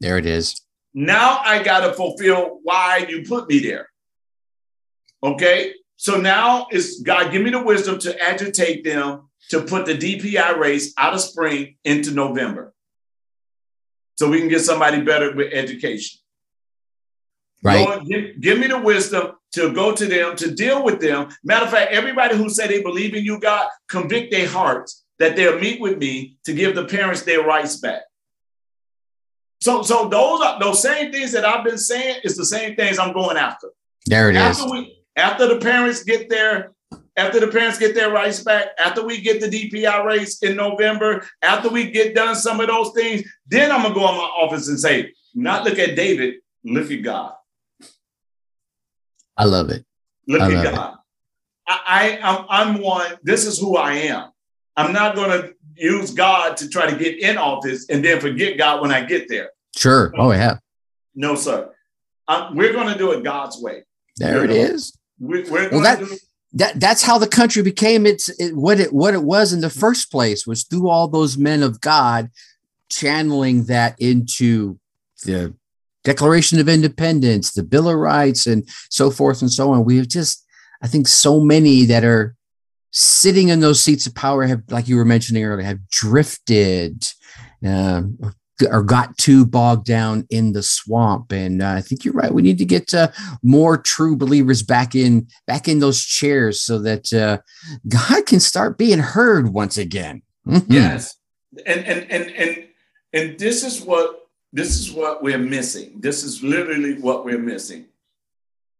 There 0.00 0.18
it 0.18 0.26
is. 0.26 0.60
Now 0.92 1.40
I 1.44 1.62
got 1.62 1.80
to 1.80 1.92
fulfill 1.92 2.60
why 2.62 3.06
you 3.08 3.24
put 3.24 3.48
me 3.48 3.58
there. 3.60 3.88
Okay. 5.24 5.72
So 5.96 6.20
now 6.20 6.66
is 6.70 7.00
God, 7.04 7.32
give 7.32 7.42
me 7.42 7.50
the 7.50 7.62
wisdom 7.62 7.98
to 8.00 8.22
agitate 8.22 8.84
them 8.84 9.30
to 9.50 9.62
put 9.62 9.86
the 9.86 9.96
DPI 9.96 10.58
race 10.58 10.92
out 10.98 11.14
of 11.14 11.20
spring 11.20 11.76
into 11.84 12.12
November. 12.12 12.74
So 14.16 14.28
we 14.28 14.38
can 14.38 14.48
get 14.48 14.60
somebody 14.60 15.00
better 15.00 15.34
with 15.34 15.52
education. 15.52 16.20
Right. 17.62 17.88
Lord, 17.88 18.06
give, 18.06 18.40
give 18.40 18.58
me 18.58 18.66
the 18.66 18.78
wisdom 18.78 19.32
to 19.52 19.72
go 19.72 19.94
to 19.94 20.06
them, 20.06 20.36
to 20.36 20.54
deal 20.54 20.84
with 20.84 21.00
them. 21.00 21.30
Matter 21.42 21.64
of 21.64 21.70
fact, 21.70 21.92
everybody 21.92 22.36
who 22.36 22.50
said 22.50 22.68
they 22.68 22.82
believe 22.82 23.14
in 23.14 23.24
you, 23.24 23.40
God, 23.40 23.68
convict 23.88 24.30
their 24.30 24.48
hearts 24.48 25.04
that 25.18 25.36
they'll 25.36 25.58
meet 25.58 25.80
with 25.80 25.98
me 25.98 26.36
to 26.44 26.52
give 26.52 26.74
the 26.74 26.84
parents 26.84 27.22
their 27.22 27.42
rights 27.42 27.76
back. 27.76 28.02
So, 29.60 29.82
so 29.82 30.08
those 30.08 30.42
are 30.42 30.60
those 30.60 30.82
same 30.82 31.10
things 31.10 31.32
that 31.32 31.46
I've 31.46 31.64
been 31.64 31.78
saying 31.78 32.20
is 32.24 32.36
the 32.36 32.44
same 32.44 32.76
things 32.76 32.98
I'm 32.98 33.14
going 33.14 33.38
after. 33.38 33.68
There 34.06 34.28
it 34.28 34.36
is. 34.36 34.42
after 34.42 34.70
we 34.70 35.03
after 35.16 35.46
the 35.46 35.58
parents 35.58 36.04
get 36.04 36.28
their 36.28 36.72
after 37.16 37.38
the 37.38 37.48
parents 37.48 37.78
get 37.78 37.94
their 37.94 38.10
rights 38.10 38.42
back, 38.42 38.68
after 38.78 39.04
we 39.04 39.20
get 39.20 39.40
the 39.40 39.46
DPI 39.46 40.04
race 40.04 40.42
in 40.42 40.56
November, 40.56 41.24
after 41.42 41.68
we 41.68 41.90
get 41.90 42.14
done 42.14 42.34
some 42.34 42.60
of 42.60 42.66
those 42.66 42.92
things, 42.92 43.22
then 43.46 43.70
I'm 43.70 43.82
gonna 43.82 43.94
go 43.94 44.08
in 44.08 44.16
my 44.16 44.22
office 44.22 44.68
and 44.68 44.78
say, 44.78 45.12
not 45.34 45.64
look 45.64 45.78
at 45.78 45.94
David, 45.94 46.36
look 46.64 46.90
at 46.90 47.02
God. 47.02 47.34
I 49.36 49.44
love 49.44 49.70
it. 49.70 49.84
Look 50.26 50.42
I 50.42 50.52
at 50.52 50.66
it. 50.66 50.74
God. 50.74 50.96
I, 51.66 51.80
I 51.86 52.18
I'm, 52.22 52.46
I'm 52.48 52.80
one. 52.80 53.12
This 53.22 53.46
is 53.46 53.58
who 53.58 53.76
I 53.76 53.92
am. 53.94 54.30
I'm 54.76 54.92
not 54.92 55.14
gonna 55.14 55.50
use 55.76 56.10
God 56.10 56.56
to 56.58 56.68
try 56.68 56.90
to 56.90 56.96
get 56.96 57.18
in 57.18 57.38
office 57.38 57.88
and 57.88 58.04
then 58.04 58.20
forget 58.20 58.58
God 58.58 58.82
when 58.82 58.90
I 58.90 59.04
get 59.04 59.28
there. 59.28 59.50
Sure. 59.76 60.12
Oh 60.16 60.32
yeah. 60.32 60.58
No, 61.14 61.36
sir. 61.36 61.70
Um, 62.26 62.56
we're 62.56 62.72
gonna 62.72 62.98
do 62.98 63.12
it 63.12 63.22
God's 63.22 63.60
way. 63.60 63.84
There 64.16 64.44
it 64.44 64.50
is. 64.50 64.96
We, 65.18 65.42
we're 65.44 65.70
Well, 65.70 65.82
that- 65.82 65.98
do 66.00 66.16
That 66.56 66.78
that's 66.78 67.02
how 67.02 67.18
the 67.18 67.26
country 67.26 67.62
became 67.62 68.06
its 68.06 68.28
it, 68.38 68.56
what 68.56 68.78
it 68.78 68.92
what 68.92 69.14
it 69.14 69.24
was 69.24 69.52
in 69.52 69.60
the 69.60 69.70
first 69.70 70.10
place 70.10 70.46
was 70.46 70.62
through 70.64 70.88
all 70.88 71.08
those 71.08 71.36
men 71.36 71.62
of 71.64 71.80
God 71.80 72.30
channeling 72.88 73.64
that 73.64 73.96
into 73.98 74.78
the 75.24 75.54
Declaration 76.04 76.60
of 76.60 76.68
Independence, 76.68 77.52
the 77.52 77.62
Bill 77.64 77.88
of 77.88 77.96
Rights, 77.96 78.46
and 78.46 78.68
so 78.90 79.10
forth 79.10 79.40
and 79.40 79.50
so 79.50 79.72
on. 79.72 79.84
We 79.84 79.96
have 79.96 80.06
just, 80.06 80.44
I 80.82 80.86
think, 80.86 81.08
so 81.08 81.40
many 81.40 81.86
that 81.86 82.04
are 82.04 82.36
sitting 82.92 83.48
in 83.48 83.60
those 83.60 83.80
seats 83.80 84.06
of 84.06 84.14
power 84.14 84.46
have, 84.46 84.62
like 84.68 84.86
you 84.86 84.96
were 84.96 85.04
mentioning 85.04 85.42
earlier, 85.42 85.66
have 85.66 85.88
drifted 85.88 87.04
um, 87.66 88.18
or 88.70 88.82
got 88.82 89.16
too 89.18 89.44
bogged 89.44 89.84
down 89.84 90.26
in 90.30 90.52
the 90.52 90.62
swamp. 90.62 91.32
And 91.32 91.62
uh, 91.62 91.70
I 91.70 91.80
think 91.80 92.04
you're 92.04 92.14
right. 92.14 92.32
We 92.32 92.42
need 92.42 92.58
to 92.58 92.64
get 92.64 92.94
uh, 92.94 93.08
more 93.42 93.76
true 93.76 94.16
believers 94.16 94.62
back 94.62 94.94
in 94.94 95.26
back 95.46 95.68
in 95.68 95.80
those 95.80 96.04
chairs 96.04 96.60
so 96.60 96.78
that 96.80 97.12
uh, 97.12 97.38
God 97.88 98.26
can 98.26 98.40
start 98.40 98.78
being 98.78 99.00
heard 99.00 99.52
once 99.52 99.76
again. 99.76 100.22
Mhm. 100.46 100.64
Yes. 100.68 101.16
And 101.66 101.84
and 101.84 102.10
and 102.10 102.30
and 102.30 102.64
and 103.12 103.38
this 103.38 103.64
is 103.64 103.80
what 103.80 104.28
this 104.52 104.78
is 104.78 104.92
what 104.92 105.22
we're 105.22 105.38
missing. 105.38 106.00
This 106.00 106.22
is 106.22 106.42
literally 106.42 106.94
what 106.94 107.24
we're 107.24 107.38
missing. 107.38 107.86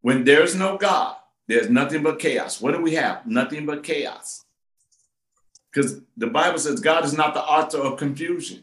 When 0.02 0.24
there's 0.24 0.54
no 0.54 0.76
God, 0.76 1.16
there's 1.48 1.68
nothing 1.70 2.02
but 2.02 2.18
chaos. 2.18 2.60
What 2.60 2.74
do 2.74 2.80
we 2.80 2.94
have? 2.94 3.26
Nothing 3.26 3.66
but 3.66 3.82
chaos. 3.82 4.44
Because 5.72 6.00
the 6.16 6.28
Bible 6.28 6.58
says 6.58 6.78
God 6.78 7.04
is 7.04 7.16
not 7.16 7.34
the 7.34 7.42
author 7.42 7.78
of 7.78 7.98
confusion. 7.98 8.62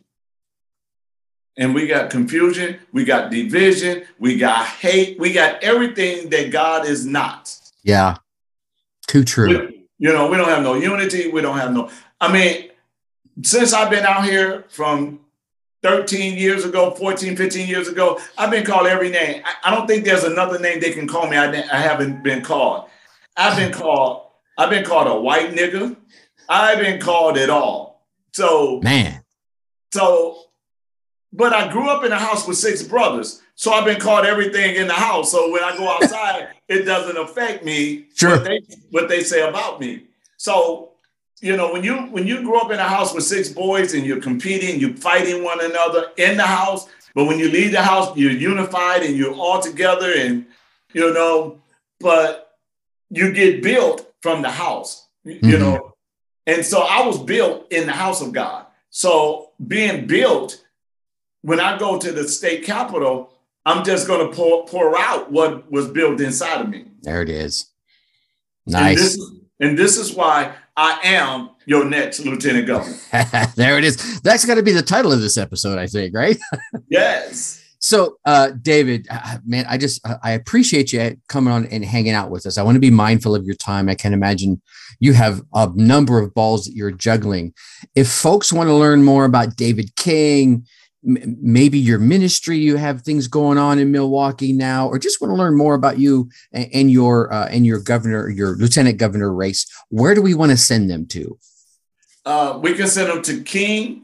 And 1.57 1.75
we 1.75 1.85
got 1.87 2.09
confusion, 2.09 2.79
we 2.93 3.03
got 3.03 3.29
division, 3.29 4.03
we 4.19 4.37
got 4.37 4.65
hate, 4.65 5.19
we 5.19 5.33
got 5.33 5.61
everything 5.63 6.29
that 6.29 6.49
God 6.51 6.85
is 6.85 7.05
not. 7.05 7.55
Yeah. 7.83 8.15
Too 9.07 9.23
true. 9.23 9.47
We- 9.67 9.77
you 9.99 10.11
know, 10.11 10.31
we 10.31 10.37
don't 10.37 10.49
have 10.49 10.63
no 10.63 10.73
unity. 10.73 11.27
We 11.27 11.41
don't 11.41 11.57
have 11.59 11.71
no. 11.73 11.91
I 12.19 12.31
mean, 12.33 12.71
since 13.43 13.71
I've 13.71 13.91
been 13.91 14.03
out 14.03 14.23
here 14.25 14.65
from 14.69 15.19
13 15.83 16.39
years 16.39 16.65
ago, 16.65 16.89
14, 16.91 17.35
15 17.35 17.67
years 17.67 17.87
ago, 17.87 18.19
I've 18.35 18.49
been 18.49 18.65
called 18.65 18.87
every 18.87 19.09
name. 19.11 19.43
I, 19.45 19.69
I 19.69 19.75
don't 19.75 19.85
think 19.85 20.03
there's 20.03 20.23
another 20.23 20.57
name 20.57 20.79
they 20.79 20.91
can 20.91 21.07
call 21.07 21.27
me. 21.27 21.37
I, 21.37 21.51
I 21.51 21.77
haven't 21.77 22.23
been 22.23 22.41
called. 22.41 22.89
I've 23.37 23.55
been 23.57 23.71
called 23.71 24.23
I've 24.57 24.69
been 24.69 24.83
called 24.83 25.07
a 25.07 25.19
white 25.19 25.51
nigga. 25.53 25.95
I've 26.49 26.79
been 26.79 26.99
called 26.99 27.37
it 27.37 27.49
all. 27.49 28.05
So 28.33 28.79
man. 28.81 29.23
So, 29.93 30.37
but 31.33 31.53
I 31.53 31.71
grew 31.71 31.89
up 31.89 32.03
in 32.03 32.11
a 32.11 32.19
house 32.19 32.47
with 32.47 32.57
six 32.57 32.83
brothers. 32.83 33.41
So 33.55 33.71
I've 33.71 33.85
been 33.85 33.99
called 33.99 34.25
everything 34.25 34.75
in 34.75 34.87
the 34.87 34.93
house. 34.93 35.31
So 35.31 35.51
when 35.51 35.63
I 35.63 35.75
go 35.77 35.87
outside, 35.89 36.49
it 36.67 36.83
doesn't 36.83 37.17
affect 37.17 37.63
me 37.63 38.07
sure. 38.15 38.31
what, 38.31 38.43
they, 38.43 38.61
what 38.89 39.09
they 39.09 39.21
say 39.21 39.47
about 39.47 39.79
me. 39.79 40.03
So, 40.37 40.89
you 41.39 41.55
know, 41.55 41.71
when 41.71 41.83
you 41.83 41.95
when 42.07 42.27
you 42.27 42.43
grow 42.43 42.59
up 42.59 42.71
in 42.71 42.79
a 42.79 42.87
house 42.87 43.13
with 43.13 43.23
six 43.23 43.49
boys 43.49 43.93
and 43.93 44.05
you're 44.05 44.21
competing, 44.21 44.79
you're 44.79 44.95
fighting 44.95 45.43
one 45.43 45.63
another 45.63 46.07
in 46.17 46.37
the 46.37 46.45
house, 46.45 46.87
but 47.15 47.25
when 47.25 47.39
you 47.39 47.49
leave 47.49 47.71
the 47.71 47.81
house, 47.81 48.15
you're 48.15 48.31
unified 48.31 49.03
and 49.03 49.15
you're 49.15 49.33
all 49.33 49.59
together 49.59 50.11
and 50.15 50.45
you 50.93 51.13
know, 51.13 51.59
but 51.99 52.57
you 53.09 53.31
get 53.31 53.63
built 53.63 54.11
from 54.21 54.41
the 54.41 54.49
house, 54.49 55.07
mm-hmm. 55.25 55.47
you 55.47 55.57
know. 55.57 55.93
And 56.47 56.65
so 56.65 56.81
I 56.81 57.05
was 57.05 57.21
built 57.21 57.71
in 57.71 57.85
the 57.85 57.93
house 57.93 58.21
of 58.21 58.33
God. 58.33 58.65
So 58.89 59.49
being 59.67 60.07
built, 60.07 60.63
when 61.41 61.59
I 61.59 61.77
go 61.77 61.99
to 61.99 62.11
the 62.11 62.27
state 62.27 62.63
capitol, 62.63 63.33
I'm 63.65 63.83
just 63.83 64.07
going 64.07 64.27
to 64.27 64.35
pour, 64.35 64.65
pour 64.65 64.97
out 64.97 65.31
what 65.31 65.71
was 65.71 65.87
built 65.87 66.19
inside 66.21 66.61
of 66.61 66.69
me. 66.69 66.85
There 67.01 67.21
it 67.21 67.29
is. 67.29 67.67
Nice. 68.65 68.97
And 68.97 68.97
this, 68.97 69.31
and 69.59 69.77
this 69.77 69.97
is 69.97 70.13
why 70.13 70.55
I 70.77 70.99
am 71.03 71.51
your 71.65 71.85
next 71.85 72.21
lieutenant 72.21 72.67
governor. 72.67 72.97
there 73.55 73.77
it 73.77 73.83
is. 73.83 74.21
That's 74.21 74.45
got 74.45 74.55
to 74.55 74.63
be 74.63 74.71
the 74.71 74.81
title 74.81 75.11
of 75.11 75.21
this 75.21 75.37
episode, 75.37 75.77
I 75.77 75.87
think, 75.87 76.15
right? 76.15 76.37
yes. 76.89 77.59
So, 77.83 78.17
uh, 78.25 78.51
David, 78.61 79.07
uh, 79.09 79.39
man, 79.43 79.65
I 79.67 79.77
just 79.77 80.07
uh, 80.07 80.17
I 80.23 80.31
appreciate 80.31 80.93
you 80.93 81.17
coming 81.27 81.51
on 81.51 81.65
and 81.65 81.83
hanging 81.83 82.13
out 82.13 82.29
with 82.29 82.45
us. 82.45 82.59
I 82.59 82.63
want 82.63 82.75
to 82.75 82.79
be 82.79 82.91
mindful 82.91 83.33
of 83.33 83.43
your 83.43 83.55
time. 83.55 83.89
I 83.89 83.95
can 83.95 84.13
imagine 84.13 84.61
you 84.99 85.13
have 85.13 85.41
a 85.53 85.71
number 85.73 86.19
of 86.19 86.33
balls 86.35 86.65
that 86.65 86.75
you're 86.75 86.91
juggling. 86.91 87.53
If 87.95 88.07
folks 88.07 88.53
want 88.53 88.69
to 88.69 88.75
learn 88.75 89.03
more 89.03 89.25
about 89.25 89.55
David 89.55 89.95
King, 89.95 90.67
m- 91.07 91.37
maybe 91.41 91.77
your 91.79 91.99
ministry, 91.99 92.57
you 92.57 92.77
have 92.77 93.01
things 93.01 93.27
going 93.27 93.57
on 93.57 93.79
in 93.79 93.91
Milwaukee 93.91 94.53
now, 94.53 94.87
or 94.87 94.99
just 94.99 95.21
want 95.21 95.31
to 95.31 95.35
learn 95.35 95.57
more 95.57 95.73
about 95.73 95.99
you 95.99 96.29
and, 96.51 96.69
and 96.73 96.91
your 96.91 97.31
uh, 97.33 97.47
and 97.47 97.65
your 97.65 97.79
governor, 97.79 98.29
your 98.29 98.55
lieutenant 98.55 98.97
governor 98.97 99.33
race, 99.33 99.65
where 99.89 100.15
do 100.15 100.21
we 100.21 100.33
want 100.33 100.51
to 100.51 100.57
send 100.57 100.89
them 100.89 101.05
to? 101.07 101.37
Uh, 102.25 102.59
we 102.61 102.73
can 102.73 102.87
send 102.87 103.09
them 103.09 103.21
to 103.23 103.41
King 103.41 104.03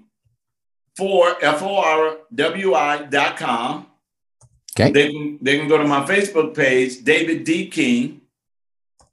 for 0.96 1.36
F-O-R-W-I 1.42 3.04
dot 3.04 3.38
com. 3.38 3.86
Okay. 4.80 4.92
They 4.92 5.12
can 5.12 5.40
they 5.42 5.58
can 5.58 5.68
go 5.68 5.78
to 5.78 5.88
my 5.88 6.06
Facebook 6.06 6.56
page, 6.56 7.04
David 7.04 7.44
D. 7.44 7.68
King. 7.68 8.22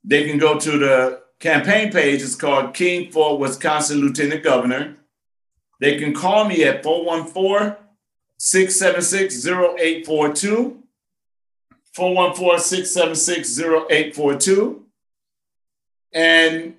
They 0.02 0.24
can 0.24 0.38
go 0.38 0.58
to 0.58 0.78
the 0.78 1.22
campaign 1.40 1.90
page. 1.90 2.22
It's 2.22 2.34
called 2.34 2.74
King 2.74 3.10
for 3.10 3.38
Wisconsin 3.38 4.00
Lieutenant 4.00 4.42
Governor. 4.42 4.96
They 5.80 5.98
can 5.98 6.14
call 6.14 6.44
me 6.44 6.64
at 6.64 6.82
414 6.82 7.76
676 8.38 9.46
0842. 9.46 10.82
414 11.92 12.58
676 12.58 13.60
0842. 13.60 14.86
And 16.12 16.74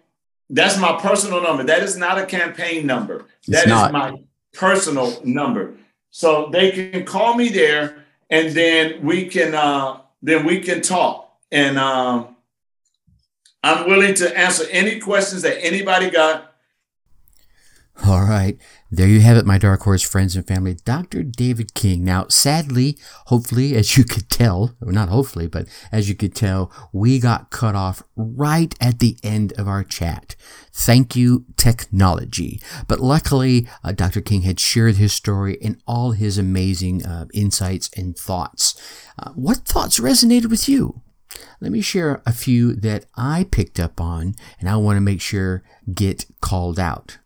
that's 0.49 0.77
my 0.77 0.97
personal 0.99 1.41
number. 1.41 1.63
That 1.63 1.83
is 1.83 1.97
not 1.97 2.17
a 2.17 2.25
campaign 2.25 2.85
number. 2.85 3.25
That 3.47 3.65
is 3.65 3.69
not. 3.69 3.91
my 3.91 4.15
personal 4.53 5.21
number. 5.23 5.75
So 6.11 6.49
they 6.51 6.71
can 6.71 7.05
call 7.05 7.35
me 7.35 7.49
there 7.49 8.05
and 8.29 8.55
then 8.55 9.03
we 9.03 9.25
can 9.25 9.53
uh, 9.53 9.99
then 10.21 10.45
we 10.45 10.61
can 10.61 10.81
talk. 10.81 11.37
And 11.51 11.77
um, 11.77 12.35
I'm 13.63 13.87
willing 13.87 14.13
to 14.15 14.37
answer 14.37 14.65
any 14.71 14.99
questions 14.99 15.41
that 15.43 15.63
anybody 15.63 16.09
got. 16.09 16.53
All 18.05 18.21
right. 18.21 18.57
There 18.95 19.09
you 19.09 19.19
have 19.19 19.35
it, 19.35 19.45
my 19.45 19.57
Dark 19.57 19.81
Horse 19.81 20.03
friends 20.03 20.37
and 20.37 20.47
family. 20.47 20.77
Dr. 20.85 21.21
David 21.21 21.73
King. 21.73 22.05
Now, 22.05 22.27
sadly, 22.29 22.97
hopefully, 23.25 23.75
as 23.75 23.97
you 23.97 24.05
could 24.05 24.29
tell, 24.29 24.73
or 24.81 24.93
not 24.93 25.09
hopefully, 25.09 25.47
but 25.47 25.67
as 25.91 26.07
you 26.07 26.15
could 26.15 26.33
tell, 26.33 26.71
we 26.93 27.19
got 27.19 27.51
cut 27.51 27.75
off 27.75 28.03
right 28.15 28.73
at 28.79 28.99
the 28.99 29.17
end 29.21 29.51
of 29.57 29.67
our 29.67 29.83
chat. 29.83 30.37
Thank 30.71 31.13
you, 31.13 31.43
technology. 31.57 32.61
But 32.87 33.01
luckily, 33.01 33.67
uh, 33.83 33.91
Dr. 33.91 34.21
King 34.21 34.43
had 34.43 34.61
shared 34.61 34.95
his 34.95 35.11
story 35.11 35.57
and 35.61 35.81
all 35.85 36.11
his 36.11 36.37
amazing 36.37 37.05
uh, 37.05 37.25
insights 37.33 37.89
and 37.97 38.17
thoughts. 38.17 38.79
Uh, 39.19 39.31
what 39.31 39.65
thoughts 39.65 39.99
resonated 39.99 40.49
with 40.49 40.69
you? 40.69 41.01
Let 41.59 41.73
me 41.73 41.81
share 41.81 42.21
a 42.25 42.31
few 42.31 42.73
that 42.77 43.07
I 43.17 43.45
picked 43.51 43.77
up 43.77 43.99
on 43.99 44.35
and 44.57 44.69
I 44.69 44.77
want 44.77 44.95
to 44.95 45.01
make 45.01 45.19
sure 45.19 45.63
get 45.93 46.27
called 46.39 46.79
out. 46.79 47.17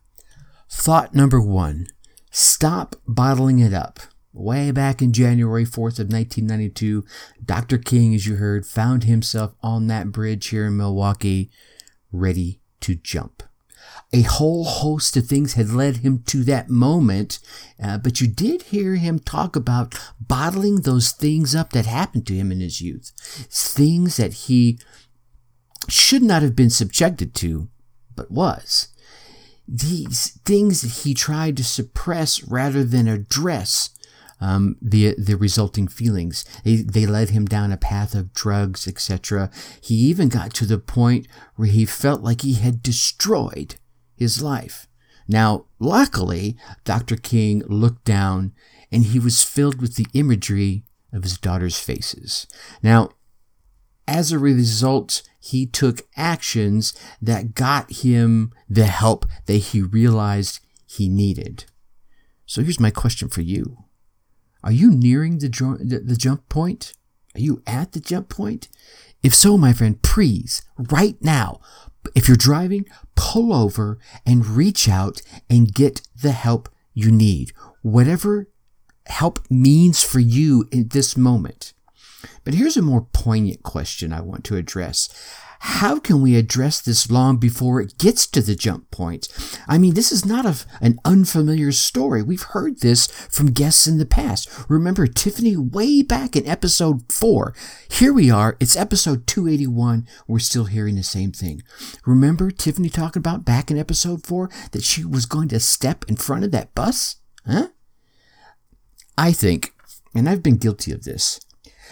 Thought 0.70 1.15
number 1.15 1.41
one 1.41 1.88
stop 2.32 2.95
bottling 3.07 3.59
it 3.59 3.74
up. 3.74 3.99
Way 4.32 4.70
back 4.70 5.01
in 5.01 5.11
January 5.11 5.65
4th 5.65 5.97
of 5.99 6.13
1992, 6.13 7.03
Dr. 7.43 7.80
King, 7.80 8.13
as 8.13 8.28
you 8.28 8.36
heard, 8.36 8.67
found 8.67 9.03
himself 9.03 9.55
on 9.63 9.88
that 9.88 10.11
bridge 10.11 10.47
here 10.47 10.67
in 10.67 10.78
Milwaukee, 10.78 11.49
ready 12.11 12.61
to 12.82 12.93
jump. 12.93 13.41
A 14.13 14.22
whole 14.22 14.63
host 14.63 15.17
of 15.17 15.26
things 15.26 15.53
had 15.53 15.72
led 15.72 15.97
him 15.97 16.22
to 16.28 16.43
that 16.43 16.70
moment, 16.70 17.39
uh, 17.82 17.97
but 17.97 18.22
you 18.22 18.28
did 18.28 18.63
hear 18.63 18.95
him 18.95 19.17
talk 19.17 19.55
about 19.55 19.99
bottling 20.22 20.82
those 20.82 21.11
things 21.11 21.55
up 21.55 21.72
that 21.72 21.88
happened 21.88 22.28
to 22.28 22.36
him 22.36 22.51
in 22.51 22.59
his 22.59 22.80
youth. 22.80 23.11
Things 23.49 24.17
that 24.17 24.34
he 24.34 24.80
should 25.88 26.22
not 26.22 26.43
have 26.43 26.55
been 26.55 26.70
subjected 26.70 27.34
to, 27.36 27.70
but 28.15 28.30
was 28.30 28.89
these 29.72 30.39
things 30.45 30.82
that 30.82 31.03
he 31.03 31.13
tried 31.13 31.55
to 31.57 31.63
suppress 31.63 32.43
rather 32.43 32.84
than 32.84 33.07
address 33.07 33.91
um, 34.41 34.78
the 34.82 35.15
the 35.17 35.36
resulting 35.36 35.88
feelings. 35.88 36.45
They, 36.63 36.78
they 36.78 37.05
led 37.05 37.30
him 37.30 37.45
down 37.45 37.72
a 37.72 37.78
path 37.78 38.15
of 38.15 38.34
drugs, 38.34 38.88
etc. 38.88 39.51
He 39.82 39.95
even 39.95 40.30
got 40.30 40.53
to 40.55 40.65
the 40.65 40.80
point 40.80 41.28
where 41.55 41.67
he 41.67 41.86
felt 41.86 42.22
like 42.22 42.41
he 42.41 42.53
had 42.53 42.82
destroyed 42.82 43.76
his 44.15 44.41
life. 44.41 44.88
Now, 45.28 45.65
luckily, 45.78 46.57
Dr. 46.84 47.15
King 47.15 47.61
looked 47.67 48.05
down 48.05 48.53
and 48.91 49.05
he 49.05 49.20
was 49.20 49.43
filled 49.43 49.82
with 49.82 49.95
the 49.95 50.07
imagery 50.13 50.84
of 51.13 51.24
his 51.24 51.38
daughter's 51.38 51.80
faces. 51.80 52.47
Now, 52.82 53.11
as 54.07 54.32
a 54.32 54.39
result, 54.39 55.22
he 55.40 55.66
took 55.66 56.02
actions 56.16 56.94
that 57.22 57.54
got 57.54 57.92
him 57.92 58.52
the 58.70 58.86
help 58.86 59.26
that 59.46 59.58
he 59.58 59.82
realized 59.82 60.60
he 60.86 61.08
needed. 61.10 61.66
So 62.46 62.62
here's 62.62 62.80
my 62.80 62.92
question 62.92 63.30
for 63.30 63.42
you. 63.42 63.78
Are 64.64 64.72
you 64.72 64.92
nearing 64.92 65.40
the, 65.40 66.02
the 66.04 66.16
jump 66.18 66.50
point? 66.50 66.94
Are 67.36 67.40
you 67.40 67.62
at 67.66 67.94
the 67.94 68.00
jump 68.00 68.30
point? 68.30 68.68
If 69.22 69.34
so, 69.36 69.58
my 69.58 69.74
friend, 69.74 70.02
please, 70.02 70.62
right 70.78 71.16
now, 71.22 71.62
if 72.16 72.28
you're 72.28 72.38
driving, 72.38 72.86
pull 73.16 73.54
over 73.54 74.00
and 74.26 74.46
reach 74.46 74.90
out 74.90 75.22
and 75.50 75.74
get 75.74 76.02
the 76.22 76.32
help 76.32 76.70
you 76.94 77.12
need. 77.12 77.52
Whatever 77.82 78.50
help 79.06 79.40
means 79.50 80.04
for 80.04 80.20
you 80.20 80.68
in 80.72 80.90
this 80.90 81.16
moment. 81.18 81.74
But 82.43 82.53
here's 82.53 82.78
a 82.78 82.82
more 82.82 83.07
poignant 83.13 83.63
question 83.63 84.13
I 84.13 84.22
want 84.22 84.43
to 84.45 84.55
address. 84.55 85.09
How 85.61 85.99
can 85.99 86.22
we 86.22 86.38
address 86.38 86.80
this 86.80 87.11
long 87.11 87.36
before 87.36 87.82
it 87.82 87.97
gets 87.97 88.26
to 88.28 88.41
the 88.41 88.55
jump 88.55 88.89
point? 88.91 89.28
I 89.67 89.78
mean, 89.78 89.93
this 89.93 90.09
is 90.09 90.26
not 90.26 90.45
a, 90.45 90.55
an 90.80 90.99
unfamiliar 91.03 91.74
story. 91.74 92.24
We've 92.24 92.41
heard 92.41 92.80
this 92.80 93.07
from 93.07 93.51
guests 93.51 93.86
in 93.86 93.97
the 93.97 94.05
past. 94.05 94.49
Remember 94.70 95.05
Tiffany 95.05 95.57
way 95.57 96.01
back 96.01 96.38
in 96.38 96.47
episode 96.47 97.11
four. 97.11 97.53
Here 97.89 98.13
we 98.13 98.32
are. 98.32 98.55
It's 98.61 98.78
episode 98.78 99.28
281. 99.28 100.07
We're 100.28 100.39
still 100.39 100.65
hearing 100.65 100.95
the 100.95 101.03
same 101.03 101.34
thing. 101.34 101.61
Remember 102.05 102.51
Tiffany 102.51 102.89
talking 102.89 103.20
about 103.20 103.43
back 103.43 103.70
in 103.70 103.78
episode 103.78 104.26
four 104.26 104.49
that 104.72 104.84
she 104.84 105.03
was 105.03 105.26
going 105.26 105.49
to 105.49 105.59
step 105.59 106.05
in 106.07 106.15
front 106.15 106.45
of 106.45 106.51
that 106.51 106.74
bus? 106.74 107.17
Huh? 107.45 107.67
I 109.17 109.34
think, 109.34 109.74
and 110.15 110.30
I've 110.30 110.41
been 110.41 110.55
guilty 110.55 110.93
of 110.93 111.03
this, 111.03 111.41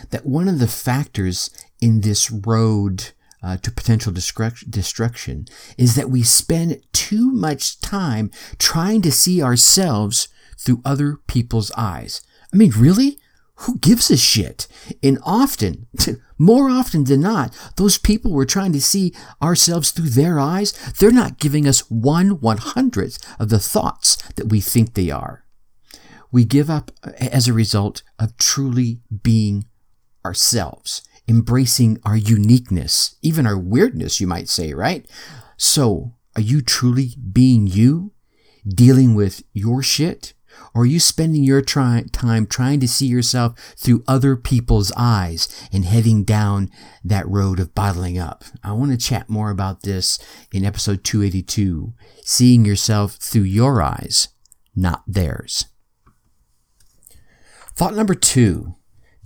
that 0.09 0.25
one 0.25 0.47
of 0.47 0.59
the 0.59 0.67
factors 0.67 1.49
in 1.81 2.01
this 2.01 2.31
road 2.31 3.11
uh, 3.43 3.57
to 3.57 3.71
potential 3.71 4.11
destruction 4.11 5.45
is 5.77 5.95
that 5.95 6.09
we 6.09 6.23
spend 6.23 6.81
too 6.91 7.31
much 7.31 7.79
time 7.79 8.31
trying 8.57 9.01
to 9.01 9.11
see 9.11 9.41
ourselves 9.41 10.27
through 10.57 10.81
other 10.83 11.17
people's 11.27 11.71
eyes. 11.77 12.21
I 12.53 12.57
mean, 12.57 12.71
really? 12.75 13.19
Who 13.61 13.79
gives 13.79 14.11
a 14.11 14.17
shit? 14.17 14.67
And 15.01 15.17
often, 15.23 15.87
more 16.37 16.69
often 16.69 17.05
than 17.05 17.21
not, 17.21 17.57
those 17.75 17.97
people 17.97 18.31
we're 18.31 18.45
trying 18.45 18.73
to 18.73 18.81
see 18.81 19.13
ourselves 19.41 19.91
through 19.91 20.09
their 20.09 20.39
eyes, 20.39 20.73
they're 20.99 21.11
not 21.11 21.39
giving 21.39 21.67
us 21.67 21.79
one 21.89 22.39
one 22.39 22.57
hundredth 22.57 23.17
of 23.39 23.49
the 23.49 23.59
thoughts 23.59 24.15
that 24.35 24.49
we 24.49 24.61
think 24.61 24.93
they 24.93 25.09
are. 25.09 25.43
We 26.31 26.45
give 26.45 26.69
up 26.69 26.91
as 27.19 27.47
a 27.47 27.53
result 27.53 28.03
of 28.19 28.37
truly 28.37 28.99
being 29.23 29.65
ourselves 30.27 31.01
embracing 31.27 31.99
our 32.03 32.17
uniqueness, 32.17 33.15
even 33.21 33.45
our 33.45 33.57
weirdness, 33.57 34.21
you 34.21 34.27
might 34.27 34.49
say, 34.49 34.73
right? 34.73 35.05
So, 35.57 36.13
are 36.35 36.41
you 36.41 36.61
truly 36.61 37.11
being 37.31 37.67
you, 37.67 38.13
dealing 38.67 39.15
with 39.15 39.43
your 39.53 39.81
shit? 39.81 40.33
Or 40.73 40.83
are 40.83 40.85
you 40.85 40.99
spending 40.99 41.43
your 41.43 41.61
try- 41.61 42.05
time 42.11 42.47
trying 42.47 42.79
to 42.79 42.87
see 42.87 43.07
yourself 43.07 43.59
through 43.77 44.03
other 44.07 44.35
people's 44.35 44.91
eyes 44.95 45.47
and 45.71 45.85
heading 45.85 46.23
down 46.23 46.69
that 47.03 47.27
road 47.27 47.59
of 47.59 47.75
bottling 47.75 48.17
up? 48.17 48.43
I 48.63 48.73
want 48.73 48.91
to 48.91 48.97
chat 48.97 49.29
more 49.29 49.49
about 49.49 49.83
this 49.83 50.19
in 50.51 50.65
episode 50.65 51.03
282 51.03 51.93
seeing 52.23 52.65
yourself 52.65 53.13
through 53.15 53.43
your 53.43 53.81
eyes, 53.81 54.29
not 54.75 55.03
theirs. 55.07 55.65
Thought 57.75 57.95
number 57.95 58.15
two 58.15 58.75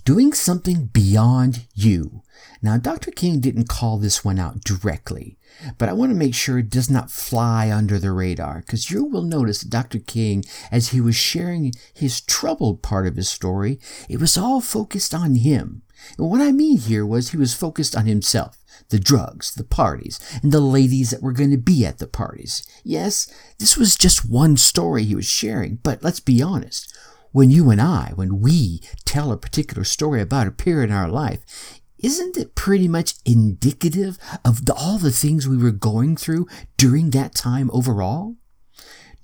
doing 0.03 0.33
something 0.33 0.87
beyond 0.87 1.65
you. 1.73 2.23
Now, 2.61 2.77
Dr. 2.77 3.11
King 3.11 3.39
didn't 3.39 3.69
call 3.69 3.97
this 3.97 4.23
one 4.23 4.39
out 4.39 4.63
directly, 4.63 5.37
but 5.77 5.89
I 5.89 5.93
want 5.93 6.11
to 6.11 6.17
make 6.17 6.35
sure 6.35 6.59
it 6.59 6.69
does 6.69 6.89
not 6.89 7.11
fly 7.11 7.71
under 7.71 7.97
the 7.99 8.11
radar 8.11 8.59
because 8.59 8.91
you 8.91 9.03
will 9.03 9.23
notice 9.23 9.61
that 9.61 9.69
Dr. 9.69 9.99
King, 9.99 10.43
as 10.71 10.89
he 10.89 11.01
was 11.01 11.15
sharing 11.15 11.73
his 11.93 12.21
troubled 12.21 12.81
part 12.81 13.07
of 13.07 13.15
his 13.15 13.29
story, 13.29 13.79
it 14.09 14.19
was 14.19 14.37
all 14.37 14.61
focused 14.61 15.13
on 15.13 15.35
him. 15.35 15.83
And 16.17 16.29
what 16.29 16.41
I 16.41 16.51
mean 16.51 16.77
here 16.77 17.05
was 17.05 17.29
he 17.29 17.37
was 17.37 17.53
focused 17.53 17.95
on 17.95 18.05
himself, 18.05 18.57
the 18.89 18.99
drugs, 18.99 19.53
the 19.53 19.63
parties, 19.63 20.19
and 20.41 20.51
the 20.51 20.59
ladies 20.59 21.11
that 21.11 21.21
were 21.21 21.31
going 21.31 21.51
to 21.51 21.57
be 21.57 21.85
at 21.85 21.99
the 21.99 22.07
parties. 22.07 22.65
Yes, 22.83 23.31
this 23.59 23.77
was 23.77 23.95
just 23.95 24.29
one 24.29 24.57
story 24.57 25.03
he 25.03 25.15
was 25.15 25.27
sharing, 25.27 25.75
but 25.83 26.03
let's 26.03 26.19
be 26.19 26.41
honest. 26.41 26.95
When 27.31 27.49
you 27.49 27.69
and 27.69 27.81
I, 27.81 28.11
when 28.15 28.41
we 28.41 28.81
tell 29.05 29.31
a 29.31 29.37
particular 29.37 29.85
story 29.85 30.21
about 30.21 30.47
a 30.47 30.51
period 30.51 30.89
in 30.89 30.95
our 30.95 31.07
life, 31.07 31.79
isn't 31.97 32.35
it 32.35 32.55
pretty 32.55 32.89
much 32.89 33.15
indicative 33.25 34.17
of 34.43 34.65
the, 34.65 34.73
all 34.73 34.97
the 34.97 35.11
things 35.11 35.47
we 35.47 35.57
were 35.57 35.71
going 35.71 36.17
through 36.17 36.47
during 36.75 37.11
that 37.11 37.33
time 37.33 37.69
overall? 37.71 38.35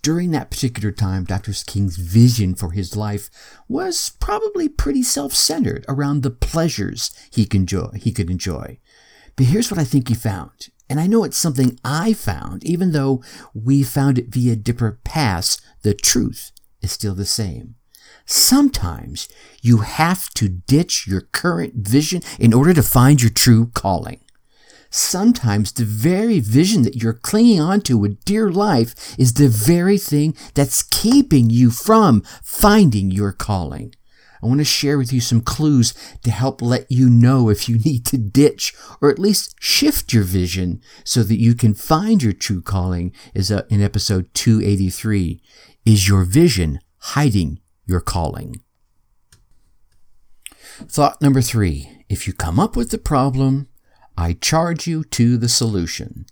During 0.01 0.31
that 0.31 0.51
particular 0.51 0.91
time, 0.91 1.25
Dr. 1.25 1.51
King's 1.65 1.97
vision 1.97 2.55
for 2.55 2.71
his 2.71 2.95
life 2.95 3.29
was 3.67 4.11
probably 4.21 4.69
pretty 4.69 5.03
self-centered 5.03 5.83
around 5.89 6.21
the 6.23 6.29
pleasures 6.29 7.11
he 7.29 7.45
could 7.45 7.61
enjoy. 7.61 7.89
He 7.95 8.13
could 8.13 8.29
enjoy. 8.29 8.79
But 9.35 9.47
here's 9.47 9.69
what 9.69 9.79
I 9.79 9.83
think 9.83 10.07
he 10.07 10.15
found. 10.15 10.69
And 10.89 10.99
I 10.99 11.07
know 11.07 11.25
it's 11.25 11.35
something 11.35 11.77
I 11.83 12.13
found, 12.13 12.63
even 12.63 12.93
though 12.93 13.21
we 13.53 13.83
found 13.83 14.17
it 14.17 14.29
via 14.29 14.55
different 14.55 15.03
paths, 15.03 15.59
the 15.81 15.93
truth 15.93 16.53
is 16.81 16.93
still 16.93 17.15
the 17.15 17.25
same. 17.25 17.75
Sometimes 18.29 19.29
you 19.61 19.77
have 19.77 20.29
to 20.31 20.49
ditch 20.49 21.07
your 21.07 21.21
current 21.21 21.75
vision 21.75 22.21
in 22.37 22.53
order 22.53 22.73
to 22.73 22.83
find 22.83 23.21
your 23.21 23.31
true 23.31 23.67
calling. 23.73 24.19
Sometimes 24.89 25.71
the 25.71 25.85
very 25.85 26.41
vision 26.41 26.81
that 26.81 26.97
you're 26.97 27.13
clinging 27.13 27.61
onto 27.61 27.97
with 27.97 28.23
dear 28.25 28.51
life 28.51 29.17
is 29.17 29.35
the 29.35 29.47
very 29.47 29.97
thing 29.97 30.35
that's 30.55 30.83
keeping 30.83 31.49
you 31.49 31.71
from 31.71 32.21
finding 32.43 33.11
your 33.11 33.31
calling. 33.31 33.93
I 34.43 34.45
want 34.45 34.59
to 34.59 34.65
share 34.65 34.97
with 34.97 35.13
you 35.13 35.21
some 35.21 35.41
clues 35.41 35.93
to 36.23 36.29
help 36.29 36.61
let 36.61 36.85
you 36.91 37.09
know 37.09 37.47
if 37.47 37.69
you 37.69 37.79
need 37.85 38.05
to 38.07 38.17
ditch 38.17 38.73
or 39.01 39.09
at 39.09 39.19
least 39.19 39.55
shift 39.61 40.11
your 40.11 40.23
vision 40.23 40.81
so 41.05 41.23
that 41.23 41.39
you 41.39 41.55
can 41.55 41.73
find 41.73 42.21
your 42.21 42.33
true 42.33 42.61
calling 42.61 43.13
is 43.33 43.53
uh, 43.53 43.63
in 43.69 43.81
episode 43.81 44.33
283. 44.33 45.41
Is 45.85 46.09
your 46.09 46.25
vision 46.25 46.79
hiding 46.99 47.61
your 47.87 48.01
calling. 48.01 48.61
Thought 50.87 51.21
number 51.21 51.41
three 51.41 52.03
if 52.09 52.27
you 52.27 52.33
come 52.33 52.59
up 52.59 52.75
with 52.75 52.91
the 52.91 52.97
problem, 52.97 53.67
I 54.17 54.33
charge 54.33 54.87
you 54.87 55.03
to 55.03 55.37
the 55.37 55.49
solution. 55.49 56.25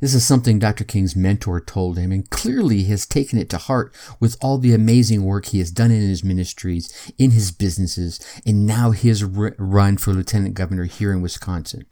This 0.00 0.14
is 0.14 0.26
something 0.26 0.58
Dr. 0.58 0.84
King's 0.84 1.16
mentor 1.16 1.60
told 1.60 1.98
him, 1.98 2.12
and 2.12 2.28
clearly 2.28 2.78
he 2.78 2.90
has 2.90 3.06
taken 3.06 3.38
it 3.38 3.48
to 3.50 3.58
heart 3.58 3.94
with 4.20 4.36
all 4.40 4.58
the 4.58 4.74
amazing 4.74 5.24
work 5.24 5.46
he 5.46 5.58
has 5.58 5.70
done 5.70 5.90
in 5.90 6.00
his 6.00 6.22
ministries, 6.22 7.12
in 7.18 7.30
his 7.30 7.50
businesses, 7.50 8.20
and 8.44 8.66
now 8.66 8.90
his 8.90 9.24
run 9.24 9.96
for 9.96 10.12
lieutenant 10.12 10.54
governor 10.54 10.84
here 10.84 11.12
in 11.12 11.22
Wisconsin. 11.22 11.86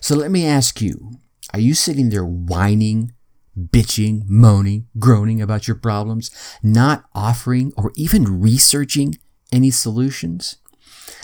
So 0.00 0.16
let 0.16 0.30
me 0.30 0.46
ask 0.46 0.80
you 0.80 1.12
are 1.52 1.60
you 1.60 1.74
sitting 1.74 2.10
there 2.10 2.24
whining 2.24 3.12
bitching, 3.58 4.28
moaning, 4.28 4.86
groaning 4.98 5.40
about 5.40 5.66
your 5.66 5.76
problems, 5.76 6.30
not 6.62 7.04
offering 7.14 7.72
or 7.76 7.92
even 7.96 8.40
researching 8.40 9.18
any 9.52 9.70
solutions? 9.70 10.56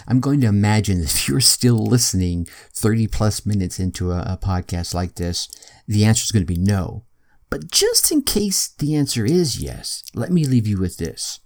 I'm 0.06 0.20
going 0.20 0.40
to 0.40 0.46
imagine 0.48 1.00
if 1.02 1.28
you're 1.28 1.40
still 1.40 1.78
listening 1.78 2.46
30 2.74 3.06
plus 3.08 3.46
minutes 3.46 3.78
into 3.78 4.10
a, 4.10 4.20
a 4.20 4.38
podcast 4.42 4.94
like 4.94 5.14
this, 5.16 5.48
the 5.86 6.04
answer 6.04 6.24
is 6.24 6.32
going 6.32 6.46
to 6.46 6.54
be 6.54 6.60
no. 6.60 7.04
But 7.50 7.70
just 7.70 8.10
in 8.10 8.22
case 8.22 8.68
the 8.68 8.94
answer 8.94 9.24
is 9.24 9.60
yes, 9.60 10.02
let 10.14 10.32
me 10.32 10.44
leave 10.44 10.66
you 10.66 10.78
with 10.78 10.96
this. 10.96 11.40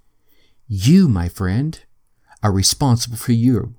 You, 0.69 1.09
my 1.09 1.29
friend, 1.29 1.79
are 2.43 2.53
responsible 2.53 3.17
for 3.17 3.33
you, 3.33 3.75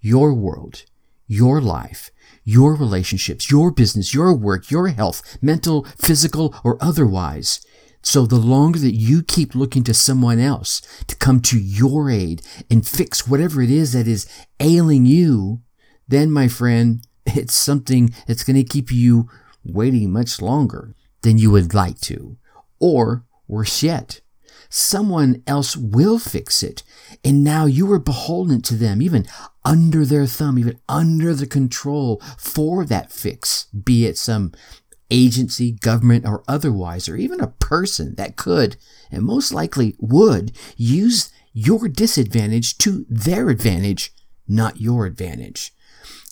your 0.00 0.34
world, 0.34 0.84
your 1.26 1.60
life, 1.60 2.10
your 2.44 2.74
relationships, 2.74 3.50
your 3.50 3.70
business, 3.70 4.14
your 4.14 4.34
work, 4.34 4.70
your 4.70 4.88
health, 4.88 5.38
mental, 5.40 5.84
physical, 5.98 6.54
or 6.64 6.76
otherwise. 6.80 7.64
So 8.02 8.26
the 8.26 8.36
longer 8.36 8.80
that 8.80 8.96
you 8.96 9.22
keep 9.22 9.54
looking 9.54 9.84
to 9.84 9.94
someone 9.94 10.40
else 10.40 10.82
to 11.06 11.14
come 11.16 11.40
to 11.42 11.58
your 11.58 12.10
aid 12.10 12.42
and 12.68 12.86
fix 12.86 13.28
whatever 13.28 13.62
it 13.62 13.70
is 13.70 13.92
that 13.92 14.08
is 14.08 14.26
ailing 14.58 15.06
you, 15.06 15.62
then 16.08 16.30
my 16.30 16.48
friend, 16.48 17.06
it's 17.26 17.54
something 17.54 18.12
that's 18.26 18.44
going 18.44 18.56
to 18.56 18.64
keep 18.64 18.90
you 18.90 19.28
waiting 19.64 20.12
much 20.12 20.42
longer 20.42 20.94
than 21.22 21.38
you 21.38 21.50
would 21.52 21.74
like 21.74 22.00
to. 22.00 22.36
Or 22.80 23.24
worse 23.46 23.82
yet, 23.82 24.20
someone 24.74 25.42
else 25.46 25.76
will 25.76 26.18
fix 26.18 26.62
it. 26.62 26.82
And 27.22 27.44
now 27.44 27.66
you 27.66 27.92
are 27.92 27.98
beholden 27.98 28.62
to 28.62 28.74
them, 28.74 29.02
even 29.02 29.26
under 29.66 30.06
their 30.06 30.24
thumb, 30.24 30.58
even 30.58 30.80
under 30.88 31.34
the 31.34 31.46
control 31.46 32.22
for 32.38 32.86
that 32.86 33.12
fix, 33.12 33.66
be 33.66 34.06
it 34.06 34.16
some 34.16 34.52
agency, 35.10 35.72
government, 35.72 36.24
or 36.24 36.42
otherwise, 36.48 37.06
or 37.06 37.16
even 37.16 37.38
a 37.38 37.48
person 37.48 38.14
that 38.14 38.36
could, 38.36 38.76
and 39.10 39.24
most 39.24 39.52
likely 39.52 39.94
would, 39.98 40.52
use 40.78 41.30
your 41.52 41.86
disadvantage 41.86 42.78
to 42.78 43.04
their 43.10 43.50
advantage, 43.50 44.14
not 44.48 44.80
your 44.80 45.04
advantage. 45.04 45.74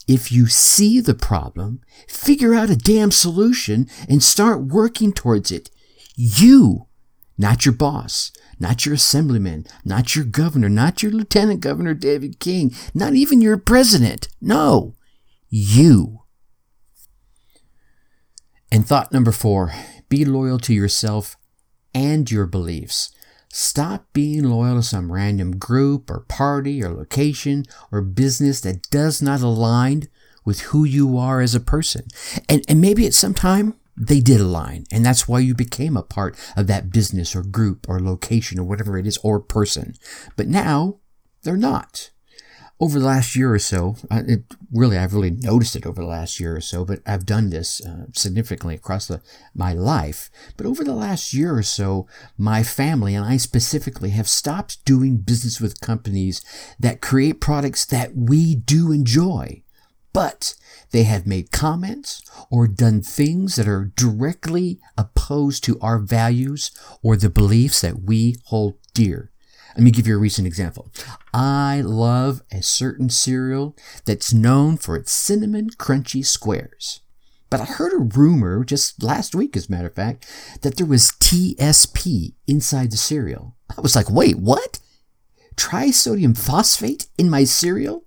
If 0.09 0.33
you 0.33 0.47
see 0.47 0.99
the 0.99 1.13
problem, 1.13 1.83
figure 2.09 2.55
out 2.55 2.71
a 2.71 2.75
damn 2.75 3.11
solution 3.11 3.87
and 4.09 4.23
start 4.23 4.63
working 4.63 5.13
towards 5.13 5.53
it. 5.53 5.71
You 6.17 6.87
not 7.41 7.65
your 7.65 7.73
boss, 7.73 8.33
not 8.61 8.85
your 8.85 8.95
assemblyman, 8.95 9.65
not 9.83 10.15
your 10.15 10.27
governor, 10.27 10.69
not 10.69 11.03
your 11.03 11.11
lieutenant 11.11 11.61
governor 11.61 11.95
David 11.95 12.39
King, 12.39 12.75
not 12.93 13.15
even 13.15 13.41
your 13.41 13.57
president. 13.57 14.29
No, 14.43 14.95
you. 15.49 16.21
And 18.71 18.87
thought 18.87 19.11
number 19.11 19.33
four 19.33 19.73
be 20.11 20.27
loyal 20.27 20.59
to 20.59 20.75
yourself 20.75 21.37
and 21.95 22.31
your 22.31 22.45
beliefs. 22.45 23.11
Stop 23.49 24.07
being 24.13 24.45
loyal 24.45 24.77
to 24.77 24.83
some 24.83 25.11
random 25.11 25.57
group 25.57 26.11
or 26.11 26.21
party 26.29 26.85
or 26.85 26.91
location 26.91 27.65
or 27.91 28.03
business 28.03 28.61
that 28.61 28.83
does 28.91 29.23
not 29.23 29.41
align 29.41 30.09
with 30.45 30.61
who 30.61 30.85
you 30.85 31.17
are 31.17 31.41
as 31.41 31.55
a 31.55 31.61
person. 31.61 32.07
And, 32.51 32.63
and 32.69 32.83
maybe 32.83 33.07
at 33.07 33.15
some 33.15 33.33
time 33.33 33.80
they 34.01 34.21
did 34.21 34.41
align. 34.41 34.87
And 34.91 35.05
that's 35.05 35.29
why 35.29 35.41
you 35.41 35.55
became 35.55 35.97
a 35.97 36.03
part 36.03 36.37
of 36.57 36.67
that 36.69 36.91
business 36.91 37.37
or 37.37 37.43
group 37.43 37.87
or 37.89 38.01
location 38.01 38.59
or 38.59 38.65
whatever 38.65 38.97
it 38.97 39.07
is 39.07 39.19
or 39.19 39.41
person. 39.41 39.95
But 40.37 40.49
now 40.49 40.97
they're 41.43 41.57
not. 41.57 42.11
Over 42.83 42.99
the 42.99 43.05
last 43.05 43.37
year 43.37 43.53
or 43.53 43.59
so, 43.59 43.97
it, 44.11 44.45
really, 44.73 44.97
I've 44.97 45.13
really 45.13 45.33
noticed 45.33 45.77
it 45.77 45.85
over 45.85 46.01
the 46.01 46.09
last 46.09 46.41
year 46.41 46.57
or 46.57 46.63
so, 46.63 46.83
but 46.83 47.01
I've 47.07 47.27
done 47.27 47.51
this 47.51 47.85
uh, 47.85 48.07
significantly 48.15 48.75
across 48.75 49.07
the, 49.07 49.21
my 49.55 49.75
life. 49.75 50.31
But 50.57 50.65
over 50.65 50.83
the 50.83 50.95
last 50.95 51.35
year 51.35 51.55
or 51.55 51.63
so, 51.63 52.07
my 52.39 52.63
family 52.63 53.15
and 53.15 53.27
I 53.27 53.37
specifically 53.37 54.11
have 54.11 54.31
stopped 54.31 54.83
doing 54.87 55.19
business 55.19 55.61
with 55.61 55.83
companies 55.83 56.43
that 56.79 57.03
create 57.03 57.39
products 57.39 57.85
that 57.85 58.17
we 58.17 58.55
do 58.55 58.93
enjoy 58.93 59.63
but 60.13 60.55
they 60.91 61.05
have 61.05 61.27
made 61.27 61.53
comments 61.53 62.23
or 62.51 62.67
done 62.67 63.03
things 63.03 63.57
that 63.57 63.69
are 63.69 63.93
directly 63.97 64.81
opposed 64.99 65.63
to 65.65 65.79
our 65.81 65.99
values 65.99 66.71
or 67.03 67.17
the 67.17 67.31
beliefs 67.31 67.81
that 67.81 68.03
we 68.03 68.37
hold 68.47 68.75
dear. 68.95 69.31
Let 69.77 69.85
me 69.85 69.93
give 69.93 70.07
you 70.07 70.17
a 70.17 70.19
recent 70.19 70.47
example. 70.47 70.91
I 71.33 71.81
love 71.81 72.43
a 72.51 72.63
certain 72.63 73.09
cereal 73.09 73.77
that's 74.05 74.33
known 74.33 74.77
for 74.77 74.97
its 74.97 75.13
cinnamon 75.13 75.71
crunchy 75.71 76.25
squares. 76.27 77.01
But 77.51 77.61
I 77.61 77.65
heard 77.65 77.93
a 77.93 77.99
rumor 77.99 78.65
just 78.65 79.03
last 79.03 79.35
week, 79.35 79.57
as 79.57 79.69
a 79.69 79.73
matter 79.73 79.89
of 79.89 79.95
fact, 79.95 80.27
that 80.63 80.77
there 80.77 80.87
was 80.87 81.13
TSP 81.21 82.35
inside 82.47 82.91
the 82.91 82.97
cereal. 82.97 83.57
I 83.77 83.81
was 83.81 83.97
like, 83.97 84.11
wait, 84.11 84.39
what? 84.39 84.79
Trisodium 85.57 86.39
phosphate 86.39 87.07
in 87.19 87.29
my 87.29 87.45
cereal? 87.45 88.05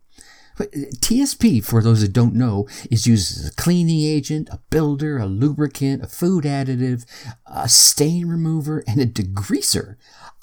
TSP, 0.58 1.60
uh, 1.60 1.66
for 1.66 1.82
those 1.82 2.01
that 2.01 2.14
don't 2.14 2.36
know, 2.36 2.68
is 2.91 3.08
used 3.08 3.38
as 3.38 3.47
a 3.47 3.56
cleaning 3.56 4.01
agent, 4.01 4.49
a 4.51 4.60
builder, 4.70 5.18
a 5.18 5.26
lubricant, 5.26 6.04
a 6.04 6.08
food 6.08 6.43
additive, 6.43 7.06
a 7.45 7.68
stain 7.68 8.28
remover, 8.28 8.84
and 8.88 9.01
a 9.01 9.06
degreaser. 9.06 9.95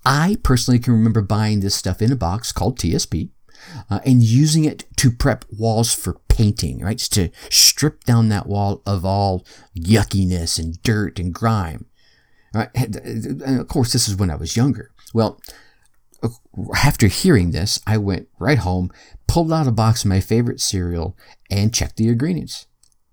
I 0.05 0.39
personally 0.43 0.79
can 0.79 0.95
remember 0.95 1.23
buying 1.23 1.61
this 1.61 1.75
stuff 1.75 2.01
in 2.03 2.13
a 2.13 2.17
box 2.17 2.53
called 2.53 2.79
TSP. 2.79 3.31
Uh, 3.91 4.01
and 4.07 4.23
using 4.23 4.65
it 4.65 4.85
to 4.97 5.11
prep 5.11 5.45
walls 5.51 5.93
for 5.93 6.15
painting, 6.29 6.81
right? 6.81 6.97
Just 6.97 7.13
to 7.13 7.29
strip 7.51 8.05
down 8.05 8.31
that 8.31 8.47
wall 8.47 8.81
of 8.87 9.05
all 9.05 9.45
yuckiness 9.77 10.59
and 10.59 10.83
dirt 10.83 11.19
and 11.19 11.35
grime. 11.35 11.85
Right? 12.55 12.71
And 12.75 13.43
uh, 13.43 13.47
uh, 13.47 13.61
of 13.61 13.69
course, 13.69 13.93
this 13.93 14.09
is 14.09 14.17
when 14.17 14.31
I 14.31 14.37
was 14.37 14.57
younger. 14.57 14.93
Well, 15.13 15.41
after 16.75 17.07
hearing 17.07 17.53
this, 17.53 17.81
I 17.87 17.99
went 17.99 18.29
right 18.39 18.59
home, 18.59 18.91
pulled 19.27 19.53
out 19.53 19.67
a 19.67 19.73
box 19.73 20.05
of 20.05 20.09
my 20.09 20.21
favorite 20.21 20.61
cereal, 20.61 21.17
and 21.51 21.75
checked 21.75 21.97
the 21.97 22.09
ingredients. 22.09 22.67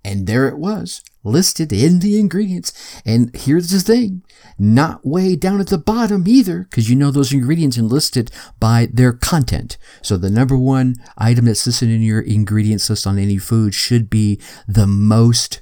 And 0.04 0.26
there 0.26 0.48
it 0.48 0.58
was, 0.58 1.04
listed 1.24 1.74
in 1.74 2.00
the 2.00 2.18
ingredients. 2.18 3.02
And 3.06 3.36
here's 3.36 3.70
the 3.70 3.80
thing 3.80 4.24
not 4.58 5.06
way 5.06 5.36
down 5.36 5.60
at 5.60 5.68
the 5.68 5.78
bottom 5.78 6.28
either, 6.28 6.64
because 6.70 6.90
you 6.90 6.96
know 6.96 7.12
those 7.12 7.34
ingredients 7.34 7.78
are 7.78 7.84
listed 7.84 8.32
by 8.60 8.88
their 8.92 9.14
content. 9.14 9.78
So 10.02 10.18
the 10.18 10.30
number 10.30 10.58
one 10.58 10.96
item 11.18 11.46
that's 11.46 11.66
listed 11.66 11.90
in 11.90 12.02
your 12.02 12.22
ingredients 12.22 12.90
list 12.90 13.06
on 13.06 13.20
any 13.20 13.38
food 13.38 13.74
should 13.74 14.10
be 14.10 14.40
the 14.68 14.88
most 14.88 15.62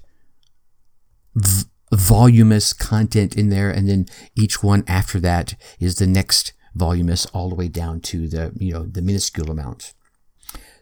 v- 1.33 1.65
voluminous 1.91 2.71
content 2.71 3.35
in 3.35 3.49
there. 3.49 3.71
And 3.71 3.89
then 3.89 4.05
each 4.35 4.63
one 4.63 4.83
after 4.87 5.19
that 5.21 5.55
is 5.79 5.95
the 5.95 6.07
next 6.07 6.53
voluminous 6.75 7.25
all 7.27 7.49
the 7.49 7.55
way 7.55 7.67
down 7.67 8.01
to 8.01 8.27
the, 8.27 8.53
you 8.57 8.73
know, 8.73 8.83
the 8.83 9.01
minuscule 9.01 9.49
amount. 9.49 9.93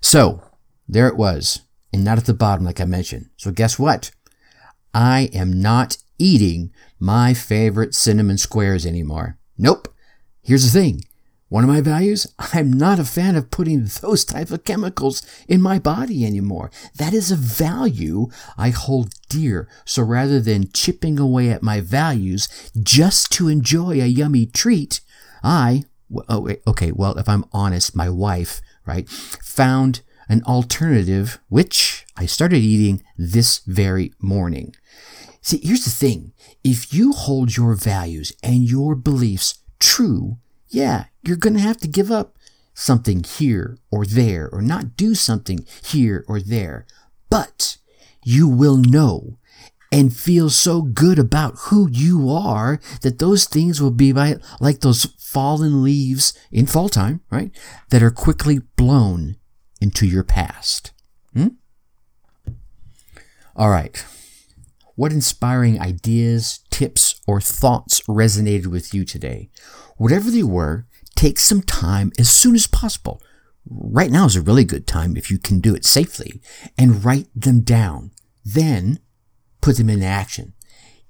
So 0.01 0.41
there 0.87 1.07
it 1.07 1.15
was, 1.15 1.61
and 1.93 2.03
not 2.03 2.17
at 2.17 2.25
the 2.25 2.33
bottom, 2.33 2.65
like 2.65 2.81
I 2.81 2.85
mentioned. 2.85 3.29
So 3.37 3.51
guess 3.51 3.79
what? 3.79 4.11
I 4.93 5.29
am 5.33 5.61
not 5.61 5.97
eating 6.17 6.71
my 6.99 7.33
favorite 7.33 7.95
cinnamon 7.95 8.37
squares 8.37 8.85
anymore. 8.85 9.37
Nope. 9.57 9.93
Here's 10.41 10.71
the 10.71 10.79
thing. 10.79 11.03
One 11.53 11.63
of 11.63 11.69
my 11.69 11.81
values, 11.81 12.25
I'm 12.39 12.73
not 12.73 12.97
a 12.97 13.05
fan 13.05 13.35
of 13.35 13.51
putting 13.51 13.85
those 14.01 14.25
type 14.25 14.49
of 14.49 14.63
chemicals 14.63 15.21
in 15.47 15.61
my 15.61 15.77
body 15.77 16.25
anymore. 16.25 16.71
That 16.95 17.13
is 17.13 17.31
a 17.31 17.35
value 17.35 18.29
I 18.57 18.69
hold 18.69 19.13
dear. 19.29 19.69
So 19.85 20.01
rather 20.01 20.39
than 20.39 20.71
chipping 20.73 21.19
away 21.19 21.51
at 21.51 21.61
my 21.61 21.79
values 21.79 22.49
just 22.81 23.31
to 23.33 23.49
enjoy 23.49 24.01
a 24.01 24.07
yummy 24.07 24.47
treat, 24.47 25.01
I, 25.43 25.83
oh, 26.29 26.49
okay, 26.67 26.91
well, 26.91 27.17
if 27.17 27.27
I'm 27.27 27.45
honest, 27.51 27.95
my 27.95 28.09
wife, 28.09 28.61
right, 28.85 29.07
found 29.09 30.01
an 30.29 30.41
alternative, 30.43 31.39
which 31.49 32.05
I 32.15 32.25
started 32.25 32.57
eating 32.57 33.03
this 33.17 33.59
very 33.59 34.13
morning. 34.19 34.75
See, 35.41 35.59
here's 35.61 35.83
the 35.83 35.91
thing. 35.91 36.31
If 36.63 36.93
you 36.93 37.11
hold 37.11 37.57
your 37.57 37.75
values 37.75 38.31
and 38.41 38.63
your 38.63 38.95
beliefs 38.95 39.59
true, 39.79 40.37
yeah, 40.69 41.05
you're 41.21 41.37
going 41.37 41.55
to 41.55 41.59
have 41.59 41.77
to 41.79 41.87
give 41.87 42.09
up 42.11 42.37
something 42.73 43.23
here 43.23 43.77
or 43.91 44.05
there 44.05 44.49
or 44.51 44.61
not 44.61 44.95
do 44.95 45.13
something 45.13 45.65
here 45.83 46.23
or 46.27 46.39
there. 46.39 46.85
But 47.29 47.77
you 48.23 48.47
will 48.47 48.77
know 48.77 49.37
and 49.91 50.15
feel 50.15 50.49
so 50.49 50.81
good 50.81 51.19
about 51.19 51.53
who 51.65 51.87
you 51.91 52.29
are 52.31 52.79
that 53.01 53.19
those 53.19 53.45
things 53.45 53.81
will 53.81 53.91
be 53.91 54.11
like 54.13 54.79
those 54.79 55.03
fallen 55.33 55.83
leaves 55.83 56.33
in 56.51 56.67
fall 56.67 56.89
time, 56.89 57.21
right? 57.31 57.51
That 57.89 58.03
are 58.03 58.11
quickly 58.11 58.59
blown 58.75 59.37
into 59.81 60.05
your 60.05 60.23
past. 60.23 60.91
Hmm? 61.33 61.47
All 63.55 63.69
right. 63.69 64.05
What 64.95 65.11
inspiring 65.11 65.81
ideas, 65.81 66.59
tips, 66.69 67.19
or 67.25 67.41
thoughts 67.41 68.01
resonated 68.01 68.67
with 68.67 68.93
you 68.93 69.05
today? 69.05 69.49
Whatever 69.97 70.29
they 70.29 70.43
were, 70.43 70.85
take 71.15 71.39
some 71.39 71.63
time 71.63 72.11
as 72.19 72.29
soon 72.29 72.53
as 72.53 72.67
possible. 72.67 73.19
Right 73.67 74.11
now 74.11 74.25
is 74.25 74.35
a 74.35 74.41
really 74.41 74.65
good 74.65 74.85
time 74.85 75.17
if 75.17 75.31
you 75.31 75.39
can 75.39 75.59
do 75.59 75.73
it 75.73 75.85
safely 75.85 76.41
and 76.77 77.03
write 77.03 77.27
them 77.35 77.61
down. 77.61 78.11
Then 78.45 78.99
put 79.61 79.77
them 79.77 79.89
into 79.89 80.05
action. 80.05 80.53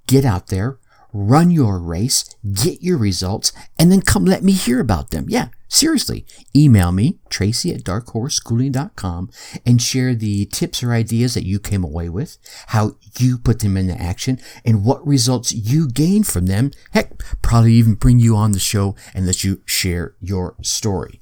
Get 0.08 0.24
out 0.24 0.48
there, 0.48 0.80
run 1.14 1.51
your 1.51 1.80
race, 1.80 2.26
get 2.53 2.82
your 2.82 2.97
results, 2.97 3.53
and 3.78 3.91
then 3.91 4.01
come 4.01 4.26
let 4.26 4.43
me 4.43 4.51
hear 4.51 4.80
about 4.80 5.11
them. 5.11 5.26
Yeah, 5.30 5.49
seriously. 5.68 6.26
Email 6.55 6.91
me, 6.91 7.20
tracy 7.30 7.74
at 7.74 7.84
darkhorseschooling.com, 7.84 9.30
and 9.66 9.82
share 9.82 10.16
the 10.16 10.45
tips 10.47 10.84
or 10.84 10.91
ideas 10.91 11.36
that 11.36 11.45
you 11.45 11.59
came 11.59 11.84
away 11.84 12.09
with, 12.09 12.38
how 12.68 12.95
you 13.18 13.38
put 13.38 13.59
them 13.59 13.78
into 13.78 13.99
action, 14.01 14.39
and 14.66 14.84
what 14.84 15.05
results 15.05 15.53
you 15.53 15.88
gained 15.88 16.28
from 16.28 16.47
them. 16.47 16.72
Heck, 16.91 17.18
probably 17.41 17.74
even 17.74 17.93
bring 17.93 18.20
you 18.20 18.36
on 18.36 18.51
the 18.51 18.59
show 18.59 18.95
and 19.14 19.26
let 19.28 19.43
you 19.43 19.61
share 19.66 20.16
your 20.20 20.55
story. 20.61 21.20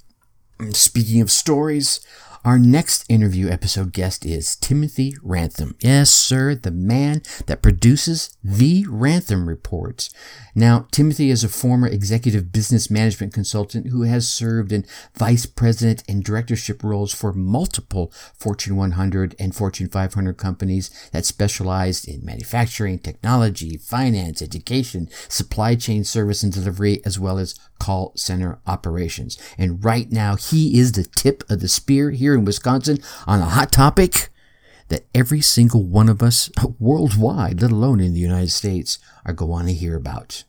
Speaking 0.71 1.21
of 1.21 1.31
stories, 1.31 1.99
our 2.43 2.57
next 2.57 3.05
interview 3.07 3.49
episode 3.49 3.93
guest 3.93 4.25
is 4.25 4.55
Timothy 4.55 5.13
Ramthun. 5.23 5.75
Yes, 5.79 6.09
sir, 6.09 6.55
the 6.55 6.71
man 6.71 7.21
that 7.45 7.61
produces 7.61 8.35
the 8.43 8.83
Ramthun 8.85 9.47
Reports. 9.47 10.09
Now, 10.55 10.87
Timothy 10.91 11.29
is 11.29 11.43
a 11.43 11.49
former 11.49 11.87
executive 11.87 12.51
business 12.51 12.89
management 12.89 13.33
consultant 13.33 13.87
who 13.87 14.03
has 14.03 14.27
served 14.27 14.71
in 14.71 14.85
vice 15.15 15.45
president 15.45 16.03
and 16.07 16.23
directorship 16.23 16.83
roles 16.83 17.13
for 17.13 17.31
multiple 17.31 18.11
Fortune 18.35 18.75
100 18.75 19.35
and 19.37 19.55
Fortune 19.55 19.87
500 19.87 20.37
companies 20.37 20.89
that 21.11 21.25
specialized 21.25 22.07
in 22.07 22.25
manufacturing, 22.25 22.97
technology, 22.97 23.77
finance, 23.77 24.41
education, 24.41 25.09
supply 25.29 25.75
chain 25.75 26.03
service 26.03 26.41
and 26.41 26.51
delivery, 26.51 27.01
as 27.05 27.19
well 27.19 27.37
as 27.37 27.59
call 27.79 28.13
center 28.15 28.59
operations. 28.67 29.37
And 29.57 29.83
right 29.83 30.11
now, 30.11 30.35
he 30.35 30.79
is 30.79 30.91
the 30.91 31.03
tip 31.03 31.43
of 31.49 31.61
the 31.61 31.67
spear 31.67 32.11
here 32.11 32.30
in 32.33 32.45
Wisconsin 32.45 32.97
on 33.27 33.39
a 33.39 33.45
hot 33.45 33.71
topic 33.71 34.29
that 34.89 35.05
every 35.15 35.41
single 35.41 35.83
one 35.83 36.09
of 36.09 36.21
us 36.21 36.49
worldwide, 36.79 37.61
let 37.61 37.71
alone 37.71 37.99
in 37.99 38.13
the 38.13 38.19
United 38.19 38.51
States, 38.51 38.99
are 39.25 39.33
going 39.33 39.65
to 39.65 39.73
hear 39.73 39.95
about. 39.95 40.43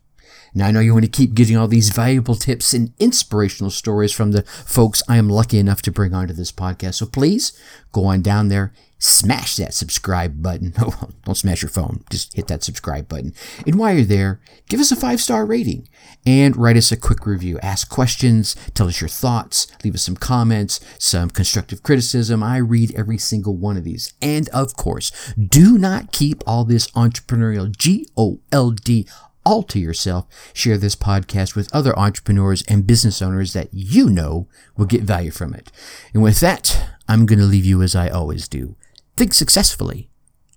Now, 0.54 0.66
I 0.66 0.70
know 0.70 0.80
you 0.80 0.92
want 0.92 1.06
to 1.06 1.10
keep 1.10 1.32
getting 1.32 1.56
all 1.56 1.68
these 1.68 1.90
valuable 1.90 2.34
tips 2.34 2.74
and 2.74 2.92
inspirational 2.98 3.70
stories 3.70 4.12
from 4.12 4.32
the 4.32 4.42
folks 4.42 5.02
I 5.08 5.16
am 5.16 5.30
lucky 5.30 5.58
enough 5.58 5.80
to 5.82 5.92
bring 5.92 6.12
onto 6.12 6.34
this 6.34 6.52
podcast. 6.52 6.94
So 6.94 7.06
please 7.06 7.52
go 7.90 8.04
on 8.04 8.20
down 8.20 8.48
there, 8.48 8.72
smash 9.02 9.56
that 9.56 9.74
subscribe 9.74 10.42
button. 10.42 10.72
Oh, 10.84 11.10
don't 11.24 11.36
smash 11.36 11.62
your 11.62 11.68
phone. 11.68 12.02
Just 12.10 12.34
hit 12.34 12.48
that 12.48 12.64
subscribe 12.64 13.08
button. 13.08 13.34
And 13.66 13.78
while 13.78 13.94
you're 13.94 14.04
there, 14.04 14.40
give 14.68 14.80
us 14.80 14.90
a 14.90 14.96
five 14.96 15.20
star 15.20 15.46
rating 15.46 15.88
and 16.26 16.56
write 16.56 16.76
us 16.76 16.90
a 16.90 16.96
quick 16.96 17.24
review. 17.24 17.58
Ask 17.60 17.88
questions, 17.88 18.56
tell 18.74 18.88
us 18.88 19.00
your 19.00 19.08
thoughts, 19.08 19.68
leave 19.84 19.94
us 19.94 20.02
some 20.02 20.16
comments, 20.16 20.80
some 20.98 21.30
constructive 21.30 21.84
criticism. 21.84 22.42
I 22.42 22.56
read 22.56 22.94
every 22.96 23.18
single 23.18 23.56
one 23.56 23.76
of 23.76 23.84
these. 23.84 24.12
And 24.20 24.48
of 24.48 24.74
course, 24.76 25.12
do 25.36 25.78
not 25.78 26.10
keep 26.10 26.42
all 26.46 26.64
this 26.64 26.90
entrepreneurial 26.92 27.76
G 27.76 28.08
O 28.16 28.40
L 28.50 28.70
D 28.70 29.06
all 29.44 29.62
to 29.64 29.78
yourself. 29.78 30.26
Share 30.52 30.78
this 30.78 30.96
podcast 30.96 31.54
with 31.54 31.72
other 31.72 31.96
entrepreneurs 31.98 32.64
and 32.68 32.86
business 32.86 33.22
owners 33.22 33.52
that 33.52 33.68
you 33.72 34.08
know 34.10 34.48
will 34.76 34.86
get 34.86 35.02
value 35.02 35.30
from 35.30 35.54
it. 35.54 35.70
And 36.12 36.22
with 36.22 36.40
that, 36.40 36.88
I'm 37.08 37.26
going 37.26 37.38
to 37.38 37.44
leave 37.44 37.64
you 37.64 37.82
as 37.82 37.94
I 37.94 38.08
always 38.08 38.48
do. 38.48 38.76
Think 39.22 39.34
successfully 39.34 40.08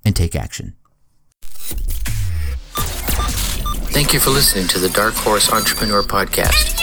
and 0.03 0.15
take 0.15 0.35
action. 0.35 0.73
Thank 3.93 4.11
you 4.11 4.19
for 4.19 4.31
listening 4.31 4.67
to 4.69 4.79
the 4.79 4.89
Dark 4.89 5.13
Horse 5.13 5.53
Entrepreneur 5.53 6.01
Podcast. 6.01 6.73